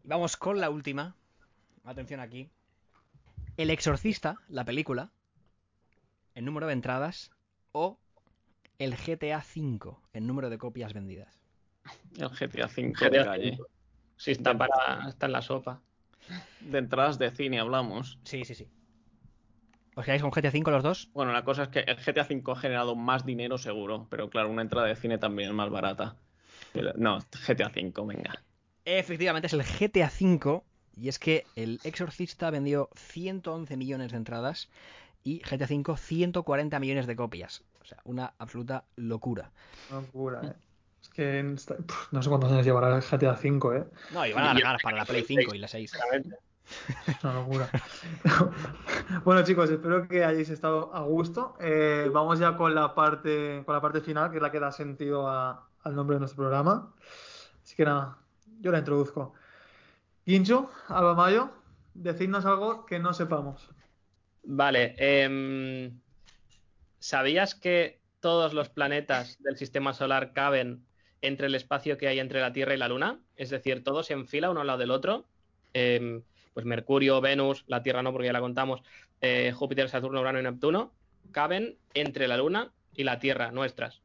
Vamos 0.04 0.36
con 0.36 0.60
la 0.60 0.70
última. 0.70 1.16
Atención 1.84 2.20
aquí. 2.20 2.50
El 3.56 3.70
Exorcista, 3.70 4.36
la 4.48 4.64
película. 4.64 5.10
El 6.34 6.44
número 6.44 6.66
de 6.66 6.72
entradas. 6.72 7.30
O 7.72 7.98
el 8.78 8.96
GTA 8.96 9.38
V, 9.38 9.96
el 10.12 10.26
número 10.26 10.50
de 10.50 10.58
copias 10.58 10.92
vendidas. 10.92 11.42
El 12.18 12.28
GTA 12.28 12.66
V 12.66 12.82
de 12.82 12.92
GTA 12.92 13.24
calle. 13.24 13.50
V. 13.58 13.66
Sí, 14.16 14.32
está, 14.32 14.56
para, 14.56 15.08
está 15.08 15.26
en 15.26 15.32
la 15.32 15.42
sopa. 15.42 15.80
De 16.60 16.78
entradas 16.78 17.18
de 17.18 17.30
cine 17.30 17.60
hablamos. 17.60 18.18
Sí, 18.24 18.44
sí, 18.44 18.54
sí. 18.54 18.68
¿Os 19.94 20.04
quedáis 20.04 20.22
con 20.22 20.30
GTA 20.30 20.50
V 20.50 20.70
los 20.70 20.82
dos? 20.82 21.10
Bueno, 21.12 21.32
la 21.32 21.44
cosa 21.44 21.64
es 21.64 21.68
que 21.68 21.80
el 21.80 21.96
GTA 21.96 22.26
V 22.28 22.42
ha 22.52 22.56
generado 22.56 22.94
más 22.94 23.26
dinero 23.26 23.58
seguro, 23.58 24.06
pero 24.10 24.30
claro, 24.30 24.48
una 24.50 24.62
entrada 24.62 24.86
de 24.86 24.96
cine 24.96 25.18
también 25.18 25.50
es 25.50 25.54
más 25.54 25.70
barata. 25.70 26.16
Pero- 26.72 26.92
no, 26.96 27.18
GTA 27.46 27.68
V, 27.68 27.92
venga. 28.06 28.42
Efectivamente, 28.84 29.46
es 29.46 29.52
el 29.52 29.62
GTA 29.62 30.10
V. 30.20 30.62
Y 30.96 31.08
es 31.08 31.18
que 31.18 31.46
el 31.56 31.80
Exorcista 31.84 32.50
vendió 32.50 32.88
111 32.94 33.76
millones 33.76 34.12
de 34.12 34.18
entradas 34.18 34.68
y 35.24 35.40
GTA 35.40 35.66
V 35.66 35.96
140 35.96 36.78
millones 36.80 37.06
de 37.06 37.16
copias. 37.16 37.62
O 37.80 37.84
sea, 37.84 37.98
una 38.04 38.34
absoluta 38.38 38.84
locura. 38.96 39.50
Locura, 39.90 40.40
¿eh? 40.44 40.52
Es 41.00 41.08
que 41.08 41.38
en 41.40 41.54
esta- 41.54 41.76
puf, 41.76 42.12
no 42.12 42.22
sé 42.22 42.28
cuántos 42.28 42.52
años 42.52 42.64
llevará 42.64 42.94
el 42.94 43.02
GTA 43.02 43.32
V, 43.32 43.78
¿eh? 43.78 43.84
No, 44.12 44.26
y 44.26 44.32
van 44.32 44.44
a 44.44 44.50
alargar 44.52 44.78
para 44.82 44.96
la 44.98 45.04
Play 45.04 45.24
5 45.24 45.54
y 45.54 45.58
la 45.58 45.66
6. 45.68 45.92
Exactamente. 45.92 46.36
Es 47.08 47.24
una 47.24 47.34
locura. 47.34 47.68
bueno, 49.24 49.42
chicos, 49.42 49.68
espero 49.70 50.06
que 50.06 50.24
hayáis 50.24 50.48
estado 50.50 50.94
a 50.94 51.00
gusto. 51.02 51.56
Eh, 51.60 52.08
vamos 52.12 52.38
ya 52.38 52.56
con 52.56 52.74
la 52.74 52.94
parte, 52.94 53.62
con 53.66 53.74
la 53.74 53.80
parte 53.80 54.00
final, 54.00 54.30
que 54.30 54.36
es 54.36 54.42
la 54.42 54.50
que 54.52 54.60
da 54.60 54.70
sentido 54.72 55.28
a- 55.28 55.68
al 55.82 55.94
nombre 55.96 56.14
de 56.16 56.20
nuestro 56.20 56.42
programa. 56.42 56.94
Así 57.62 57.74
que 57.74 57.84
nada, 57.84 58.18
yo 58.60 58.70
la 58.70 58.78
introduzco. 58.78 59.34
Guincho, 60.24 60.70
Alba 60.88 61.14
Mayo, 61.14 61.50
decidnos 61.94 62.44
algo 62.46 62.86
que 62.86 62.98
no 62.98 63.12
sepamos. 63.12 63.68
Vale. 64.44 64.94
em, 64.98 66.00
¿Sabías 66.98 67.54
que 67.54 68.00
todos 68.20 68.54
los 68.54 68.68
planetas 68.68 69.42
del 69.42 69.56
sistema 69.56 69.92
solar 69.92 70.32
caben 70.32 70.86
entre 71.20 71.46
el 71.46 71.54
espacio 71.54 71.98
que 71.98 72.08
hay 72.08 72.20
entre 72.20 72.40
la 72.40 72.52
Tierra 72.52 72.74
y 72.74 72.78
la 72.78 72.88
Luna? 72.88 73.20
Es 73.36 73.50
decir, 73.50 73.82
todos 73.82 74.10
en 74.10 74.26
fila 74.26 74.50
uno 74.50 74.60
al 74.60 74.68
lado 74.68 74.78
del 74.78 74.90
otro. 74.92 75.26
Em, 75.72 76.22
pues 76.54 76.66
Mercurio, 76.66 77.20
Venus, 77.20 77.64
la 77.66 77.82
Tierra 77.82 78.02
no 78.02 78.12
porque 78.12 78.26
ya 78.26 78.32
la 78.32 78.40
contamos, 78.40 78.82
eh, 79.20 79.52
Júpiter, 79.52 79.88
Saturno, 79.88 80.20
Urano 80.20 80.38
y 80.38 80.42
Neptuno 80.42 80.92
caben 81.32 81.78
entre 81.94 82.28
la 82.28 82.36
Luna 82.36 82.72
y 82.94 83.04
la 83.04 83.18
Tierra, 83.18 83.50
nuestras. 83.50 84.02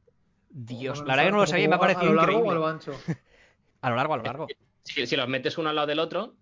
Dios, 0.49 0.99
la 0.99 1.15
verdad 1.15 1.25
que 1.25 1.31
no 1.31 1.37
lo 1.37 1.43
¿cómo 1.43 1.47
sabía 1.47 1.65
y 1.65 1.67
me 1.67 1.75
ha 1.75 1.77
va? 1.77 1.85
¿A 1.85 1.87
parecido 1.89 2.13
lo 2.13 2.21
largo 2.21 2.39
o 2.39 2.51
a 2.51 2.55
lo 2.55 2.67
ancho? 2.67 2.93
A 3.81 3.91
lo 3.91 3.95
largo, 3.95 4.15
a 4.15 4.17
lo 4.17 4.23
largo. 4.23 4.47
Si, 4.87 5.05
si 5.05 5.15
los 5.15 5.27
metes 5.27 5.57
uno 5.57 5.69
al 5.69 5.75
lado 5.75 5.87
del 5.87 5.99
otro, 5.99 6.35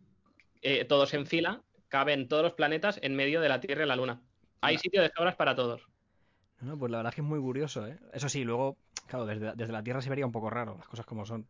eh, 0.62 0.86
todos 0.86 1.14
en 1.14 1.26
fila, 1.26 1.64
caben 1.89 2.28
todos 2.28 2.43
los 2.43 2.54
planetas 2.54 3.00
en 3.02 3.16
medio 3.16 3.41
de 3.41 3.50
la 3.50 3.60
Tierra 3.60 3.84
y 3.84 3.88
la 3.88 3.96
Luna. 3.96 4.22
Hay 4.62 4.78
sitio 4.78 5.02
de 5.02 5.12
sobras 5.16 5.36
para 5.36 5.56
todos. 5.56 5.82
No, 6.62 6.78
pues 6.78 6.91
la 6.91 6.98
verdad 6.98 7.12
es 7.12 7.16
que 7.16 7.22
es 7.22 7.28
muy 7.28 7.39
curioso, 7.39 7.86
¿eh? 7.88 8.00
Eso 8.14 8.30
sí, 8.30 8.43
luego, 8.43 8.78
claro, 9.08 9.26
desde, 9.26 9.54
desde 9.56 9.74
la 9.74 9.84
Tierra 9.84 10.02
se 10.02 10.10
vería 10.10 10.26
un 10.26 10.32
poco 10.32 10.50
raro, 10.50 10.76
las 10.78 10.88
cosas 10.88 11.06
como 11.06 11.26
son. 11.26 11.48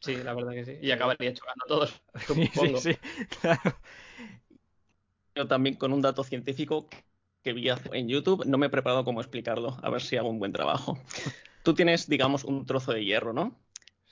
Sí, 0.00 0.16
la 0.16 0.34
verdad 0.34 0.52
que 0.52 0.64
sí. 0.64 0.78
Y 0.82 0.90
acabaría 0.90 1.32
chocando 1.32 1.64
todos, 1.66 2.02
Sí, 2.26 2.46
supongo. 2.46 2.78
sí, 2.78 2.96
claro. 3.40 3.78
Yo 5.34 5.48
también 5.48 5.76
con 5.76 5.92
un 5.92 6.02
dato 6.02 6.22
científico 6.22 6.86
que 7.42 7.52
vi 7.52 7.68
en 7.92 8.08
YouTube, 8.08 8.44
no 8.46 8.56
me 8.58 8.66
he 8.66 8.70
preparado 8.70 9.04
cómo 9.04 9.20
explicarlo, 9.20 9.76
a 9.82 9.90
ver 9.90 10.00
si 10.02 10.16
hago 10.16 10.28
un 10.28 10.38
buen 10.38 10.52
trabajo. 10.52 10.98
Tú 11.62 11.74
tienes, 11.74 12.08
digamos, 12.08 12.44
un 12.44 12.66
trozo 12.66 12.92
de 12.92 13.04
hierro, 13.04 13.32
¿no? 13.32 13.58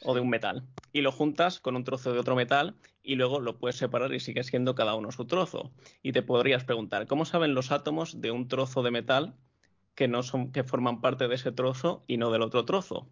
O 0.04 0.14
de 0.14 0.20
un 0.20 0.28
metal. 0.28 0.64
Y 0.92 1.00
lo 1.00 1.12
juntas 1.12 1.60
con 1.60 1.76
un 1.76 1.84
trozo 1.84 2.12
de 2.12 2.18
otro 2.18 2.36
metal 2.36 2.76
y 3.02 3.14
luego 3.16 3.40
lo 3.40 3.58
puedes 3.58 3.76
separar 3.76 4.12
y 4.12 4.20
sigue 4.20 4.44
siendo 4.44 4.74
cada 4.74 4.94
uno 4.94 5.10
su 5.12 5.26
trozo. 5.26 5.72
Y 6.02 6.12
te 6.12 6.22
podrías 6.22 6.64
preguntar, 6.64 7.06
¿cómo 7.06 7.24
saben 7.24 7.54
los 7.54 7.72
átomos 7.72 8.20
de 8.20 8.30
un 8.30 8.48
trozo 8.48 8.82
de 8.82 8.90
metal 8.90 9.34
que 9.94 10.08
no 10.08 10.22
son, 10.22 10.52
que 10.52 10.64
forman 10.64 11.00
parte 11.00 11.28
de 11.28 11.34
ese 11.34 11.52
trozo 11.52 12.04
y 12.06 12.16
no 12.16 12.30
del 12.30 12.42
otro 12.42 12.64
trozo? 12.64 13.08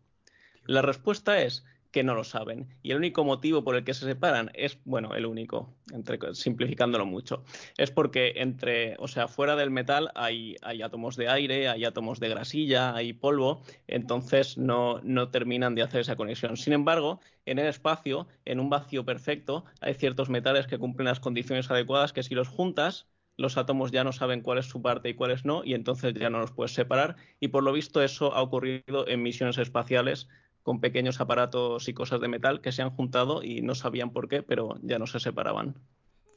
La 0.64 0.82
respuesta 0.82 1.42
es 1.42 1.64
que 1.90 2.04
no 2.04 2.14
lo 2.14 2.24
saben. 2.24 2.68
Y 2.82 2.92
el 2.92 2.98
único 2.98 3.24
motivo 3.24 3.64
por 3.64 3.76
el 3.76 3.84
que 3.84 3.94
se 3.94 4.06
separan 4.06 4.50
es, 4.54 4.78
bueno, 4.84 5.14
el 5.14 5.26
único, 5.26 5.74
entre, 5.92 6.18
simplificándolo 6.34 7.06
mucho, 7.06 7.44
es 7.76 7.90
porque 7.90 8.34
entre, 8.36 8.96
o 8.98 9.08
sea, 9.08 9.28
fuera 9.28 9.56
del 9.56 9.70
metal 9.70 10.10
hay, 10.14 10.56
hay 10.62 10.82
átomos 10.82 11.16
de 11.16 11.28
aire, 11.28 11.68
hay 11.68 11.84
átomos 11.84 12.20
de 12.20 12.28
grasilla, 12.28 12.94
hay 12.94 13.12
polvo, 13.12 13.62
entonces 13.86 14.56
no, 14.56 15.00
no 15.02 15.30
terminan 15.30 15.74
de 15.74 15.82
hacer 15.82 16.00
esa 16.00 16.16
conexión. 16.16 16.56
Sin 16.56 16.72
embargo, 16.72 17.20
en 17.46 17.58
el 17.58 17.66
espacio, 17.66 18.28
en 18.44 18.60
un 18.60 18.70
vacío 18.70 19.04
perfecto, 19.04 19.64
hay 19.80 19.94
ciertos 19.94 20.30
metales 20.30 20.66
que 20.66 20.78
cumplen 20.78 21.06
las 21.06 21.20
condiciones 21.20 21.70
adecuadas 21.70 22.12
que 22.12 22.22
si 22.22 22.34
los 22.34 22.48
juntas, 22.48 23.08
los 23.36 23.56
átomos 23.56 23.90
ya 23.90 24.04
no 24.04 24.12
saben 24.12 24.42
cuál 24.42 24.58
es 24.58 24.66
su 24.66 24.82
parte 24.82 25.08
y 25.08 25.14
cuál 25.14 25.30
es 25.30 25.44
no, 25.44 25.64
y 25.64 25.74
entonces 25.74 26.14
ya 26.14 26.30
no 26.30 26.40
los 26.40 26.52
puedes 26.52 26.74
separar. 26.74 27.16
Y 27.40 27.48
por 27.48 27.62
lo 27.62 27.72
visto 27.72 28.02
eso 28.02 28.34
ha 28.34 28.42
ocurrido 28.42 29.08
en 29.08 29.22
misiones 29.22 29.58
espaciales 29.58 30.28
con 30.62 30.80
pequeños 30.80 31.20
aparatos 31.20 31.88
y 31.88 31.94
cosas 31.94 32.20
de 32.20 32.28
metal 32.28 32.60
que 32.60 32.72
se 32.72 32.82
han 32.82 32.90
juntado 32.90 33.42
y 33.42 33.62
no 33.62 33.74
sabían 33.74 34.10
por 34.12 34.28
qué, 34.28 34.42
pero 34.42 34.78
ya 34.82 34.98
no 34.98 35.06
se 35.06 35.20
separaban. 35.20 35.74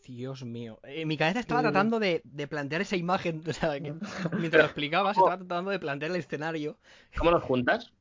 Dios 0.05 0.43
mío. 0.43 0.79
En 0.83 1.07
mi 1.07 1.17
cabeza 1.17 1.39
estaba 1.39 1.61
Sí. 1.61 1.65
tratando 1.65 1.99
de, 1.99 2.21
de 2.25 2.47
plantear 2.47 2.81
esa 2.81 2.97
imagen, 2.97 3.41
o 3.47 3.53
sea, 3.53 3.79
que 3.79 3.93
mientras 4.37 4.61
lo 4.61 4.65
explicabas, 4.65 5.17
estaba 5.17 5.37
tratando 5.37 5.71
de 5.71 5.79
plantear 5.79 6.11
el 6.11 6.17
escenario. 6.17 6.77
¿Cómo 7.17 7.31
los 7.31 7.43
juntas? 7.43 7.93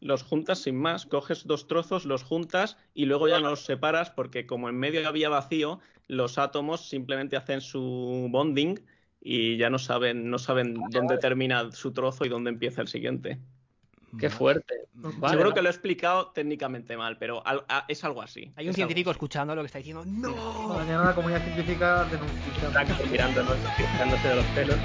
Los 0.00 0.24
juntas 0.24 0.58
sin 0.58 0.76
más, 0.76 1.06
coges 1.06 1.46
dos 1.46 1.68
trozos, 1.68 2.04
los 2.06 2.24
juntas 2.24 2.76
y 2.92 3.06
luego 3.06 3.28
ya 3.28 3.38
no 3.38 3.50
los 3.50 3.64
separas 3.64 4.10
porque 4.10 4.46
como 4.46 4.68
en 4.68 4.76
medio 4.76 5.06
había 5.08 5.28
vacío, 5.28 5.78
los 6.08 6.38
átomos 6.38 6.88
simplemente 6.88 7.36
hacen 7.36 7.60
su 7.60 8.28
bonding 8.30 8.80
y 9.20 9.56
ya 9.58 9.70
no 9.70 9.78
saben, 9.78 10.28
no 10.28 10.38
saben 10.38 10.74
dónde 10.90 11.18
termina 11.18 11.70
su 11.70 11.92
trozo 11.92 12.24
y 12.24 12.28
dónde 12.28 12.50
empieza 12.50 12.82
el 12.82 12.88
siguiente. 12.88 13.38
Qué 14.18 14.28
fuerte. 14.30 14.74
Vale, 14.94 15.16
Vale, 15.18 15.30
Seguro 15.32 15.48
vale. 15.50 15.54
que 15.54 15.62
lo 15.62 15.68
he 15.68 15.70
explicado 15.72 16.26
técnicamente 16.32 16.96
mal, 16.96 17.16
pero 17.18 17.46
al- 17.46 17.64
a- 17.68 17.84
es 17.88 18.04
algo 18.04 18.20
así. 18.22 18.52
Hay 18.56 18.66
un 18.66 18.70
Es 18.70 18.76
científico 18.76 19.10
escuchando 19.10 19.54
lo 19.54 19.62
que 19.62 19.66
está 19.66 19.78
diciendo. 19.78 20.04
¡No! 20.06 20.68
Mañana 20.68 21.04
la 21.06 21.14
comunidad 21.14 21.42
científica 21.42 22.04
denuncia. 22.04 22.70
Frank 22.70 22.88
mirándonos, 23.10 23.56
de 24.28 24.36
los 24.36 24.44
pelos. 24.46 24.76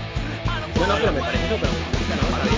Bueno, 0.77 0.93
pero 0.99 1.11
me 1.11 1.19
parece 1.21 1.47
súper 1.49 1.69
¿no? 2.15 2.23
Está. 2.23 2.56